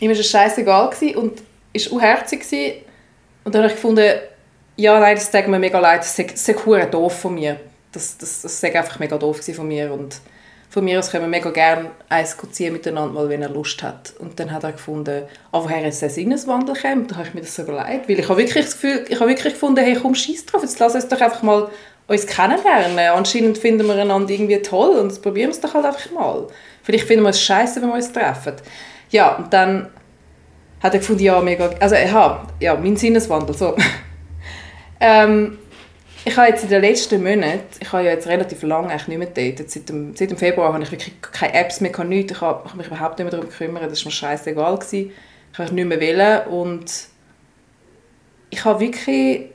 Ihm 0.00 0.10
war 0.10 0.18
es 0.18 0.30
scheißegal 0.30 0.90
und 1.16 1.42
ist 1.74 1.88
unherzig 1.88 2.40
gewesen. 2.40 2.76
Und 3.44 3.54
dann 3.54 3.62
habe 3.62 3.68
ich 3.70 3.76
gefunden, 3.76 4.08
ja, 4.76 4.98
nein, 4.98 5.16
das 5.16 5.30
tut 5.30 5.46
mir 5.48 5.58
mega 5.58 5.78
leid, 5.78 6.00
das 6.00 6.18
ist- 6.18 6.50
verdammt 6.50 6.94
doof 6.94 7.20
von 7.20 7.34
mir. 7.34 7.60
Das, 7.92 8.16
das, 8.16 8.40
das 8.40 8.54
ist 8.54 8.64
einfach 8.64 8.98
mega 8.98 9.18
doof 9.18 9.40
von 9.54 9.68
mir 9.68 9.92
und 9.92 10.16
von 10.70 10.82
mir 10.82 10.98
aus 10.98 11.10
können 11.10 11.24
wir 11.24 11.28
mega 11.28 11.50
gerne 11.50 11.90
eins 12.08 12.36
ziehen 12.52 12.72
miteinander, 12.72 13.12
mal, 13.12 13.28
wenn 13.28 13.42
er 13.42 13.50
Lust 13.50 13.82
hat. 13.82 14.14
Und 14.18 14.40
dann 14.40 14.52
hat 14.52 14.64
er 14.64 14.72
gefunden, 14.72 15.24
ah, 15.52 15.60
woher 15.62 15.80
jetzt 15.82 16.00
der 16.00 16.08
Sinneswandel 16.10 16.74
kommt. 16.74 16.96
Und 17.02 17.10
dann 17.10 17.18
habe 17.18 17.28
ich 17.28 17.34
mir 17.34 17.40
das 17.42 17.54
so 17.54 17.62
überlegt, 17.62 18.08
weil 18.08 18.18
ich 18.18 18.28
habe 18.28 18.38
wirklich 18.38 18.64
das 18.64 18.74
Gefühl, 18.80 19.04
ich 19.08 19.20
habe 19.20 19.28
wirklich 19.30 19.52
gefunden, 19.52 19.84
hey, 19.84 19.94
komm, 20.00 20.14
scheiß 20.14 20.46
drauf, 20.46 20.62
jetzt 20.62 20.78
lass 20.78 20.94
uns 20.94 21.08
doch 21.08 21.20
einfach 21.20 21.42
mal 21.42 21.68
uns 22.06 22.26
kennenlernen. 22.26 22.98
Anscheinend 22.98 23.58
finden 23.58 23.86
wir 23.86 23.94
einander 23.94 24.30
irgendwie 24.30 24.60
toll 24.62 24.96
und 24.96 25.20
probieren 25.22 25.50
es 25.50 25.60
doch 25.60 25.74
halt 25.74 25.84
einfach 25.84 26.10
mal. 26.12 26.46
Vielleicht 26.82 27.06
finden 27.06 27.24
wir 27.24 27.30
es 27.30 27.42
scheiße, 27.42 27.82
wenn 27.82 27.88
wir 27.88 27.96
uns 27.96 28.12
treffen. 28.12 28.54
Ja, 29.10 29.36
und 29.36 29.52
dann 29.52 29.88
hat 30.82 30.94
er 30.94 31.00
gefunden, 31.00 31.22
ja, 31.22 31.40
mega, 31.40 31.70
also 31.80 31.94
ja, 31.94 32.46
ja 32.60 32.74
mein 32.76 32.96
Sinneswandel, 32.96 33.56
so. 33.56 33.76
ähm, 35.00 35.58
ich 36.24 36.36
habe 36.36 36.48
jetzt 36.48 36.64
in 36.64 36.70
den 36.70 36.80
letzten 36.80 37.22
Monaten, 37.22 37.62
ich 37.80 37.92
habe 37.92 38.04
ja 38.04 38.10
jetzt 38.10 38.26
relativ 38.26 38.62
lange 38.62 38.88
eigentlich 38.88 39.08
nicht 39.08 39.18
mehr 39.18 39.28
gedatet, 39.28 39.70
seit 39.70 39.88
dem, 39.88 40.14
seit 40.16 40.30
dem 40.30 40.36
Februar 40.36 40.72
habe 40.72 40.82
ich 40.82 40.90
wirklich 40.90 41.14
keine 41.20 41.54
Apps 41.54 41.80
mehr, 41.80 41.92
keine 41.92 42.10
nichts, 42.10 42.32
ich 42.32 42.40
habe, 42.40 42.62
ich 42.64 42.70
habe 42.70 42.78
mich 42.78 42.86
überhaupt 42.88 43.18
nicht 43.18 43.24
mehr 43.24 43.30
darum 43.30 43.48
gekümmert, 43.48 43.90
das 43.90 44.04
war 44.04 44.10
mir 44.10 44.12
scheißegal. 44.12 44.78
Ich 44.92 45.08
habe 45.58 45.74
nicht 45.74 45.86
mehr 45.86 46.00
wollen 46.00 46.48
und 46.48 46.92
ich 48.50 48.64
habe 48.64 48.80
wirklich, 48.80 49.50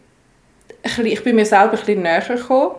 ich 1.03 1.23
bin 1.23 1.35
mir 1.35 1.45
selber 1.45 1.77
ein 1.85 2.01
näher 2.01 2.21
gekommen. 2.21 2.75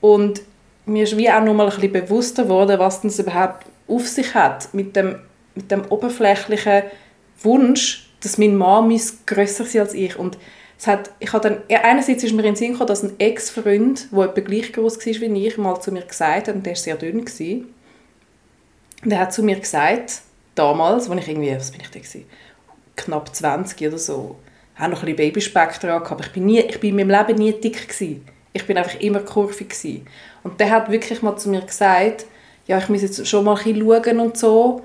Und 0.00 0.42
mir 0.86 1.04
ist 1.04 1.16
wie 1.16 1.30
auch 1.30 1.42
noch 1.42 1.54
mal 1.54 1.68
ein 1.68 1.74
bisschen 1.74 1.92
bewusster 1.92 2.44
geworden, 2.44 2.78
was 2.78 3.02
das 3.02 3.18
überhaupt 3.18 3.66
auf 3.86 4.06
sich 4.06 4.34
hat 4.34 4.72
mit 4.72 4.96
dem, 4.96 5.16
mit 5.54 5.70
dem 5.70 5.84
oberflächlichen 5.86 6.84
Wunsch, 7.42 8.10
dass 8.22 8.38
mein 8.38 8.56
Mann 8.56 8.98
grösser 9.26 9.64
sein 9.64 9.82
als 9.82 9.94
ich. 9.94 10.18
Und 10.18 10.38
es 10.78 10.86
hat, 10.86 11.10
ich 11.18 11.32
habe 11.32 11.48
dann, 11.48 11.62
einerseits 11.82 12.24
ist 12.24 12.32
mir 12.32 12.40
in 12.40 12.54
den 12.54 12.56
Sinn 12.56 12.72
gekommen, 12.72 12.88
dass 12.88 13.02
ein 13.02 13.18
Ex-Freund, 13.18 14.08
der 14.12 14.24
etwa 14.24 14.40
gleich 14.40 14.72
groß 14.72 14.98
war 14.98 15.06
wie 15.06 15.46
ich, 15.46 15.58
mal 15.58 15.80
zu 15.80 15.92
mir 15.92 16.02
gesagt 16.02 16.48
hat, 16.48 16.54
und 16.54 16.64
der 16.64 16.72
war 16.72 16.78
sehr 16.78 16.96
dünn, 16.96 17.24
gewesen, 17.24 17.74
und 19.04 19.12
er 19.12 19.20
hat 19.20 19.32
zu 19.32 19.42
mir 19.42 19.58
gesagt, 19.58 20.20
damals, 20.54 21.08
als 21.08 21.20
ich 21.20 21.28
irgendwie, 21.28 21.54
was 21.54 21.70
bin 21.70 21.80
ich 21.80 21.90
da 21.90 22.20
knapp 22.96 23.34
20 23.34 23.88
oder 23.88 23.98
so, 23.98 24.36
auch 24.80 24.88
noch 24.88 25.02
ein 25.02 25.14
bisschen 25.14 25.16
Babyspeck 25.16 25.80
dran 25.80 26.02
gehabt, 26.02 26.10
aber 26.12 26.24
ich 26.24 26.32
bin, 26.32 26.46
nie, 26.46 26.60
ich 26.60 26.80
bin 26.80 26.98
in 26.98 27.06
meinem 27.08 27.26
Leben 27.26 27.38
nie 27.38 27.52
dick 27.52 27.88
gewesen. 27.88 28.24
Ich 28.52 28.66
bin 28.66 28.76
einfach 28.78 28.98
immer 29.00 29.20
kurvig 29.20 29.68
gewesen. 29.70 30.06
Und 30.42 30.58
der 30.58 30.70
hat 30.70 30.90
wirklich 30.90 31.22
mal 31.22 31.36
zu 31.36 31.48
mir 31.50 31.60
gesagt, 31.60 32.26
ja, 32.66 32.78
ich 32.78 32.88
muss 32.88 33.02
jetzt 33.02 33.26
schon 33.26 33.44
mal 33.44 33.56
ein 33.56 33.64
bisschen 33.64 33.80
schauen 33.86 34.20
und 34.20 34.36
so, 34.36 34.82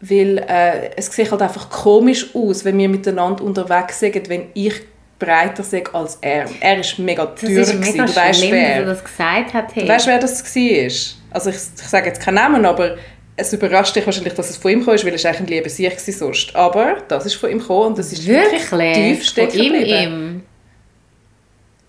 weil 0.00 0.38
äh, 0.46 0.90
es 0.96 1.06
sieht 1.06 1.30
halt 1.30 1.40
einfach 1.42 1.70
komisch 1.70 2.34
aus, 2.34 2.64
wenn 2.64 2.76
wir 2.76 2.88
miteinander 2.88 3.42
unterwegs 3.44 4.00
sind, 4.00 4.28
wenn 4.28 4.48
ich 4.54 4.74
breiter 5.18 5.62
sei 5.62 5.82
als 5.92 6.18
er. 6.20 6.44
Er 6.60 6.78
ist 6.80 6.98
mega 6.98 7.24
Das 7.24 7.40
dürr. 7.40 7.60
ist 7.62 7.72
gewesen. 7.72 7.92
mega 7.92 8.04
Du 8.04 8.16
weißt 8.16 8.38
schlimm, 8.40 8.52
wer. 8.52 8.68
dass 8.68 8.78
er 8.78 8.84
das 8.84 9.04
gesagt 9.04 9.54
hat. 9.54 9.74
Hey. 9.74 9.82
Du 9.84 9.88
weißt, 9.88 10.06
wer 10.06 10.18
das 10.18 10.44
war? 10.44 11.16
Also 11.30 11.50
ich, 11.50 11.56
ich 11.56 11.88
sage 11.88 12.06
jetzt 12.08 12.20
keinen 12.20 12.34
Namen, 12.34 12.66
aber 12.66 12.96
es 13.36 13.52
überrascht 13.52 13.94
dich 13.94 14.06
wahrscheinlich, 14.06 14.34
dass 14.34 14.50
es 14.50 14.56
von 14.56 14.70
ihm 14.70 14.84
kam, 14.84 14.94
weil 14.96 15.14
es 15.14 15.24
eigentlich 15.24 15.40
ein 15.40 15.46
lieber 15.46 15.68
sich 15.68 15.90
war 15.90 16.12
sonst. 16.14 16.56
Aber 16.56 17.02
das 17.08 17.26
ist 17.26 17.34
von 17.34 17.50
ihm 17.50 17.58
gekommen 17.58 17.88
und 17.88 17.98
das 17.98 18.12
ist 18.12 18.26
wirklich, 18.26 18.70
Wirklich? 18.72 18.94
tief 18.94 19.16
Von 19.18 19.24
stecken 19.26 19.58
ihm, 19.58 19.72
geblieben. 19.74 19.92
ihm? 19.92 20.42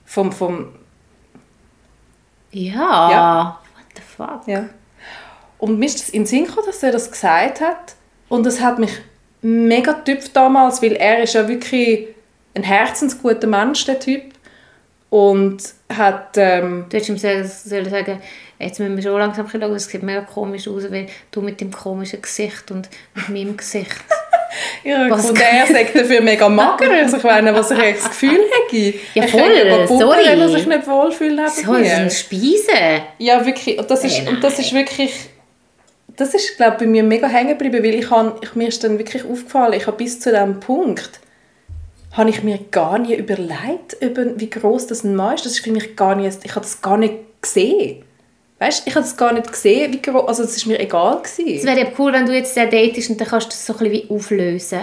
Vom, 0.06 0.32
vom, 0.32 0.70
Ja. 2.52 3.12
Ja. 3.12 3.60
What 3.76 3.86
the 3.96 4.02
fuck? 4.02 4.48
ja. 4.48 4.70
Und 5.60 5.80
mir 5.80 5.86
ist 5.88 6.00
das 6.00 6.10
in 6.10 6.22
den 6.22 6.28
Sinn 6.28 6.46
gekommen, 6.46 6.68
dass 6.68 6.84
er 6.84 6.92
das 6.92 7.10
gesagt 7.12 7.62
hat 7.62 7.96
und 8.30 8.46
das 8.46 8.62
hat 8.62 8.78
mich 8.80 8.92
mega 9.42 9.94
getüpft 9.94 10.36
damals, 10.36 10.82
weil 10.82 10.94
er 10.94 11.24
ist 11.24 11.34
ja 11.34 11.48
wirklich 11.48 12.08
ein 12.54 12.64
herzensguter 12.64 13.48
Mensch, 13.48 13.86
der 13.86 14.00
Typ. 14.00 14.24
Und 15.10 15.64
hat... 15.92 16.32
Ähm, 16.36 16.86
Du 16.90 16.98
hättest 16.98 17.10
ihm 17.10 17.18
sollen 17.18 17.48
sollen 17.48 17.90
sagen, 17.90 18.22
jetzt 18.60 18.80
müssen 18.80 18.96
wir 18.96 19.04
schon 19.04 19.20
langsam 19.20 19.46
ein 19.46 19.62
schauen, 19.62 19.76
es 19.76 19.86
sieht 19.86 20.04
mega 20.04 20.22
komisch 20.22 20.68
aus, 20.68 20.92
weil 20.92 21.08
du 21.32 21.42
mit 21.42 21.62
dem 21.62 21.72
komischen 21.72 22.22
Gesicht 22.22 22.72
und 22.72 22.90
mit 23.16 23.30
meinem 23.30 23.58
Gesicht. 23.58 23.96
Ja, 24.84 25.10
Was- 25.10 25.30
und 25.30 25.40
er 25.40 25.68
sagt 25.72 25.94
dafür 25.96 26.22
mega 26.22 26.48
mager. 26.48 26.90
Also 26.90 27.18
ich 27.18 27.24
meine, 27.24 27.54
was 27.54 27.70
ich 27.70 27.78
das 27.78 28.10
Gefühl 28.10 28.40
hätte. 28.72 28.98
Ja, 29.14 29.26
Ich 29.26 29.32
voll, 29.32 29.42
puppern, 29.86 30.00
sorry. 30.00 30.26
wenn 30.26 30.40
er 30.40 30.50
sich 30.50 30.66
nicht 30.66 30.88
wohlfühlt. 30.88 31.40
So, 31.50 31.74
sind 31.76 32.14
Speisen. 32.14 33.02
Ja, 33.20 33.46
wirklich. 33.46 33.78
Und 33.78 33.92
das 33.92 34.04
ist, 34.06 34.28
und 34.28 34.42
das 34.44 34.58
ist 34.58 34.74
wirklich... 34.74 35.14
Das 36.16 36.34
ist, 36.34 36.56
glaube 36.56 36.74
ich, 36.76 36.80
bei 36.80 36.86
mir 36.88 37.04
mega 37.04 37.28
hängen 37.28 37.50
geblieben, 37.58 37.84
weil 37.84 37.96
ich, 37.96 38.10
han, 38.10 38.32
ich, 38.42 38.56
mir 38.56 38.70
ist 38.70 38.84
dann 38.84 38.98
wirklich 38.98 39.24
aufgefallen, 39.26 39.74
ich 39.74 39.86
habe 39.86 39.98
bis 39.98 40.20
zu 40.20 40.32
diesem 40.32 40.60
Punkt 40.60 41.20
habe 42.14 42.30
ich 42.30 42.42
mir 42.42 42.58
gar 42.72 42.98
nie 42.98 43.14
überlegt, 43.16 43.98
über, 44.00 44.40
wie 44.40 44.50
groß 44.50 44.88
das 44.88 45.04
ein 45.04 45.16
Mann 45.16 45.36
ist. 45.36 45.46
Das 45.46 45.52
ist 45.54 45.60
für 45.60 45.72
mich 45.72 45.96
gar 45.96 46.16
nicht, 46.16 46.40
ich 46.44 46.52
habe 46.52 46.62
das 46.62 46.82
gar 46.82 46.98
nicht 46.98 47.14
gesehen. 47.42 48.04
Weißt, 48.60 48.88
ich 48.88 48.96
habe 48.96 49.04
das 49.06 49.16
gar 49.16 49.34
nicht 49.34 49.52
gesehen, 49.52 49.94
wie 49.94 50.02
groß, 50.02 50.28
also 50.28 50.44
es 50.44 50.58
ist 50.58 50.66
mir 50.66 50.80
egal 50.80 51.22
gewesen. 51.22 51.58
Es 51.58 51.64
wäre 51.64 51.80
ja 51.80 51.88
cool, 52.00 52.12
wenn 52.12 52.26
du 52.26 52.34
jetzt 52.34 52.54
sehr 52.56 52.66
datest 52.66 53.10
und 53.12 53.22
dann 53.22 53.28
kannst 53.28 53.48
du 53.48 53.50
das 53.52 53.66
so 53.66 53.74
ein 53.74 53.80
bisschen 53.80 53.94
wie 54.10 54.10
auflösen. 54.16 54.82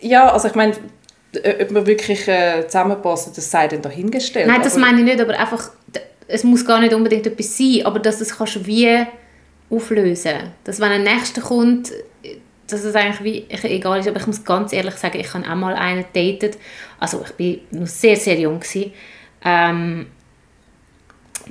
Ja, 0.00 0.32
also 0.32 0.48
ich 0.48 0.54
meine, 0.54 0.72
ob 0.74 1.70
wir 1.74 1.86
wirklich 1.86 2.26
äh, 2.28 2.66
zusammenpassen, 2.66 3.32
das 3.36 3.50
sei 3.50 3.68
dann 3.68 3.82
dahingestellt. 3.82 4.46
Nein, 4.46 4.62
das 4.62 4.72
aber- 4.74 4.86
meine 4.86 4.98
ich 5.00 5.04
nicht, 5.04 5.20
aber 5.20 5.38
einfach, 5.38 5.70
es 6.28 6.44
muss 6.44 6.64
gar 6.64 6.80
nicht 6.80 6.94
unbedingt 6.94 7.26
etwas 7.26 7.56
sein, 7.58 7.82
aber 7.84 7.98
dass 7.98 8.20
das 8.20 8.36
kannst 8.36 8.56
du 8.56 8.66
wie 8.66 9.06
auflösen. 9.68 10.52
Dass 10.64 10.80
wenn 10.80 10.92
ein 10.92 11.02
Nächster 11.02 11.42
kommt, 11.42 11.92
dass 12.68 12.84
es 12.84 12.94
eigentlich 12.94 13.22
wie 13.22 13.68
egal 13.68 14.00
ist, 14.00 14.08
aber 14.08 14.18
ich 14.18 14.26
muss 14.26 14.44
ganz 14.44 14.72
ehrlich 14.72 14.94
sagen, 14.94 15.20
ich 15.20 15.32
habe 15.34 15.44
auch 15.48 15.54
mal 15.54 15.74
einen 15.74 16.04
datet, 16.14 16.56
also 16.98 17.22
ich 17.24 17.32
bin 17.34 17.60
noch 17.70 17.86
sehr, 17.86 18.16
sehr 18.16 18.38
jung 18.40 18.58
gewesen, 18.60 18.92
ähm, 19.44 20.06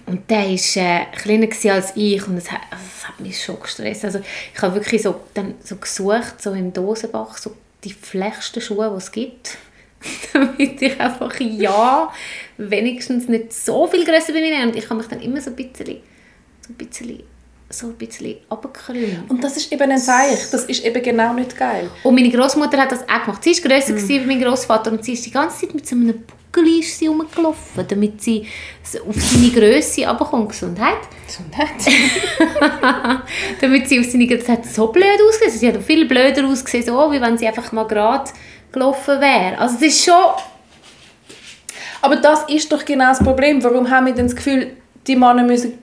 und 0.06 0.30
der 0.30 0.46
war 0.46 1.02
äh, 1.02 1.06
kleiner 1.16 1.48
als 1.74 1.94
ich 1.96 2.28
und 2.28 2.36
das 2.36 2.52
hat, 2.52 2.62
das 2.72 3.08
hat 3.08 3.20
mich 3.20 3.44
schon 3.44 3.60
gestresst. 3.60 4.06
Also 4.06 4.20
ich 4.54 4.62
habe 4.62 4.76
wirklich 4.76 5.02
so, 5.02 5.22
dann 5.34 5.56
so 5.64 5.76
gesucht, 5.78 6.42
so 6.42 6.52
im 6.52 6.74
Dosenbach, 6.74 7.38
so 7.38 7.56
die 7.84 7.94
flächsten 7.94 8.62
Schuhe, 8.62 8.90
die 8.92 8.98
es 8.98 9.12
gibt. 9.12 9.58
damit 10.34 10.82
ich 10.82 11.00
einfach 11.00 11.40
ja 11.40 12.12
wenigstens 12.58 13.28
nicht 13.28 13.54
so 13.54 13.88
viel 13.88 14.06
grösser 14.06 14.34
bin 14.34 14.44
wie 14.44 14.52
er. 14.52 14.64
Und 14.64 14.76
ich 14.76 14.86
habe 14.86 14.96
mich 14.96 15.08
dann 15.08 15.22
immer 15.22 15.42
so 15.42 15.50
ein 15.50 15.56
bisschen, 15.56 15.98
so 16.62 16.74
ein 16.74 16.76
bisschen, 16.76 17.24
so 17.70 17.88
ein 17.88 17.94
bisschen 17.94 18.38
runtergekrümmt. 18.50 19.30
Und 19.30 19.44
das 19.44 19.58
ist 19.58 19.72
eben 19.72 19.90
ein 19.90 19.98
Zeichen, 19.98 20.48
das 20.52 20.66
ist 20.66 20.86
eben 20.86 21.02
genau 21.02 21.34
nicht 21.34 21.58
geil. 21.58 21.90
Und 22.04 22.16
meine 22.16 22.30
Großmutter 22.30 22.78
hat 22.78 22.92
das 22.92 23.02
auch 23.04 23.26
gemacht. 23.26 23.44
Sie 23.44 23.52
war 23.64 23.72
grösser 23.72 23.94
gewesen 23.94 24.10
wie 24.10 24.26
mein 24.26 24.42
Großvater 24.42 24.92
und 24.92 25.04
sie 25.04 25.14
ist 25.14 25.26
die 25.26 25.32
ganze 25.32 25.62
Zeit 25.62 25.74
mit 25.74 25.88
so 25.88 25.96
einem 25.96 26.24
Buckel 26.56 26.80
ist 26.80 26.98
sie 26.98 27.08
rumgelaufen, 27.08 27.86
damit 27.88 28.22
sie 28.22 28.46
auf 29.08 29.16
seine 29.16 29.50
Größe 29.50 30.08
runterkommt. 30.08 30.50
Gesundheit. 30.50 30.98
Nett. 31.58 31.96
damit 33.62 33.90
sie 33.90 34.00
auf 34.00 34.06
seine 34.06 34.28
Größe... 34.28 34.40
Das 34.40 34.50
hat 34.50 34.66
so 34.66 34.88
blöd 34.88 35.20
ausgesehen. 35.28 35.60
Sie 35.60 35.68
hat 35.68 35.84
viel 35.84 36.06
blöder 36.06 36.46
ausgesehen, 36.46 36.86
so, 36.86 37.12
wie 37.12 37.20
wenn 37.20 37.38
sie 37.38 37.48
einfach 37.48 37.72
mal 37.72 37.86
gerade 37.86 38.32
gelaufen 38.72 39.20
wäre. 39.20 39.58
Also 39.58 39.76
es 39.76 39.82
ist 39.82 40.06
schon... 40.06 40.24
Aber 42.02 42.18
das 42.18 42.44
ist 42.48 42.72
doch 42.72 42.86
genau 42.86 43.10
das 43.10 43.20
Problem. 43.20 43.64
Warum 43.64 43.90
haben 43.90 44.06
wir 44.06 44.14
denn 44.14 44.28
das 44.28 44.36
Gefühl, 44.36 44.78
die 45.08 45.16
Männer 45.16 45.44
müssen, 45.44 45.74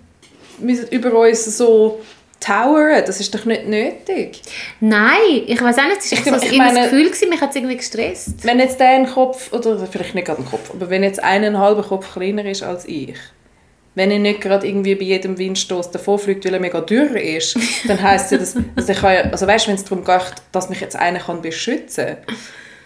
müssen 0.58 0.88
über 0.88 1.12
uns 1.12 1.44
so 1.56 2.00
towern? 2.42 3.02
Das 3.06 3.20
ist 3.20 3.34
doch 3.34 3.44
nicht 3.44 3.66
nötig. 3.66 4.42
Nein, 4.80 5.42
ich 5.46 5.60
weiß 5.62 5.78
auch 5.78 5.88
nicht, 5.88 5.98
es 6.00 6.26
war 6.26 6.38
so 6.38 6.46
ich 6.46 6.52
ein 6.52 6.58
meine- 6.58 6.82
Gefühl, 6.84 7.06
gewesen, 7.06 7.28
mich 7.28 7.40
hat 7.40 7.50
es 7.50 7.56
irgendwie 7.56 7.76
gestresst. 7.76 8.44
Wenn 8.44 8.58
jetzt 8.58 8.78
der 8.80 8.88
einen 8.88 9.06
Kopf, 9.06 9.52
oder 9.52 9.78
vielleicht 9.86 10.14
nicht 10.14 10.26
gerade 10.26 10.40
einen 10.40 10.50
Kopf, 10.50 10.70
aber 10.70 10.90
wenn 10.90 11.02
jetzt 11.02 11.22
einen 11.22 11.58
halben 11.58 11.82
Kopf 11.82 12.12
kleiner 12.14 12.44
ist 12.44 12.62
als 12.62 12.84
ich, 12.86 13.14
wenn 13.94 14.10
er 14.10 14.18
nicht 14.18 14.40
gerade 14.40 14.66
irgendwie 14.66 14.94
bei 14.94 15.04
jedem 15.04 15.36
Windstoß 15.36 15.90
davonfliegt, 15.90 16.44
weil 16.46 16.54
er 16.54 16.60
mega 16.60 16.80
dürr 16.80 17.14
ist, 17.20 17.56
dann 17.86 18.00
heisst 18.02 18.32
ja, 18.32 18.38
dass, 18.38 18.56
also 18.74 18.92
ich 18.92 18.98
kann 18.98 19.14
ja, 19.14 19.20
also 19.30 19.46
weißt, 19.46 19.68
wenn 19.68 19.74
es 19.74 19.84
darum 19.84 20.04
geht, 20.04 20.34
dass 20.52 20.70
mich 20.70 20.80
jetzt 20.80 20.96
einer 20.96 21.18
kann 21.18 21.42
beschützen 21.42 22.06
kann, 22.26 22.36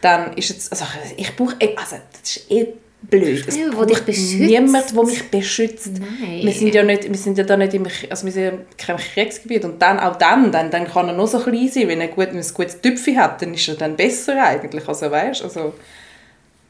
dann 0.01 0.33
ist 0.37 0.51
jetzt, 0.51 0.71
also 0.73 0.85
ich 1.17 1.35
brauche, 1.37 1.55
also 1.77 1.97
das 2.23 2.37
ist 2.37 2.51
eh 2.51 2.67
blöd. 3.03 3.45
Es 3.47 3.57
Ja, 3.57 3.67
wo 3.73 3.85
dich 3.85 4.01
beschützt. 4.01 4.35
niemand, 4.35 4.95
der 4.95 5.05
mich 5.05 5.31
beschützt. 5.31 5.93
Nein. 5.99 6.41
Wir 6.43 6.53
sind 6.53 6.75
ja 6.75 6.83
nicht, 6.83 7.09
wir 7.09 7.19
sind 7.19 7.39
ja 7.39 7.45
da 7.45 7.57
nicht 7.57 7.75
im, 7.75 7.87
also 8.11 8.25
wir 8.25 8.33
sind 8.33 8.43
ja 8.43 8.51
in 8.51 8.59
keinem 8.77 8.99
Kriegsgebiet 8.99 9.65
und 9.65 9.81
dann, 9.81 9.99
auch 9.99 10.17
dann, 10.17 10.51
dann, 10.51 10.71
dann 10.71 10.87
kann 10.87 11.09
er 11.09 11.15
noch 11.15 11.27
so 11.27 11.39
klein 11.39 11.69
sein, 11.69 11.89
wenn 11.89 12.01
er 12.01 12.09
gut, 12.09 12.29
wenn 12.29 12.39
ein 12.39 12.55
gutes 12.55 12.81
Tüpfchen 12.81 13.19
hat, 13.19 13.43
dann 13.43 13.55
ist 13.55 13.69
er 13.69 13.75
dann 13.75 13.97
besser 13.97 14.43
eigentlich, 14.43 14.87
also 14.89 15.11
weißt, 15.11 15.43
also 15.45 15.75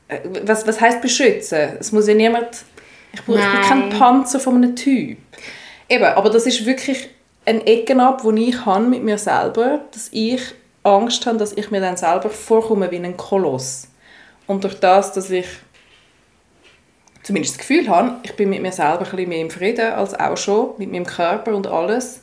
äh, 0.09 0.19
was, 0.45 0.67
was 0.67 0.81
heisst 0.81 1.01
beschützen? 1.01 1.77
Es 1.81 1.93
muss 1.93 2.09
ja 2.09 2.15
niemand, 2.15 2.49
ich, 3.13 3.23
brauche, 3.23 3.39
kein 3.39 3.89
Nein. 3.89 3.99
Panzer 3.99 4.41
von 4.41 4.57
einem 4.57 4.77
Typ. 4.77 5.19
Eben, 5.89 6.05
aber 6.05 6.31
das 6.31 6.47
ist 6.47 6.67
wirklich 6.67 7.09
ein 7.45 7.65
Eckenab, 7.65 8.25
wo 8.25 8.33
ich 8.33 8.65
habe 8.67 8.85
mit 8.85 9.03
mir 9.03 9.19
selber, 9.19 9.81
dass 9.93 10.09
ich 10.13 10.43
Angst 10.83 11.27
habe, 11.27 11.39
dass 11.39 11.53
ich 11.53 11.71
mir 11.71 11.81
dann 11.81 11.97
selber 11.97 12.29
vorkomme 12.31 12.91
wie 12.91 12.97
ein 12.97 13.17
Koloss. 13.17 13.89
Und 14.47 14.65
durch 14.65 14.79
das, 14.79 15.13
dass 15.13 15.31
ich 15.31 15.47
zumindest 17.27 17.57
das 17.57 17.67
Gefühl 17.67 17.89
habe, 17.89 18.19
ich 18.23 18.37
bin 18.37 18.51
mit 18.51 18.63
mir 18.63 18.71
selber 18.71 19.05
ein 19.05 19.29
mehr 19.29 19.41
im 19.41 19.51
Frieden 19.51 19.93
als 19.93 20.15
auch 20.15 20.37
schon, 20.37 20.71
mit 20.79 20.93
meinem 20.93 21.05
Körper 21.05 21.57
und 21.57 21.67
alles, 21.67 22.23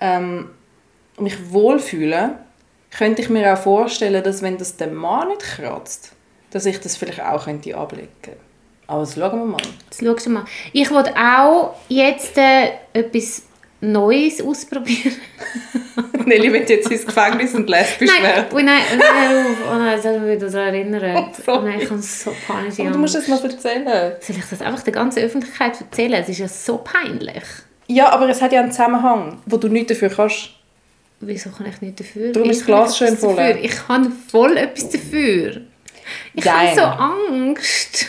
ähm, 0.00 0.50
mich 1.20 1.52
wohlfühle, 1.52 2.38
könnte 2.90 3.22
ich 3.22 3.28
mir 3.28 3.52
auch 3.52 3.58
vorstellen, 3.58 4.24
dass 4.24 4.42
wenn 4.42 4.58
das 4.58 4.76
der 4.76 4.88
Mann 4.88 5.28
nicht 5.28 5.40
kratzt, 5.40 6.12
dass 6.50 6.66
ich 6.66 6.80
das 6.80 6.96
vielleicht 6.96 7.22
auch 7.22 7.44
könnte 7.44 7.76
ablegen 7.76 8.08
könnte. 8.22 8.40
Aber 8.88 9.00
das 9.00 9.14
schauen 9.14 9.38
wir 9.38 9.46
mal. 9.46 9.62
Jetzt 10.00 10.24
schau 10.24 10.30
mal. 10.30 10.44
Ich 10.72 10.90
wollte 10.90 11.14
auch 11.14 11.76
jetzt 11.88 12.36
äh, 12.36 12.72
etwas 12.92 13.44
Neues 13.92 14.40
ausprobieren. 14.40 15.14
Nelly 16.26 16.52
wird 16.52 16.70
jetzt 16.70 16.90
ins 16.90 17.04
Gefängnis 17.04 17.54
und 17.54 17.68
lesbisch 17.68 18.10
Nein, 18.10 18.22
werden. 18.22 18.44
oh 18.52 18.58
nein, 18.60 18.82
oh 18.92 18.96
nein, 18.96 19.46
oh, 19.46 19.72
oh 19.72 19.78
nein, 19.78 19.96
das 19.96 20.06
hat 20.06 20.20
mich 20.22 20.38
daran 20.38 20.74
erinnert. 20.74 21.36
sorry. 21.44 21.58
Oh 21.58 21.62
nein, 21.62 21.80
ich 21.80 21.90
habe 21.90 22.00
so 22.02 22.34
panische 22.46 22.82
Aber 22.82 22.90
du 22.92 22.98
musst 22.98 23.14
das 23.14 23.28
mal 23.28 23.42
erzählen. 23.44 24.12
Soll 24.20 24.36
ich 24.36 24.44
das 24.48 24.62
einfach 24.62 24.82
der 24.82 24.92
ganzen 24.92 25.22
Öffentlichkeit 25.22 25.80
erzählen? 25.80 26.14
Es 26.22 26.28
ist 26.28 26.38
ja 26.38 26.48
so 26.48 26.78
peinlich. 26.78 27.42
Ja, 27.86 28.10
aber 28.10 28.28
es 28.30 28.40
hat 28.40 28.52
ja 28.52 28.60
einen 28.60 28.72
Zusammenhang, 28.72 29.42
wo 29.46 29.56
du 29.58 29.68
nichts 29.68 29.92
dafür 29.92 30.08
kannst. 30.08 30.50
Wieso 31.20 31.50
kann 31.50 31.66
ich 31.66 31.80
nicht 31.80 32.00
dafür? 32.00 32.32
Darum 32.32 32.48
ist 32.50 32.56
Ich 32.60 32.62
das 32.62 32.66
Glas 32.66 32.98
schön 32.98 33.16
voll. 33.16 33.36
dafür. 33.36 33.62
Ich 33.62 33.88
habe 33.88 34.10
voll 34.30 34.56
etwas 34.56 34.90
dafür. 34.90 35.60
Ich 36.34 36.46
habe 36.48 36.66
Nein. 36.66 36.76
so 36.76 36.82
Angst. 36.82 38.06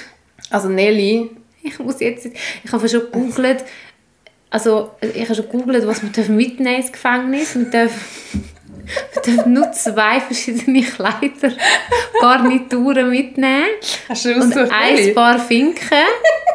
Also 0.50 0.70
Nelly, 0.70 1.32
Ich 1.64 1.80
muss 1.80 2.00
jetzt... 2.00 2.28
Ich 2.64 2.72
habe 2.72 2.88
schon 2.88 3.02
gegoogelt... 3.02 3.64
Also, 4.50 4.92
ich 5.02 5.24
habe 5.24 5.36
schon 5.36 5.50
gegoogelt, 5.50 5.86
was 5.88 6.02
man 6.02 6.12
mitnehmen 6.36 6.78
ins 6.82 6.92
Gefängnis. 6.92 7.56
Man 7.56 7.72
darf, 7.72 7.92
man 8.84 9.36
darf 9.38 9.46
nur 9.46 9.72
zwei 9.72 10.20
verschiedene 10.22 10.82
Kleider, 10.84 11.54
Garnituren 12.22 13.10
mitnehmen. 13.10 13.66
hast 14.08 14.26
du 14.26 14.34
Und 14.36 14.56
ein? 14.72 15.14
Paar 15.14 15.40
Finken. 15.40 16.06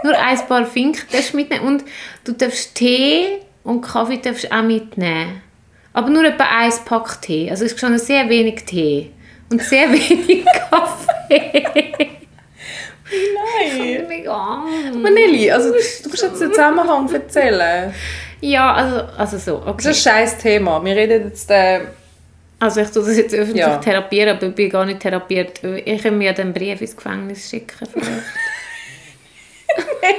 Nur 0.02 0.16
ein 0.18 0.38
Paar 0.48 0.64
Finken 0.64 1.02
darfst 1.12 1.32
du 1.32 1.36
mitnehmen. 1.36 1.66
Und 1.66 1.84
du 2.24 2.32
darfst 2.32 2.74
Tee 2.74 3.40
und 3.64 3.82
Kaffee 3.82 4.18
darfst 4.18 4.50
auch 4.50 4.62
mitnehmen. 4.62 5.42
Aber 5.92 6.08
nur 6.08 6.24
etwa 6.24 6.44
ein 6.44 6.72
Pack 6.84 7.20
Tee. 7.20 7.50
Also 7.50 7.64
es 7.64 7.72
ist 7.72 7.80
schon 7.80 7.98
sehr 7.98 8.28
wenig 8.28 8.64
Tee. 8.64 9.10
Und 9.50 9.60
sehr 9.62 9.88
wenig 9.92 10.44
Kaffee. 10.70 12.08
Nein. 13.10 14.06
Mega 14.08 14.64
Nelly, 14.94 15.50
also, 15.50 15.70
du 15.70 15.74
musst 15.76 16.22
jetzt 16.22 16.40
den 16.40 16.50
Zusammenhang 16.50 17.12
erzählen. 17.12 17.92
Ja, 18.40 18.72
also, 18.72 19.02
also 19.18 19.38
so, 19.38 19.58
Das 19.58 19.68
okay. 19.68 19.90
ist 19.90 20.06
ein 20.06 20.12
scheiß 20.14 20.38
Thema. 20.38 20.84
Wir 20.84 20.96
reden 20.96 21.28
jetzt... 21.28 21.50
Äh, 21.50 21.80
Also 22.58 22.80
ich 22.82 22.90
tue 22.90 23.02
das 23.04 23.16
jetzt 23.16 23.34
öffentlich 23.34 23.56
Ja. 23.66 23.76
therapieren, 23.78 24.36
aber 24.36 24.46
ich 24.48 24.54
bin 24.54 24.70
gar 24.70 24.84
nicht 24.84 25.00
therapiert. 25.00 25.60
Ich 25.84 26.02
kann 26.02 26.16
mir 26.18 26.32
den 26.32 26.52
Brief 26.52 26.80
ins 26.80 26.94
Gefängnis 26.96 27.48
schicken. 27.50 27.88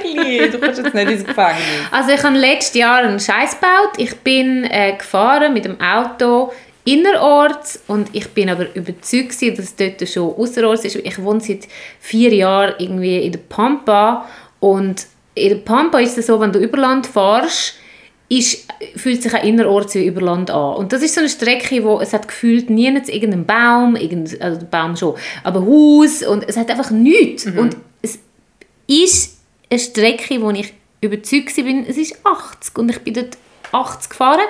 Nelly, 0.04 0.50
du 0.50 0.58
kannst 0.58 0.82
jetzt 0.82 0.94
nicht 0.94 1.10
ins 1.10 1.24
Gefängnis. 1.24 1.62
Also 1.90 2.10
ich 2.12 2.22
habe 2.22 2.36
letztes 2.36 2.74
Jahr 2.74 2.98
einen 2.98 3.20
Scheiß 3.20 3.56
gebaut. 3.60 3.90
Ich 3.98 4.16
bin 4.20 4.64
äh, 4.64 4.96
gefahren 4.96 5.52
mit 5.52 5.64
dem 5.64 5.80
Auto 5.80 6.52
innerorts 6.84 7.82
und 7.86 8.08
ich 8.12 8.28
bin 8.30 8.50
aber 8.50 8.74
überzeugt 8.74 9.30
gewesen, 9.30 9.56
dass 9.56 9.66
es 9.66 9.76
dort 9.76 10.08
schon 10.08 10.34
außerorts 10.34 10.84
ist. 10.84 10.96
Ich 10.96 11.22
wohne 11.22 11.40
seit 11.40 11.68
vier 12.00 12.34
Jahren 12.34 12.74
irgendwie 12.78 13.18
in 13.18 13.32
der 13.32 13.40
Pampa 13.40 14.26
und 14.60 15.06
in 15.34 15.48
der 15.48 15.56
Pampa 15.56 16.00
ist 16.00 16.18
es 16.18 16.26
so, 16.26 16.40
wenn 16.40 16.52
du 16.52 16.58
über 16.58 16.78
Land 16.78 17.06
fährst, 17.06 17.74
ist, 18.28 18.66
fühlt 18.96 19.22
sich 19.22 19.34
auch 19.34 19.44
innerorts 19.44 19.94
wie 19.94 20.06
über 20.06 20.20
Land 20.22 20.50
an. 20.50 20.76
Und 20.76 20.92
das 20.92 21.02
ist 21.02 21.14
so 21.14 21.20
eine 21.20 21.28
Strecke, 21.28 21.84
wo 21.84 22.00
es 22.00 22.12
hat 22.12 22.26
gefühlt 22.26 22.70
nirgends 22.70 23.08
irgendeinen 23.08 23.44
Baum, 23.44 23.94
irgendein, 23.94 24.40
also 24.40 24.66
Baum 24.70 24.96
schon, 24.96 25.14
aber 25.44 25.60
Haus 25.60 26.22
und 26.22 26.48
es 26.48 26.56
hat 26.56 26.70
einfach 26.70 26.90
nichts. 26.90 27.46
Und 27.46 27.76
es 28.00 28.18
ist 28.86 29.38
eine 29.70 29.78
Strecke, 29.78 30.40
wo 30.40 30.50
ich 30.50 30.72
überzeugt 31.00 31.54
bin, 31.56 31.84
es 31.86 31.96
ist 31.96 32.16
80 32.24 32.78
und 32.78 32.90
ich 32.90 32.98
bin 33.00 33.14
dort 33.14 33.36
80 33.72 34.10
gefahren 34.10 34.40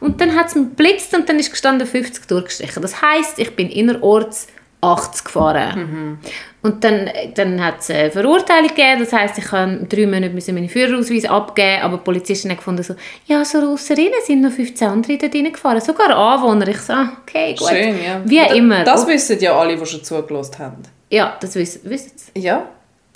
und 0.00 0.20
dann 0.20 0.34
hat 0.36 0.46
es 0.48 0.54
mir 0.54 0.62
geblitzt 0.64 1.14
und 1.14 1.28
dann 1.28 1.38
ist 1.38 1.50
gestanden 1.50 1.86
50 1.86 2.26
durchgestrichen. 2.26 2.82
Das 2.82 3.00
heisst, 3.02 3.38
ich 3.38 3.54
bin 3.56 3.68
innerorts 3.70 4.48
80 4.80 5.24
gefahren. 5.24 6.18
Und 6.62 6.82
dann, 6.84 7.08
dann 7.34 7.64
hat 7.64 7.80
es 7.80 7.90
eine 7.90 8.10
Verurteilung 8.10 8.68
gegeben, 8.68 9.00
das 9.00 9.12
heisst, 9.12 9.38
ich 9.38 9.44
kann 9.44 9.86
drei 9.88 10.06
Monate 10.06 10.30
müssen 10.30 10.54
meine 10.54 10.68
Führerausweis 10.68 11.24
abgeben, 11.24 11.82
aber 11.82 11.96
die 11.98 12.02
Polizisten 12.04 12.50
haben 12.50 12.56
gefunden, 12.56 12.82
so, 12.82 12.94
ja, 13.26 13.44
so 13.44 13.58
ausser 13.58 13.96
ihnen 13.98 14.12
sind 14.24 14.40
noch 14.42 14.50
15 14.52 14.88
andere 14.88 15.18
dort 15.18 15.34
reingefahren, 15.34 15.80
sogar 15.80 16.10
Anwohner. 16.16 16.66
Ich 16.68 16.78
so, 16.78 16.92
ah, 16.94 17.12
okay, 17.22 17.54
gut. 17.56 17.68
Schön, 17.68 17.96
ja. 18.04 18.20
Wie 18.24 18.38
Da- 18.38 18.54
immer. 18.54 18.84
Das 18.84 19.06
wissen 19.06 19.38
ja 19.40 19.56
alle, 19.58 19.76
die 19.76 19.86
schon 19.86 20.02
zugelassen 20.04 20.58
haben. 20.58 20.82
ja, 21.10 21.36
das 21.40 21.54
wissen, 21.54 21.80
wissen 21.88 22.12
sie. 22.16 22.40
Ja. 22.40 22.68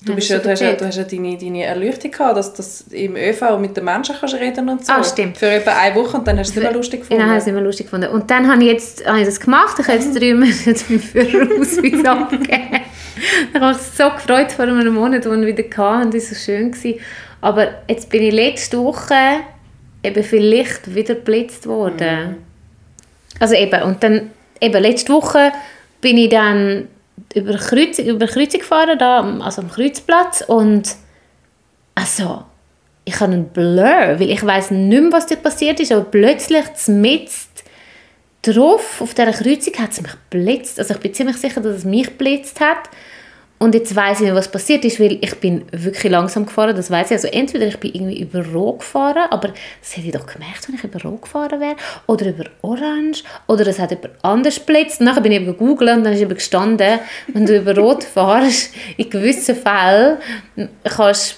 Du, 0.06 0.12
Ja, 0.12 0.16
bist 0.16 0.30
das 0.30 0.36
ja, 0.36 0.42
du, 0.42 0.50
hast 0.50 0.60
ja, 0.60 0.72
du 0.72 0.86
hast 0.86 0.96
ja 0.98 1.02
deine, 1.02 1.36
deine 1.36 1.64
Erleuchtung 1.64 2.12
gehabt, 2.12 2.36
dass 2.36 2.54
das 2.54 2.82
im 2.92 3.16
ÖV 3.16 3.58
mit 3.58 3.76
den 3.76 3.84
Menschen 3.84 4.14
kannst 4.18 4.36
reden 4.36 4.68
und 4.68 4.86
so. 4.86 4.92
Ah, 4.92 5.02
stimmt. 5.02 5.36
Für 5.36 5.50
etwa 5.50 5.72
eine 5.72 5.96
Woche 5.96 6.16
und 6.16 6.28
dann 6.28 6.38
hast 6.38 6.54
du 6.54 6.60
es 6.60 6.64
mehr 6.64 6.72
lustig 6.72 7.00
gefunden. 7.00 7.20
Genau, 7.20 7.30
habe 7.30 7.40
ich 7.40 7.46
es 7.46 7.52
mehr 7.52 7.62
lustig 7.62 7.86
gefunden. 7.86 8.08
Und 8.10 8.30
dann 8.30 8.48
habe 8.48 8.62
ich, 8.62 8.70
jetzt, 8.70 9.04
habe 9.04 9.18
ich 9.18 9.26
das 9.26 9.40
gemacht. 9.40 9.76
Ich 9.80 9.88
habe 9.88 9.98
jetzt 9.98 10.14
drei 10.14 10.32
Monate 10.32 10.84
meinen 10.88 11.00
Führerausweis 11.00 12.04
abgegeben. 12.04 12.80
ich 13.52 13.60
habe 13.60 13.68
mich 13.68 13.78
so 13.78 14.10
gefreut 14.10 14.52
vor 14.52 14.66
einem 14.66 14.94
Monat, 14.94 15.26
als 15.26 15.40
wir 15.40 15.46
wieder 15.46 16.02
und 16.02 16.14
es 16.14 16.30
war 16.30 16.34
so 16.38 16.44
schön. 16.44 16.70
Gewesen. 16.70 17.00
Aber 17.40 17.68
jetzt 17.88 18.08
bin 18.08 18.22
ich 18.22 18.32
letzte 18.32 18.78
Woche 18.78 19.40
eben 20.04 20.22
vielleicht 20.22 20.94
wieder 20.94 21.16
geblitzt 21.16 21.66
worden. 21.66 22.36
Also 23.40 23.56
eben, 23.56 23.82
und 23.82 24.02
dann, 24.04 24.30
eben 24.60 24.80
letzte 24.80 25.12
Woche 25.12 25.50
bin 26.00 26.16
ich 26.16 26.28
dann 26.28 26.86
über 27.34 27.54
Kreuzung, 27.56 28.06
über 28.06 28.26
Kreuzung 28.26 28.60
gefahren, 28.60 28.98
da, 28.98 29.22
also 29.40 29.62
am 29.62 29.70
Kreuzplatz 29.70 30.42
und 30.46 30.96
also, 31.94 32.44
ich 33.06 33.18
habe 33.20 33.32
einen 33.32 33.48
Blur, 33.48 34.18
weil 34.18 34.30
ich 34.30 34.44
weiß 34.44 34.72
nicht 34.72 35.02
mehr, 35.02 35.12
was 35.12 35.26
dort 35.26 35.42
passiert 35.42 35.80
ist, 35.80 35.92
aber 35.92 36.04
plötzlich 36.04 36.74
zmitzt 36.74 37.64
drauf, 38.42 39.00
auf 39.00 39.14
dieser 39.14 39.32
Kreuzung 39.32 39.74
hat 39.78 39.92
es 39.92 40.02
mich 40.02 40.12
geblitzt. 40.30 40.78
Also 40.78 40.94
ich 40.94 41.00
bin 41.00 41.14
ziemlich 41.14 41.36
sicher, 41.36 41.60
dass 41.60 41.76
es 41.76 41.84
mich 41.84 42.06
geblitzt 42.06 42.60
hat. 42.60 42.90
Und 43.58 43.74
jetzt 43.74 43.96
weiß 43.96 44.20
ich 44.20 44.26
nicht, 44.26 44.34
was 44.34 44.50
passiert 44.50 44.84
ist, 44.84 45.00
weil 45.00 45.18
ich 45.22 45.34
bin 45.36 45.64
wirklich 45.72 46.12
langsam 46.12 46.44
gefahren, 46.44 46.76
das 46.76 46.90
weiß 46.90 47.06
ich. 47.06 47.12
Also 47.12 47.28
entweder 47.28 47.66
ich 47.66 47.78
bin 47.78 47.94
irgendwie 47.94 48.20
über 48.20 48.44
Rot 48.46 48.80
gefahren, 48.80 49.28
aber 49.30 49.54
das 49.80 49.96
hätte 49.96 50.08
ich 50.08 50.12
doch 50.12 50.26
gemerkt, 50.26 50.68
wenn 50.68 50.74
ich 50.74 50.84
über 50.84 51.00
Rot 51.02 51.22
gefahren 51.22 51.58
wäre, 51.60 51.76
oder 52.06 52.28
über 52.28 52.44
Orange, 52.60 53.24
oder 53.46 53.66
es 53.66 53.78
hat 53.78 53.92
jemand 53.92 54.10
anders 54.22 54.56
geblitzt. 54.56 55.00
Nachher 55.00 55.22
bin 55.22 55.32
ich 55.32 55.40
eben 55.40 55.46
gegoogelt 55.46 55.96
und 55.96 56.04
dann 56.04 56.12
ist 56.12 56.20
eben 56.20 56.34
gestanden, 56.34 56.98
wenn 57.28 57.46
du 57.46 57.56
über 57.56 57.74
Rot 57.74 58.04
fährst, 58.14 58.74
in 58.98 59.08
gewissen 59.08 59.56
Fällen 59.56 60.18
kannst, 60.84 61.36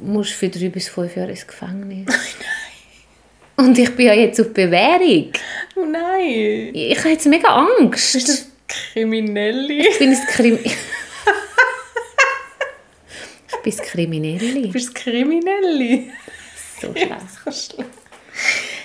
musst 0.00 0.30
du 0.30 0.34
für 0.34 0.48
drei 0.48 0.68
bis 0.68 0.88
fünf 0.88 1.16
Jahre 1.16 1.30
ins 1.30 1.46
Gefängnis. 1.46 2.08
Und 3.56 3.78
ich 3.78 3.94
bin 3.94 4.06
ja 4.06 4.14
jetzt 4.14 4.40
auf 4.40 4.52
Bewährung. 4.52 5.30
Oh 5.76 5.84
nein! 5.84 6.70
Ich 6.72 6.98
habe 6.98 7.10
jetzt 7.10 7.26
mega 7.26 7.48
Angst. 7.48 8.16
Ist 8.16 8.28
das 8.28 8.46
Kriminelle? 8.66 9.72
Ich 9.74 9.98
bin 9.98 10.10
das 10.10 10.26
Krim... 10.26 10.58
das 13.64 13.78
Kriminelle. 13.78 14.62
Du 14.62 14.72
bist 14.72 14.94
Kriminelle? 14.94 16.04
So 16.80 16.92
schlecht. 16.94 17.74
So. 17.76 17.84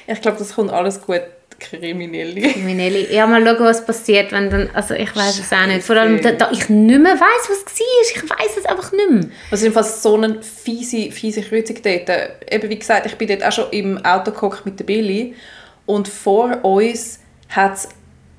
Ich 0.07 0.21
glaube, 0.21 0.37
das 0.37 0.53
kommt 0.53 0.71
alles 0.71 1.01
gut. 1.01 1.21
Kriminelle. 1.59 2.53
Kriminelle. 2.53 3.11
Ja, 3.11 3.25
mal 3.25 3.43
schauen, 3.43 3.65
was 3.65 3.85
passiert, 3.85 4.31
wenn 4.31 4.49
dann... 4.49 4.69
Also 4.73 4.93
ich 4.93 5.15
weiß 5.15 5.39
es 5.39 5.51
auch 5.51 5.65
nicht. 5.65 5.83
Vor 5.83 5.95
allem, 5.95 6.21
da, 6.21 6.31
da 6.31 6.51
ich 6.51 6.69
nicht 6.69 6.99
mehr 6.99 7.15
weiss, 7.15 7.49
was 7.49 7.73
es 7.73 7.79
war. 7.79 8.15
Ich 8.15 8.29
weiß 8.29 8.57
es 8.59 8.65
einfach 8.65 8.91
nicht 8.91 9.09
mehr. 9.09 9.29
Also 9.49 9.65
jedenfalls 9.65 10.03
so 10.03 10.15
eine 10.15 10.41
fiese, 10.43 11.11
fiese 11.11 11.41
Kreuzung 11.41 11.77
dort. 11.81 12.09
Eben 12.51 12.69
wie 12.69 12.79
gesagt, 12.79 13.07
ich 13.07 13.15
bin 13.15 13.27
dort 13.27 13.43
auch 13.43 13.51
schon 13.51 13.71
im 13.71 13.97
Auto 14.05 14.31
gehockt 14.31 14.65
mit 14.65 14.79
der 14.79 14.85
Billy 14.85 15.35
und 15.87 16.07
vor 16.07 16.63
uns 16.63 17.19
hat 17.49 17.75
es 17.75 17.89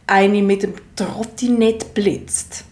eine 0.07 0.43
mit 0.43 0.62
dem 0.62 0.74
Trottinett 0.95 1.95
blitzt. 1.95 2.64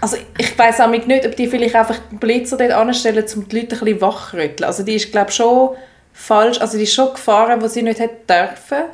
Also 0.00 0.16
ich 0.38 0.58
weiß 0.58 0.80
auch 0.80 0.88
nicht, 0.88 1.26
ob 1.26 1.36
die 1.36 1.46
vielleicht 1.46 1.76
einfach 1.76 1.98
den 2.10 2.18
Blitzer 2.18 2.56
dort 2.56 2.72
anstellen, 2.72 3.24
um 3.36 3.48
die 3.48 3.60
Leute 3.60 3.76
ein 3.76 3.84
bisschen 3.84 4.00
wachrütteln. 4.00 4.64
Also 4.64 4.82
die 4.82 4.94
ist 4.94 5.12
glaube 5.12 5.30
ich 5.30 5.36
schon 5.36 5.76
falsch, 6.12 6.60
also 6.60 6.78
die 6.78 6.84
ist 6.84 6.94
schon 6.94 7.12
gefahren, 7.12 7.60
wo 7.60 7.66
sie 7.66 7.82
nicht 7.82 8.00
hätte 8.00 8.20
dürfen. 8.26 8.84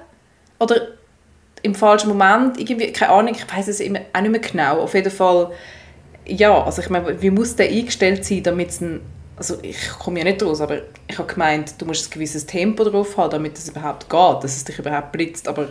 Oder 0.59 0.89
im 1.63 1.75
falschen 1.75 2.09
Moment, 2.09 2.59
irgendwie, 2.59 2.93
keine 2.93 3.13
Ahnung, 3.13 3.35
ich 3.35 3.57
weiß 3.57 3.69
es 3.69 3.81
immer 3.81 4.01
auch 4.13 4.21
nicht 4.21 4.31
mehr 4.31 4.41
genau. 4.41 4.81
Auf 4.81 4.95
jeden 4.95 5.11
Fall, 5.11 5.53
ja, 6.27 6.63
also 6.65 6.81
ich 6.83 6.89
meine, 6.91 7.21
wie 7.21 7.31
muss 7.31 7.57
der 7.57 7.69
eingestellt 7.69 8.25
sein, 8.25 8.43
damit 8.43 8.71
es 8.71 8.81
ein, 8.81 9.01
also 9.37 9.59
ich 9.63 9.91
komme 9.99 10.21
ja 10.21 10.25
nicht 10.25 10.43
raus, 10.43 10.61
aber 10.61 10.79
ich 11.07 11.19
habe 11.19 11.33
gemeint, 11.33 11.75
du 11.79 11.87
musst 11.87 12.09
ein 12.09 12.11
gewisses 12.13 12.47
Tempo 12.47 12.85
drauf 12.85 13.17
haben, 13.17 13.31
damit 13.31 13.59
es 13.59 13.69
überhaupt 13.69 14.09
geht, 14.09 14.45
dass 14.45 14.57
es 14.57 14.65
dich 14.65 14.79
überhaupt 14.79 15.13
blitzt, 15.13 15.49
aber 15.49 15.69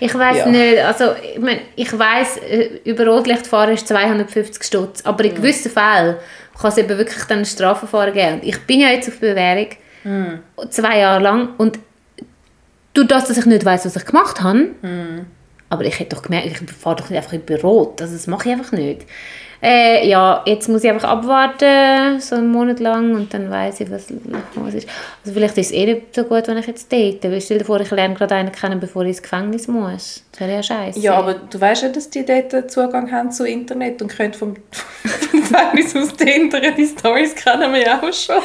Ich 0.00 0.14
weiß 0.14 0.36
Ja. 0.38 0.46
nicht, 0.46 0.78
also 0.84 1.12
ich, 1.22 1.38
mein, 1.38 1.60
ich 1.74 1.96
weiß, 1.98 2.40
über 2.84 3.06
Rotlicht 3.06 3.46
fahren 3.46 3.72
ist 3.74 3.88
250 3.88 4.62
Stutz, 4.62 5.00
aber 5.04 5.24
in 5.24 5.34
gewissen 5.34 5.70
Fällen 5.70 6.16
kann 6.60 6.70
es 6.70 6.78
eben 6.78 6.88
wirklich 6.98 7.24
dann 7.24 7.44
Strafverfahren 7.44 8.12
geben. 8.12 8.34
Und 8.34 8.44
ich 8.44 8.58
bin 8.66 8.80
ja 8.80 8.88
jetzt 8.88 9.08
auf 9.08 9.18
Bewährung, 9.18 9.68
zwei 10.70 10.98
Jahre 11.00 11.22
lang, 11.22 11.48
und 11.58 11.78
durch 12.94 13.08
das, 13.08 13.26
dass 13.26 13.36
ich 13.38 13.46
nicht 13.46 13.64
weiß, 13.64 13.84
was 13.86 13.96
ich 13.96 14.04
gemacht 14.04 14.42
habe, 14.42 14.68
aber 15.68 15.84
ich 15.84 15.98
hätte 15.98 16.14
doch 16.16 16.22
gemerkt, 16.22 16.46
ich 16.46 16.70
fahre 16.72 16.96
doch 16.96 17.10
nicht 17.10 17.18
einfach 17.18 17.32
über 17.32 17.60
Rot, 17.60 18.00
also 18.00 18.12
das 18.14 18.26
mache 18.26 18.48
ich 18.48 18.54
einfach 18.54 18.72
nicht. 18.72 19.02
Äh, 19.62 20.08
ja, 20.08 20.42
jetzt 20.46 20.68
muss 20.68 20.84
ich 20.84 20.90
einfach 20.90 21.08
abwarten, 21.08 22.20
so 22.20 22.36
einen 22.36 22.48
Monat 22.48 22.80
lang, 22.80 23.14
und 23.14 23.32
dann 23.32 23.50
weiß 23.50 23.80
ich, 23.80 23.90
was 23.90 24.12
was 24.54 24.74
ist. 24.74 24.88
Also 25.24 25.34
vielleicht 25.34 25.56
ist 25.58 25.68
es 25.68 25.72
eh 25.72 25.86
nicht 25.86 26.14
so 26.14 26.24
gut, 26.24 26.46
wenn 26.48 26.58
ich 26.58 26.66
jetzt 26.66 26.90
date. 26.92 27.24
Weil 27.24 27.40
stell 27.40 27.58
dir 27.58 27.64
vor, 27.64 27.80
ich 27.80 27.90
lerne 27.90 28.14
gerade 28.14 28.34
einen 28.34 28.52
kennen, 28.52 28.80
bevor 28.80 29.02
ich 29.02 29.08
ins 29.08 29.22
Gefängnis 29.22 29.68
muss. 29.68 30.25
Das 30.38 30.40
wäre 30.40 30.52
ja 30.56 30.62
scheiße. 30.62 31.00
ja, 31.00 31.14
aber 31.14 31.32
du 31.34 31.58
weißt 31.58 31.84
ja, 31.84 31.88
dass 31.88 32.10
die 32.10 32.22
dort 32.24 32.70
Zugang 32.70 33.10
haben 33.10 33.32
zu 33.32 33.46
Internet 33.46 34.02
und 34.02 34.14
können 34.14 34.34
vom, 34.34 34.54
vom 35.00 35.40
Gefängnis 35.40 35.96
aus 35.96 36.12
Tinder 36.14 36.60
die 36.72 36.86
Stories 36.86 37.34
kennen 37.34 37.72
wir 37.72 37.80
ja 37.82 37.98
auch 38.02 38.12
schon. 38.12 38.36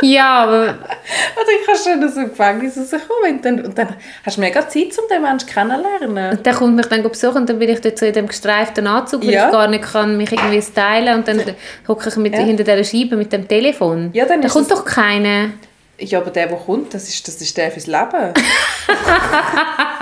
Ja, 0.00 0.44
aber 0.44 0.60
Also 0.68 1.50
ich 1.60 1.66
kann 1.66 1.76
schon 1.76 2.04
aus 2.04 2.14
dem 2.14 2.28
Gefängnis 2.30 2.78
rauskommen 2.78 3.32
und 3.36 3.44
dann, 3.44 3.64
und 3.66 3.76
dann 3.76 3.88
hast 4.24 4.36
du 4.38 4.40
mega 4.40 4.66
Zeit, 4.66 4.98
um 4.98 5.08
den 5.10 5.20
Menschen 5.22 5.46
kennenzulernen. 5.48 6.42
der 6.42 6.54
kommt 6.54 6.76
mich 6.76 6.86
dann 6.86 7.02
besuchen 7.02 7.36
und 7.36 7.50
dann 7.50 7.58
bin 7.58 7.68
ich 7.68 7.80
dort 7.82 7.98
so 7.98 8.06
in 8.06 8.12
dem 8.14 8.26
gestreiften 8.28 8.86
Anzug, 8.86 9.22
weil 9.22 9.30
Ja. 9.32 9.46
ich 9.46 9.52
gar 9.52 9.68
nicht 9.68 9.84
kann 9.84 10.16
mich 10.16 10.32
irgendwie 10.32 10.62
stylen 10.62 11.16
und 11.18 11.28
dann 11.28 11.42
hocke 11.86 12.08
ich 12.08 12.16
mit, 12.16 12.32
Ja. 12.32 12.40
hinter 12.40 12.64
dieser 12.64 12.84
Scheibe 12.84 13.16
mit 13.16 13.30
dem 13.32 13.46
Telefon. 13.46 14.08
Ja, 14.14 14.24
dann 14.24 14.40
da 14.40 14.48
kommt 14.48 14.70
doch 14.70 14.84
keiner. 14.86 15.50
Ja, 15.98 16.18
aber 16.20 16.30
der, 16.30 16.46
der 16.46 16.56
kommt, 16.58 16.92
das 16.92 17.08
ist, 17.08 17.26
das 17.28 17.40
ist 17.40 17.56
der 17.56 17.70
fürs 17.70 17.86
Leben. 17.86 18.34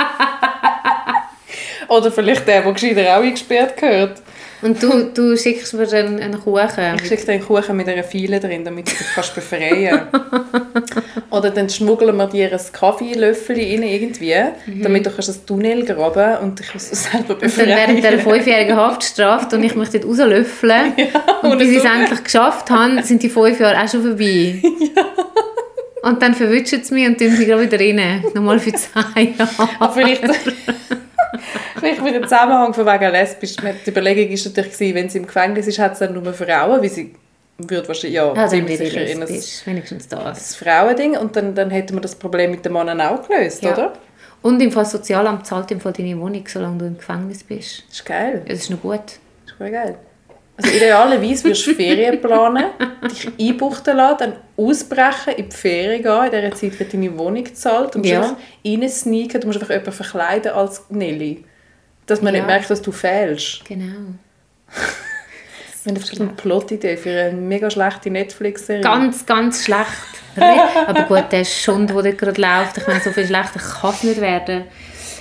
Oder 1.88 2.10
vielleicht 2.10 2.46
der, 2.46 2.62
der 2.62 2.72
gescheiter 2.72 3.16
auch 3.16 3.22
eingesperrt 3.22 3.76
gehört. 3.76 4.22
Und 4.64 4.82
du, 4.82 5.10
du 5.12 5.36
schickst 5.36 5.74
mir 5.74 5.86
dann 5.86 6.18
einen 6.18 6.40
Kuchen. 6.40 6.96
Ich 7.02 7.08
schicke 7.08 7.26
dir 7.26 7.32
einen 7.32 7.44
Kuchen 7.44 7.76
mit 7.76 7.86
einer 7.86 8.02
Fiele 8.02 8.40
drin, 8.40 8.64
damit 8.64 8.86
du 8.86 8.92
dich 8.92 9.06
kannst 9.14 9.34
befreien 9.34 10.08
Oder 11.30 11.50
dann 11.50 11.68
schmuggeln 11.68 12.16
wir 12.16 12.26
dir 12.28 12.50
ein 12.50 12.60
Kaffeelöffel 12.72 13.56
rein 13.56 13.82
irgendwie, 13.82 14.34
damit 14.82 15.04
du 15.04 15.10
kannst 15.10 15.28
das 15.28 15.44
Tunnel 15.44 15.84
graben 15.84 16.42
und 16.42 16.60
dich 16.60 16.68
selber 16.76 17.34
Und 17.34 17.42
dann 17.42 17.50
befreien 17.50 17.68
während 17.68 17.98
dieser 17.98 18.18
fünfjährigen 18.18 18.74
Haftstrafe 18.74 19.54
und 19.54 19.64
ich 19.64 19.74
mich 19.74 19.90
dort 19.90 20.06
rauslöffeln. 20.06 20.94
und 21.42 21.48
ohne 21.50 21.56
bis 21.56 21.68
ich 21.68 21.78
es 21.78 21.84
endlich 21.84 22.24
geschafft 22.24 22.70
habe, 22.70 23.02
sind 23.02 23.22
die 23.22 23.28
fünf 23.28 23.60
Jahre 23.60 23.82
auch 23.82 23.88
schon 23.88 24.02
vorbei. 24.02 24.62
Und 26.04 26.22
dann 26.22 26.34
verwischen 26.34 26.84
sie 26.84 26.94
mich 26.94 27.06
und 27.06 27.18
tun 27.18 27.30
sie 27.30 27.44
gerade 27.44 27.62
wieder 27.62 27.80
rein. 27.80 28.24
Nochmal 28.34 28.58
für 28.58 28.72
zwei 28.72 29.34
Jahre. 29.38 29.68
Aber 29.78 29.92
vielleicht, 29.92 30.22
vielleicht 31.78 32.04
wieder 32.04 32.22
Zusammenhang 32.22 32.74
von 32.74 32.86
wegen 32.86 33.10
lesbisch. 33.12 33.56
Die 33.56 33.90
Überlegung 33.90 34.30
war 34.36 34.44
natürlich, 34.44 34.72
gewesen, 34.72 34.94
wenn 34.94 35.08
sie 35.08 35.18
im 35.18 35.26
Gefängnis 35.26 35.66
ist, 35.66 35.78
hat 35.78 35.96
sie 35.96 36.06
dann 36.06 36.14
nur 36.22 36.32
Frauen, 36.32 36.80
weil 36.82 36.88
sie 36.88 37.14
würde 37.58 37.86
wahrscheinlich, 37.86 38.16
ja, 38.16 38.32
dann 38.34 38.48
ziemlich 38.48 38.78
sicher 38.78 39.06
in 39.06 39.22
ein. 39.22 39.28
Wenigstens 39.28 40.08
das. 40.08 40.22
das 40.24 40.56
Frauending 40.56 41.16
und 41.16 41.36
dann, 41.36 41.54
dann 41.54 41.70
hätten 41.70 41.94
wir 41.94 42.00
das 42.00 42.14
Problem 42.16 42.50
mit 42.50 42.64
den 42.64 42.72
Männern 42.72 43.00
auch 43.00 43.26
gelöst, 43.28 43.62
Ja. 43.62 43.72
oder? 43.72 43.92
Und 44.42 44.60
im 44.60 44.70
Fall 44.72 44.84
Sozialamt 44.84 45.46
zahlt 45.46 45.70
im 45.70 45.80
Fall 45.80 45.92
deine 45.92 46.18
Wohnung, 46.20 46.44
solange 46.46 46.78
du 46.78 46.84
im 46.86 46.98
Gefängnis 46.98 47.42
bist. 47.44 47.84
Das 47.88 47.96
ist 47.98 48.04
geil. 48.04 48.42
Ja, 48.44 48.52
Das 48.52 48.58
ist 48.64 48.70
noch 48.70 48.80
gut. 48.82 49.00
Das 49.00 49.52
ist 49.52 49.56
voll 49.56 49.70
geil. 49.70 49.96
Also 50.56 50.70
idealerweise 50.70 51.44
würdest 51.44 51.66
du 51.66 51.74
Ferien 51.74 52.20
planen, 52.20 52.66
dich 53.10 53.28
einbuchten 53.40 53.96
lassen, 53.96 54.16
dann 54.18 54.32
ausbrechen, 54.56 55.34
in 55.36 55.48
die 55.48 55.56
Ferien 55.56 56.02
gehen. 56.02 56.24
In 56.24 56.30
dieser 56.30 56.54
Zeit 56.54 56.78
wird 56.78 56.92
deine 56.94 57.18
Wohnung 57.18 57.42
gezahlt. 57.42 57.96
Musst 57.96 58.08
Ja. 58.08 58.36
reinsneaken, 58.64 59.40
du 59.40 59.46
musst 59.48 59.58
einfach 59.58 59.70
jemanden 59.70 59.92
verkleiden 59.92 60.52
als 60.52 60.84
Nelly. 60.90 61.44
Dass 62.06 62.22
man 62.22 62.34
Ja. 62.34 62.40
nicht 62.40 62.46
merkt, 62.46 62.70
dass 62.70 62.82
du 62.82 62.92
fehlst. 62.92 63.64
Genau. 63.64 64.14
Das 65.86 66.10
ist 66.10 66.18
eine 66.18 66.30
Plot-Idee 66.30 66.96
für 66.96 67.10
eine 67.10 67.32
mega 67.32 67.68
schlechte 67.68 68.08
Netflix-Serie. 68.08 68.80
Ganz, 68.82 69.26
ganz 69.26 69.64
schlecht. 69.64 69.86
Aber 70.86 71.02
gut, 71.02 71.24
der 71.30 71.44
Schund, 71.44 71.90
der 71.90 72.14
gerade 72.14 72.40
läuft, 72.40 72.78
ich 72.78 72.86
meine, 72.86 73.00
so 73.00 73.10
viel 73.10 73.26
schlechter 73.26 73.60
kann 73.60 73.92
es 73.92 74.02
nicht 74.02 74.18
werden. 74.18 74.64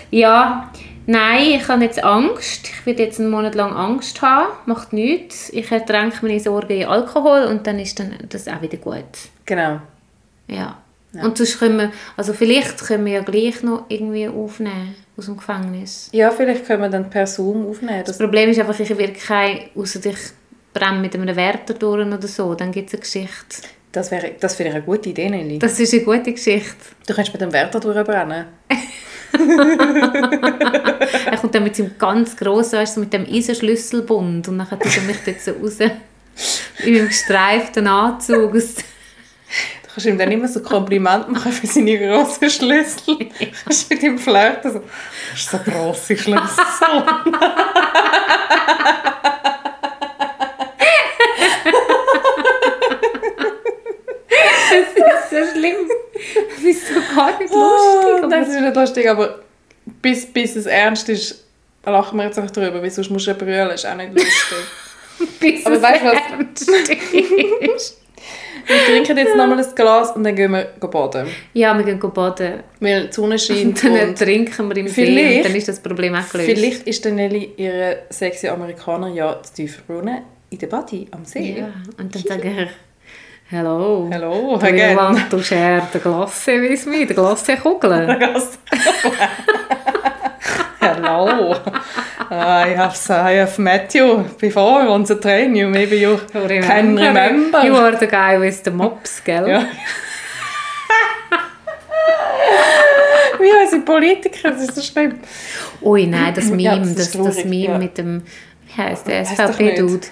Ja, 0.09 0.71
nein, 1.05 1.51
ich 1.55 1.67
habe 1.67 1.83
jetzt 1.83 2.03
Angst. 2.03 2.69
Ich 2.69 2.85
werde 2.85 3.03
jetzt 3.03 3.19
einen 3.19 3.29
Monat 3.29 3.55
lang 3.55 3.73
Angst 3.73 4.21
haben. 4.21 4.51
Macht 4.65 4.93
nichts. 4.93 5.49
Ich 5.49 5.71
ertränke 5.71 6.25
meine 6.25 6.39
Sorgen 6.39 6.81
in 6.81 6.87
Alkohol 6.87 7.43
und 7.45 7.65
dann 7.67 7.79
ist 7.79 7.99
dann 7.99 8.15
das 8.29 8.47
auch 8.47 8.61
wieder 8.61 8.77
gut. 8.77 9.03
Genau. 9.45 9.79
Ja. 10.47 10.77
Und 11.21 11.37
sonst 11.37 11.59
können 11.59 11.77
wir, 11.77 11.91
also 12.17 12.33
vielleicht 12.33 12.79
können 12.79 13.05
wir 13.05 13.13
ja 13.13 13.21
gleich 13.21 13.61
noch 13.61 13.85
irgendwie 13.87 14.27
aufnehmen 14.27 14.95
aus 15.15 15.25
dem 15.25 15.37
Gefängnis. 15.37 16.09
Ja, 16.11 16.31
vielleicht 16.31 16.65
können 16.65 16.81
wir 16.81 16.89
dann 16.89 17.09
per 17.09 17.27
Zoom 17.27 17.69
aufnehmen. 17.69 18.03
Das 18.03 18.17
Problem 18.17 18.49
ist 18.49 18.59
einfach, 18.59 18.79
ich 18.79 18.97
werde 18.97 19.13
kein, 19.13 19.69
außer 19.75 19.99
dich 19.99 20.17
brenne 20.73 20.99
mit 20.99 21.13
einem 21.15 21.35
Wärter 21.35 21.75
durch 21.75 22.05
oder 22.05 22.27
so, 22.27 22.55
dann 22.55 22.71
gibt 22.71 22.87
es 22.87 22.95
eine 22.95 23.01
Geschichte. 23.01 23.67
das, 23.91 24.09
wäre, 24.09 24.31
das 24.39 24.59
ich 24.59 24.65
eine 24.65 24.81
gute 24.81 25.09
Idee, 25.09 25.29
Nelly. 25.29 25.59
Das 25.59 25.79
ist 25.79 25.93
eine 25.93 26.01
gute 26.01 26.33
Geschichte. 26.33 26.75
Du 27.07 27.13
kannst 27.13 27.31
mit 27.31 27.41
dem 27.41 27.53
Wärter 27.53 27.79
durchbrennen. 27.79 28.45
er 31.25 31.37
kommt 31.37 31.55
dann 31.55 31.63
mit 31.63 31.75
seinem 31.75 31.97
ganz 31.97 32.35
grossen, 32.35 32.79
weißt 32.79 32.97
du, 32.97 33.01
mit 33.01 33.13
dem 33.13 33.25
Eisenschlüsselbund 33.25 34.47
und 34.47 34.57
dann 34.57 34.69
hat 34.69 34.79
er 34.83 35.01
mich 35.03 35.17
dort 35.25 35.41
so 35.41 35.51
raus 35.51 35.79
in 35.79 36.93
meinem 36.93 37.07
gestreiften 37.07 37.87
Anzug. 37.87 38.53
Du 39.83 39.97
kannst 39.97 40.07
ihm 40.07 40.17
dann 40.17 40.31
immer 40.31 40.47
so 40.47 40.59
Kompliment 40.63 41.29
machen 41.29 41.51
für 41.51 41.67
seine 41.67 41.99
grossen 41.99 42.49
Schlüssel. 42.49 43.15
Du 43.15 43.29
kannst 43.63 43.87
mit 43.91 44.01
ihm 44.01 44.17
flirten. 44.17 44.73
So. 44.73 44.79
Das 44.79 45.39
ist 45.39 45.51
so 45.51 45.59
grosse 45.59 46.17
Schlüssel. 46.17 46.39
das 54.71 54.95
ist 54.95 55.29
so 55.29 55.45
schlimm. 55.53 55.87
das 58.29 58.49
ist 58.49 58.61
nicht 58.61 58.75
lustig, 58.75 59.09
aber 59.09 59.39
bis, 60.01 60.25
bis 60.25 60.55
es 60.55 60.65
ernst 60.65 61.09
ist, 61.09 61.43
lachen 61.85 62.17
wir 62.17 62.25
jetzt 62.25 62.39
auch 62.39 62.49
drüber, 62.49 62.81
weil 62.81 62.89
sonst 62.89 63.09
musst 63.09 63.27
du 63.27 63.33
brüllen, 63.33 63.69
ist 63.71 63.85
auch 63.85 63.95
nicht 63.95 64.13
lustig. 64.13 64.57
Bis 65.39 65.65
Aber 65.65 65.75
es 65.75 65.81
weißt 65.81 66.01
du 66.01 66.05
was? 66.07 66.17
ernst 66.31 66.69
ist. 66.69 67.97
wir 68.67 68.77
trinken 68.85 69.17
jetzt 69.17 69.35
nochmal 69.35 69.59
ein 69.59 69.75
Glas 69.75 70.11
und 70.11 70.23
dann 70.23 70.35
gehen 70.35 70.51
wir 70.51 70.87
baden. 70.87 71.27
Ja, 71.53 71.77
wir 71.77 71.83
gehen 71.83 71.99
baden. 71.99 72.63
Weil 72.79 73.07
die 73.07 73.13
Sonne 73.13 73.37
scheint 73.37 73.83
Und 73.83 73.95
dann 73.95 74.09
und 74.09 74.17
trinken 74.17 74.69
wir 74.69 74.77
im 74.77 74.87
See 74.87 75.37
und 75.37 75.45
dann 75.45 75.55
ist 75.55 75.67
das 75.67 75.79
Problem 75.79 76.15
auch 76.15 76.29
gelöst. 76.29 76.49
vielleicht 76.49 76.87
ist 76.87 77.05
der 77.05 77.11
Nelly, 77.11 77.53
ihre 77.57 78.03
sexy 78.09 78.47
Amerikaner, 78.47 79.09
ja 79.09 79.41
zu 79.43 79.53
tief 79.53 79.83
brunnen 79.85 80.21
in 80.49 80.57
der 80.57 80.67
Body 80.67 81.07
am 81.11 81.25
See. 81.25 81.57
Ja, 81.59 81.73
und 81.97 82.13
dann 82.13 82.23
sage 82.23 82.49
ich, 82.49 82.69
hello. 83.49 84.09
Hello, 84.11 84.59
you 84.59 84.67
again. 84.67 84.95
want 84.95 85.29
to 85.29 85.41
share 85.41 85.87
the 85.91 85.99
Glasse 85.99 86.47
with 86.47 86.85
me? 86.87 87.05
Die 87.05 87.13
Glasse-Kugel? 87.13 88.07
Hello. 90.79 91.53
I 92.29 92.73
have, 92.75 92.97
I 93.09 93.31
have 93.33 93.59
met 93.59 93.93
you 93.95 94.25
before 94.39 94.87
on 94.87 95.03
the 95.03 95.15
train. 95.15 95.55
You 95.55 95.69
maybe 95.69 95.97
you 95.97 96.17
can 96.31 96.95
remember. 96.95 97.63
You 97.63 97.75
are 97.75 97.95
the 97.95 98.07
guy 98.07 98.37
with 98.37 98.63
the 98.63 98.71
mops, 98.71 99.21
gell? 99.23 99.47
Ja. 99.47 99.65
Wie 103.39 103.51
unsere 103.61 103.81
Politiker, 103.81 104.51
das 104.51 104.61
ist 104.61 104.75
so 104.75 104.81
schlimm. 104.81 105.19
Ui, 105.81 106.05
nein, 106.07 106.33
das 106.33 106.45
Meme, 106.49 106.63
Ja, 106.63 106.77
das 106.77 107.11
das, 107.11 107.11
das, 107.11 107.45
Meme 107.45 107.73
ja. 107.73 107.77
mit 107.77 107.97
dem, 107.97 108.23
wie 108.67 108.81
heisst 108.81 109.07
der, 109.07 109.25
SVP-Dude. 109.25 110.07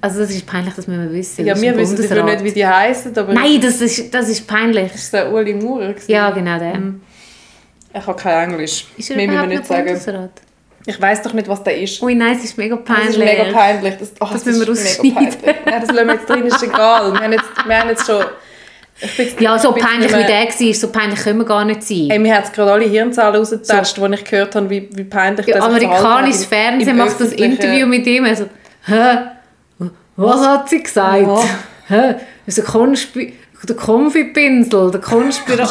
Also 0.00 0.20
das 0.20 0.30
ist 0.30 0.46
peinlich, 0.46 0.74
das 0.74 0.86
müssen 0.86 1.04
wir 1.08 1.12
wissen. 1.12 1.44
Ja, 1.46 1.54
Das 1.54 1.62
ist 1.62 1.68
wir 1.68 1.76
wissen 1.76 1.96
Bundesrat. 1.96 2.24
nicht, 2.26 2.44
wie 2.44 2.52
die 2.52 2.66
heißen, 2.66 3.16
aber 3.16 3.32
Nein, 3.34 3.60
das 3.60 3.80
ist, 3.80 4.12
das 4.12 4.28
ist 4.28 4.46
peinlich. 4.46 4.92
ist 4.94 5.12
der 5.12 5.32
Uli 5.32 5.54
Maurer. 5.54 5.94
Ja, 6.08 6.30
genau 6.30 6.58
der. 6.58 6.78
Ich 7.94 8.06
habe 8.06 8.20
kein 8.20 8.50
Englisch. 8.50 8.86
Ist 8.96 9.10
er 9.10 9.16
Mehr 9.16 9.26
wir 9.28 9.32
überhaupt 9.34 9.50
nicht 9.50 10.02
sagen. 10.02 10.30
Ich 10.84 11.00
weiß 11.00 11.22
doch 11.22 11.32
nicht, 11.32 11.46
was 11.46 11.62
der 11.62 11.80
ist. 11.80 12.02
Ui, 12.02 12.14
nein, 12.14 12.36
es 12.36 12.44
ist 12.44 12.58
mega 12.58 12.74
Das 12.74 12.84
peinlich. 12.84 13.10
ist 13.10 13.18
mega 13.18 13.44
peinlich. 13.52 13.94
Das, 13.98 14.12
oh, 14.20 14.26
Das 14.32 14.42
das 14.42 14.56
müssen 14.56 14.66
wir 14.66 14.72
ist 14.72 14.98
peinlich. 15.02 15.34
Nein, 15.64 15.80
das 15.86 15.90
lassen 15.94 16.06
wir 16.08 16.14
jetzt 16.14 16.28
drin, 16.28 16.44
ist 16.46 16.62
egal. 16.62 17.12
Wir 17.12 17.20
haben 17.20 17.32
jetzt, 17.32 17.44
wir 17.66 17.78
haben 17.78 17.88
jetzt 17.90 18.06
schon... 18.06 18.24
Ja, 19.40 19.58
so 19.58 19.72
peinlich 19.72 20.12
nicht 20.12 20.18
wie 20.18 20.26
der 20.26 20.44
war, 20.68 20.74
so 20.74 20.88
peinlich 20.88 21.20
können 21.20 21.38
wir 21.40 21.44
gar 21.46 21.64
nicht 21.64 21.82
sein. 21.82 22.08
Ey, 22.10 22.18
mir 22.18 22.36
hat 22.36 22.44
es 22.44 22.52
gerade 22.52 22.72
alle 22.72 22.84
Hirnzahlen 22.84 23.34
rausgetatscht, 23.36 23.98
als 23.98 24.20
ich 24.20 24.24
gehört 24.24 24.54
habe, 24.54 24.70
wie, 24.70 24.88
wie 24.92 25.04
peinlich 25.04 25.46
Ja, 25.46 25.56
das 25.56 25.64
verhalten 25.64 25.86
amerikanisches 25.86 26.44
Fernsehen 26.44 26.96
macht 26.96 27.20
das 27.20 27.32
Interview 27.32 27.86
mit 27.86 28.06
ihm. 28.06 28.24
Also, 28.24 28.44
hä? 28.86 29.16
Was 30.22 30.46
hat 30.46 30.68
sie 30.68 30.82
gesagt? 30.82 31.22
Ja. 31.22 31.40
Hä? 31.88 32.14
Ein 32.46 32.64
Konspi 32.64 33.34
der 33.68 33.76
Konfipinsel, 33.76 34.90
der 34.90 35.00
Konspira... 35.00 35.68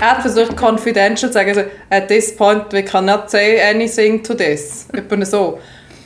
Er 0.00 0.10
hat 0.10 0.22
versucht, 0.22 0.56
confidential 0.56 1.30
zu 1.30 1.32
sagen, 1.32 1.50
also, 1.50 1.70
at 1.90 2.08
this 2.08 2.34
point 2.34 2.72
we 2.72 2.82
cannot 2.82 3.30
say 3.30 3.60
anything 3.60 4.22
to 4.22 4.34
this. 4.34 4.86
Etwa 4.92 5.24
so. 5.24 5.60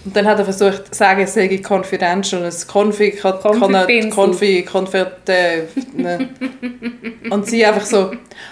Und 0.05 0.14
dann 0.14 0.26
hat 0.26 0.38
er 0.38 0.44
versucht 0.44 0.88
zu 0.88 0.94
sagen, 0.98 1.22
es 1.22 1.32
sei 1.32 1.61
confidential. 1.66 2.42
Das 2.42 2.66
Konfi 2.66 3.12
kann, 3.12 3.40
kann. 3.40 4.11
Konfi, 4.11 4.62
Konfert, 4.62 5.28
äh, 5.28 5.62
ne. 5.96 6.28
Und 7.30 7.46
sie 7.46 7.64
einfach 7.64 7.86
so, 7.86 8.11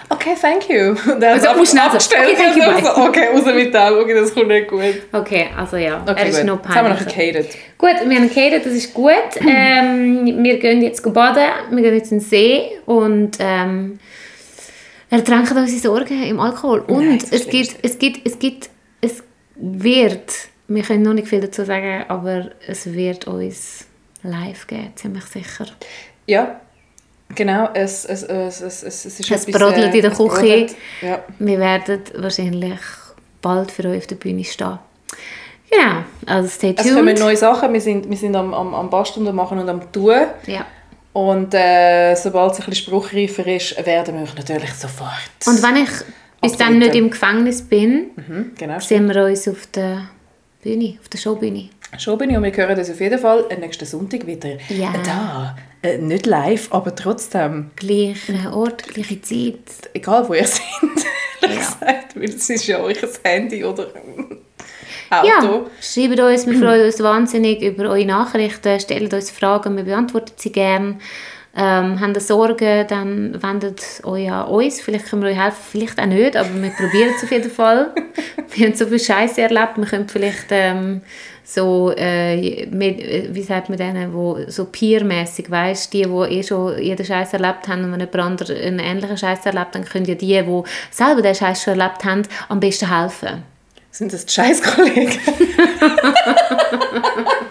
okay, 0.09 0.35
thank 0.41 0.67
you. 0.67 0.95
Und 1.11 1.21
er 1.21 1.35
hat 1.35 1.45
Also, 1.47 1.61
einfach 1.61 1.73
oh, 1.75 1.85
abgestellt. 1.87 2.23
okay, 2.27 2.35
thank 2.35 2.55
you, 2.57 2.87
so, 2.87 3.01
okay, 3.03 3.27
raus 3.33 3.45
mit 3.53 3.73
dem, 3.73 3.93
okay, 3.99 4.13
das 4.15 4.33
kommt 4.33 4.47
nicht 4.47 4.67
gut. 4.67 4.81
Okay, 5.11 5.47
also 5.55 5.77
ja, 5.77 6.01
Okay, 6.01 6.21
er 6.21 6.27
ist 6.27 6.37
gut. 6.37 6.45
noch 6.47 6.63
Jetzt 6.63 6.75
haben 6.75 6.87
wir 6.87 6.93
noch 6.95 7.05
gehatet. 7.05 7.49
Gut, 7.77 7.95
wir 8.07 8.15
haben 8.17 8.29
geredet, 8.33 8.65
das 8.65 8.73
ist 8.73 8.93
gut. 8.93 9.13
Ähm, 9.45 10.43
wir 10.43 10.57
gehen 10.57 10.81
jetzt 10.81 11.01
baden, 11.13 11.43
wir 11.69 11.83
gehen 11.83 11.93
jetzt 11.95 12.11
in 12.11 12.19
den 12.19 12.25
See 12.25 12.71
und 12.85 13.37
ähm, 13.39 13.99
ertränken 15.09 15.57
unsere 15.57 15.79
Sorgen 15.79 16.23
im 16.23 16.39
Alkohol. 16.39 16.79
Und 16.87 17.05
Nein, 17.05 17.19
es, 17.31 17.47
gibt, 17.47 17.75
es 17.83 17.99
gibt, 17.99 18.25
es 18.25 18.39
gibt, 18.39 18.69
es 19.01 19.23
wird, 19.55 20.31
wir 20.67 20.83
können 20.83 21.03
noch 21.03 21.13
nicht 21.13 21.27
viel 21.27 21.41
dazu 21.41 21.65
sagen, 21.65 22.05
aber 22.07 22.51
es 22.67 22.91
wird 22.91 23.27
uns 23.27 23.85
live 24.23 24.67
geben, 24.67 24.91
ziemlich 24.95 25.25
sicher. 25.25 25.65
Ja, 26.27 26.59
genau. 27.35 27.69
Es, 27.73 28.05
es, 28.05 28.23
es, 28.23 28.61
es, 28.61 28.83
es, 28.83 29.05
es 29.05 29.19
ist 29.19 29.31
Es 29.31 29.45
etwas, 29.47 29.59
brodelt 29.61 29.93
in 29.93 30.01
der 30.01 30.11
Küche. 30.11 30.67
Ja. 31.01 31.23
Wir 31.39 31.59
werden 31.59 32.01
wahrscheinlich 32.15 32.79
bald 33.41 33.71
für 33.71 33.87
euch 33.89 33.97
auf 33.97 34.07
der 34.07 34.15
Bühne 34.15 34.43
stehen. 34.43 34.79
Genau, 35.69 36.03
also 36.27 36.47
stay 36.49 36.75
Es 36.77 36.83
kommen 36.93 37.07
tuned. 37.07 37.19
neue 37.19 37.37
Sachen. 37.37 37.73
Wir 37.73 37.81
sind, 37.81 38.09
wir 38.09 38.17
sind 38.17 38.35
am, 38.35 38.53
am, 38.53 38.73
am 38.75 38.89
Basteln 38.89 39.27
und 39.27 39.35
machen 39.35 39.57
und 39.57 39.67
am 39.67 39.91
Tun. 39.91 40.15
Ja. 40.45 40.65
Und 41.13 41.53
äh, 41.53 42.15
sobald 42.15 42.53
es 42.53 42.59
ein 42.59 42.65
bisschen 42.69 42.85
spruchreifer 42.87 43.45
ist, 43.47 43.85
werden 43.85 44.15
wir 44.15 44.23
euch 44.23 44.35
natürlich 44.35 44.73
sofort. 44.73 45.09
Und 45.45 45.61
wenn 45.63 45.83
ich 45.83 45.89
bis 46.41 46.57
dann 46.57 46.77
nicht 46.79 46.95
im 46.95 47.09
Gefängnis 47.09 47.61
bin, 47.63 48.11
Mhm, 48.15 48.51
genau. 48.57 48.79
sehen 48.79 49.07
wir 49.13 49.25
uns 49.25 49.47
auf 49.47 49.65
der 49.67 50.09
Bühne, 50.63 50.97
auf 51.01 51.09
der 51.09 51.17
Showbühne. 51.17 51.69
Ich 51.95 52.07
und 52.07 52.43
wir 52.43 52.51
hören 52.51 52.75
das 52.75 52.89
auf 52.89 52.99
jeden 52.99 53.19
Fall 53.19 53.45
nächsten 53.59 53.85
Sonntag 53.85 54.25
wieder. 54.25 54.57
Ja. 54.69 54.93
Da. 55.05 55.55
Äh, 55.83 55.97
nicht 55.99 56.25
live, 56.25 56.71
aber 56.71 56.95
trotzdem. 56.95 57.71
Gleicher 57.75 58.55
Ort, 58.55 58.87
gleiche 58.87 59.21
Zeit. 59.21 59.89
Egal 59.93 60.27
wo 60.27 60.33
ihr 60.33 60.45
seid. 60.47 60.63
Ja. 61.41 61.47
gesagt, 61.49 62.15
weil 62.15 62.29
es 62.29 62.49
ist 62.49 62.67
ja 62.67 62.79
euer 62.79 62.95
Handy 63.23 63.63
oder 63.63 63.87
Auto. 65.09 65.27
Ja, 65.27 65.65
schreibt 65.81 66.19
uns, 66.19 66.47
wir 66.47 66.57
freuen 66.57 66.85
uns 66.85 67.03
wahnsinnig 67.03 67.61
über 67.61 67.89
eure 67.89 68.05
Nachrichten, 68.05 68.79
stellt 68.79 69.13
uns 69.13 69.29
Fragen, 69.29 69.75
wir 69.75 69.83
beantworten 69.83 70.33
sie 70.37 70.51
gerne. 70.51 70.97
Ähm, 71.55 72.01
habt 72.01 72.17
ihr 72.17 72.21
Sorgen, 72.21 72.87
dann 72.87 73.43
wendet 73.43 73.83
euch 74.03 74.31
an 74.31 74.47
uns. 74.47 74.81
Vielleicht 74.81 75.05
können 75.05 75.21
wir 75.21 75.29
euch 75.29 75.37
helfen, 75.37 75.59
vielleicht 75.71 75.99
auch 75.99 76.07
nicht, 76.07 76.35
aber 76.35 76.49
wir 76.49 76.71
probieren 76.71 77.11
es 77.15 77.23
auf 77.23 77.31
jeden 77.31 77.51
Fall. 77.51 77.93
wir 78.55 78.65
haben 78.65 78.75
so 78.75 78.87
viel 78.87 78.99
Scheiße 78.99 79.41
erlebt, 79.41 79.77
wir 79.77 79.85
können 79.85 80.09
vielleicht 80.09 80.47
ähm, 80.49 81.01
so, 81.43 81.93
äh, 81.95 82.65
mit, 82.67 82.99
äh, 82.99 83.29
wie 83.31 83.43
sagt 83.43 83.69
man 83.69 83.77
denen, 83.77 84.15
wo 84.15 84.39
so 84.47 84.65
peermäßig, 84.65 85.51
weißt, 85.51 85.93
die, 85.93 86.03
die 86.03 86.09
eh 86.09 86.41
schon 86.41 86.81
jeden 86.81 87.05
Scheiß 87.05 87.33
erlebt 87.33 87.67
haben 87.67 87.83
und 87.83 87.91
wenn 87.91 87.99
jemand 87.99 88.15
anderes 88.15 88.59
einen 88.59 88.79
ähnlichen 88.79 89.17
Scheiß 89.17 89.45
erlebt, 89.45 89.75
dann 89.75 89.85
können 89.85 90.05
ja 90.05 90.15
die, 90.15 90.41
die 90.41 90.63
selber 90.89 91.21
den 91.21 91.35
Scheiß 91.35 91.63
schon 91.63 91.79
erlebt 91.79 92.03
haben, 92.03 92.23
am 92.49 92.59
besten 92.59 92.89
helfen. 92.89 93.43
Sind 93.91 94.11
das 94.11 94.25
die 94.25 94.33
Scheißkollegen? 94.33 95.19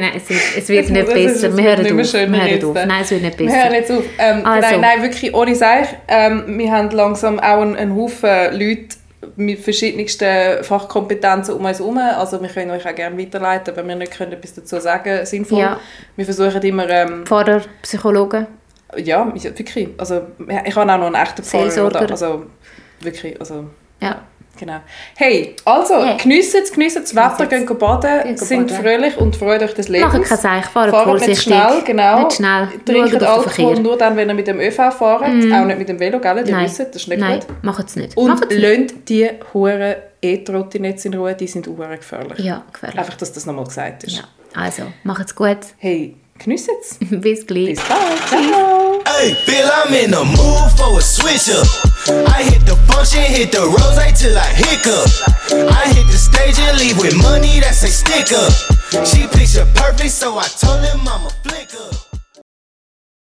Nein, 0.00 0.12
es 0.16 0.28
wird, 0.28 0.40
es 0.58 0.68
wird 0.68 0.90
nicht 0.90 1.06
besser. 1.06 1.48
es 1.48 1.56
Wir 1.56 1.64
hören 1.64 1.80
auf. 1.80 2.12
Wir 2.12 2.26
hören 2.26 2.64
auf. 2.64 2.74
Nein, 2.86 3.02
es 3.02 3.10
wird 3.10 3.22
nicht 3.22 3.38
Wir 3.38 3.46
hören 3.48 3.62
besser. 3.62 3.74
jetzt 3.74 3.90
auf. 3.92 4.04
Ähm, 4.18 4.44
Also. 4.46 4.68
nein, 4.70 4.80
nein, 4.80 5.02
wirklich 5.02 5.34
ohne 5.34 5.54
Seich. 5.54 5.88
Ähm, 6.08 6.58
wir 6.58 6.70
haben 6.72 6.90
langsam 6.90 7.38
auch 7.40 7.60
einen, 7.62 7.76
einen 7.76 7.96
Haufen 7.96 8.30
Leute 8.52 8.96
mit 9.36 9.58
verschiedensten 9.58 10.62
Fachkompetenzen 10.62 11.54
um 11.54 11.64
uns 11.64 11.78
herum. 11.78 11.98
Also 11.98 12.40
wir 12.40 12.48
können 12.48 12.70
euch 12.70 12.86
auch 12.88 12.94
gerne 12.94 13.18
weiterleiten, 13.18 13.74
wenn 13.76 13.88
wir 13.88 13.96
nicht 13.96 14.12
können 14.16 14.32
etwas 14.32 14.54
dazu 14.54 14.78
sagen 14.78 15.24
sinnvoll. 15.26 15.60
Ja. 15.60 15.80
Wir 16.14 16.24
versuchen 16.24 16.62
immer... 16.62 16.88
Ähm, 16.88 17.26
Pfarrer, 17.26 17.62
Psychologen. 17.82 18.46
ja, 18.98 19.30
ich- 19.34 19.44
wirklich. 19.44 19.88
Also, 19.98 20.22
ich 20.66 20.76
habe 20.76 20.92
auch 20.92 20.98
noch 20.98 21.06
einen 21.06 21.14
echten 21.16 21.42
Pfarrer. 21.42 21.62
Seelsorger. 21.70 22.02
Oder? 22.02 22.10
Also, 22.12 22.46
wirklich, 23.00 23.38
also... 23.40 23.64
Ja. 24.00 24.22
Genau. 24.58 24.80
Hey, 25.16 25.54
also, 25.64 26.02
Hey. 26.04 26.16
geniessen 26.16 26.60
es, 26.62 26.72
geniessen 26.72 27.02
das 27.02 27.14
Wetter, 27.14 27.46
gehen 27.46 27.66
baden, 27.78 28.22
Gehen 28.24 28.36
sind 28.36 28.70
fröhlich 28.70 29.16
und 29.18 29.36
freut 29.36 29.62
euch 29.62 29.74
des 29.74 29.88
Lebens. 29.88 30.12
Machen 30.12 30.24
kein 30.24 30.38
Seich, 30.38 30.64
fahren 30.66 30.90
Fahrt 30.90 31.06
nicht 31.06 31.18
vorsichtig. 31.20 31.42
schnell, 31.42 31.82
genau. 31.84 32.18
Nicht 32.24 32.32
schnell. 32.36 32.68
Den 32.88 33.22
Alkohol 33.24 33.80
nur 33.80 33.98
dann, 33.98 34.16
wenn 34.16 34.28
ihr 34.28 34.34
mit 34.34 34.46
dem 34.46 34.58
ÖV 34.60 34.76
fahrt, 34.76 35.22
auch 35.22 35.28
nicht 35.28 35.78
mit 35.78 35.88
dem 35.88 36.00
Velo, 36.00 36.18
gell? 36.20 36.38
Ihr 36.46 36.52
Nein, 36.52 36.64
wisst, 36.64 36.80
das 36.80 36.88
ist 36.96 37.08
nicht 37.08 37.18
Nein, 37.20 37.40
gut. 37.40 37.48
macht 37.62 37.86
es 37.88 37.96
nicht. 37.96 38.16
Und 38.16 38.48
nicht. 38.50 38.60
lasst 38.60 39.08
die 39.08 39.28
Huren 39.52 39.94
E-Trottinetz 40.22 41.04
in 41.04 41.14
Ruhe, 41.14 41.34
die 41.34 41.46
sind 41.46 41.66
hure 41.66 41.96
gefährlich. 41.96 42.38
Ja, 42.38 42.64
gefährlich. 42.72 42.98
Einfach, 42.98 43.14
dass 43.16 43.32
das 43.32 43.46
nochmal 43.46 43.64
gesagt 43.66 44.04
ist. 44.04 44.16
Ja. 44.16 44.24
Also, 44.54 44.84
macht's 45.04 45.34
gut. 45.34 45.58
Hey, 45.76 46.16
geniessen 46.38 46.74
es. 46.80 46.96
Bis 47.20 47.46
gleich. 47.46 47.66
Bis 47.66 47.80
bald. 47.82 48.26
Ciao. 48.28 49.00
Hey, 49.18 49.36
Bill, 49.44 49.70
I'm 49.84 50.04
in 50.04 50.10
the 50.12 50.24
mood 50.24 50.70
for 50.76 50.98
a 50.98 51.00
switch 51.00 51.54
up. 51.54 51.66
I 52.08 52.42
hit 52.42 52.64
the 52.64 52.76
function, 52.86 53.22
hit 53.22 53.50
the 53.50 53.66
rose 53.66 53.98
till 54.20 54.38
I 54.38 54.46
hiccup. 54.54 55.10
I 55.74 55.92
hit 55.92 56.06
the 56.06 56.18
stage 56.18 56.58
and 56.58 56.78
leave 56.78 56.98
with 56.98 57.16
money 57.16 57.58
that's 57.58 57.82
a 57.82 57.88
stick 57.88 58.32
up. 58.32 58.52
She 59.06 59.26
picture 59.26 59.66
perfect, 59.74 60.12
so 60.12 60.38
I 60.38 60.46
told 60.46 60.84
him 60.84 61.00
I'm 61.08 61.26
a 61.26 61.30
flick. 61.42 61.66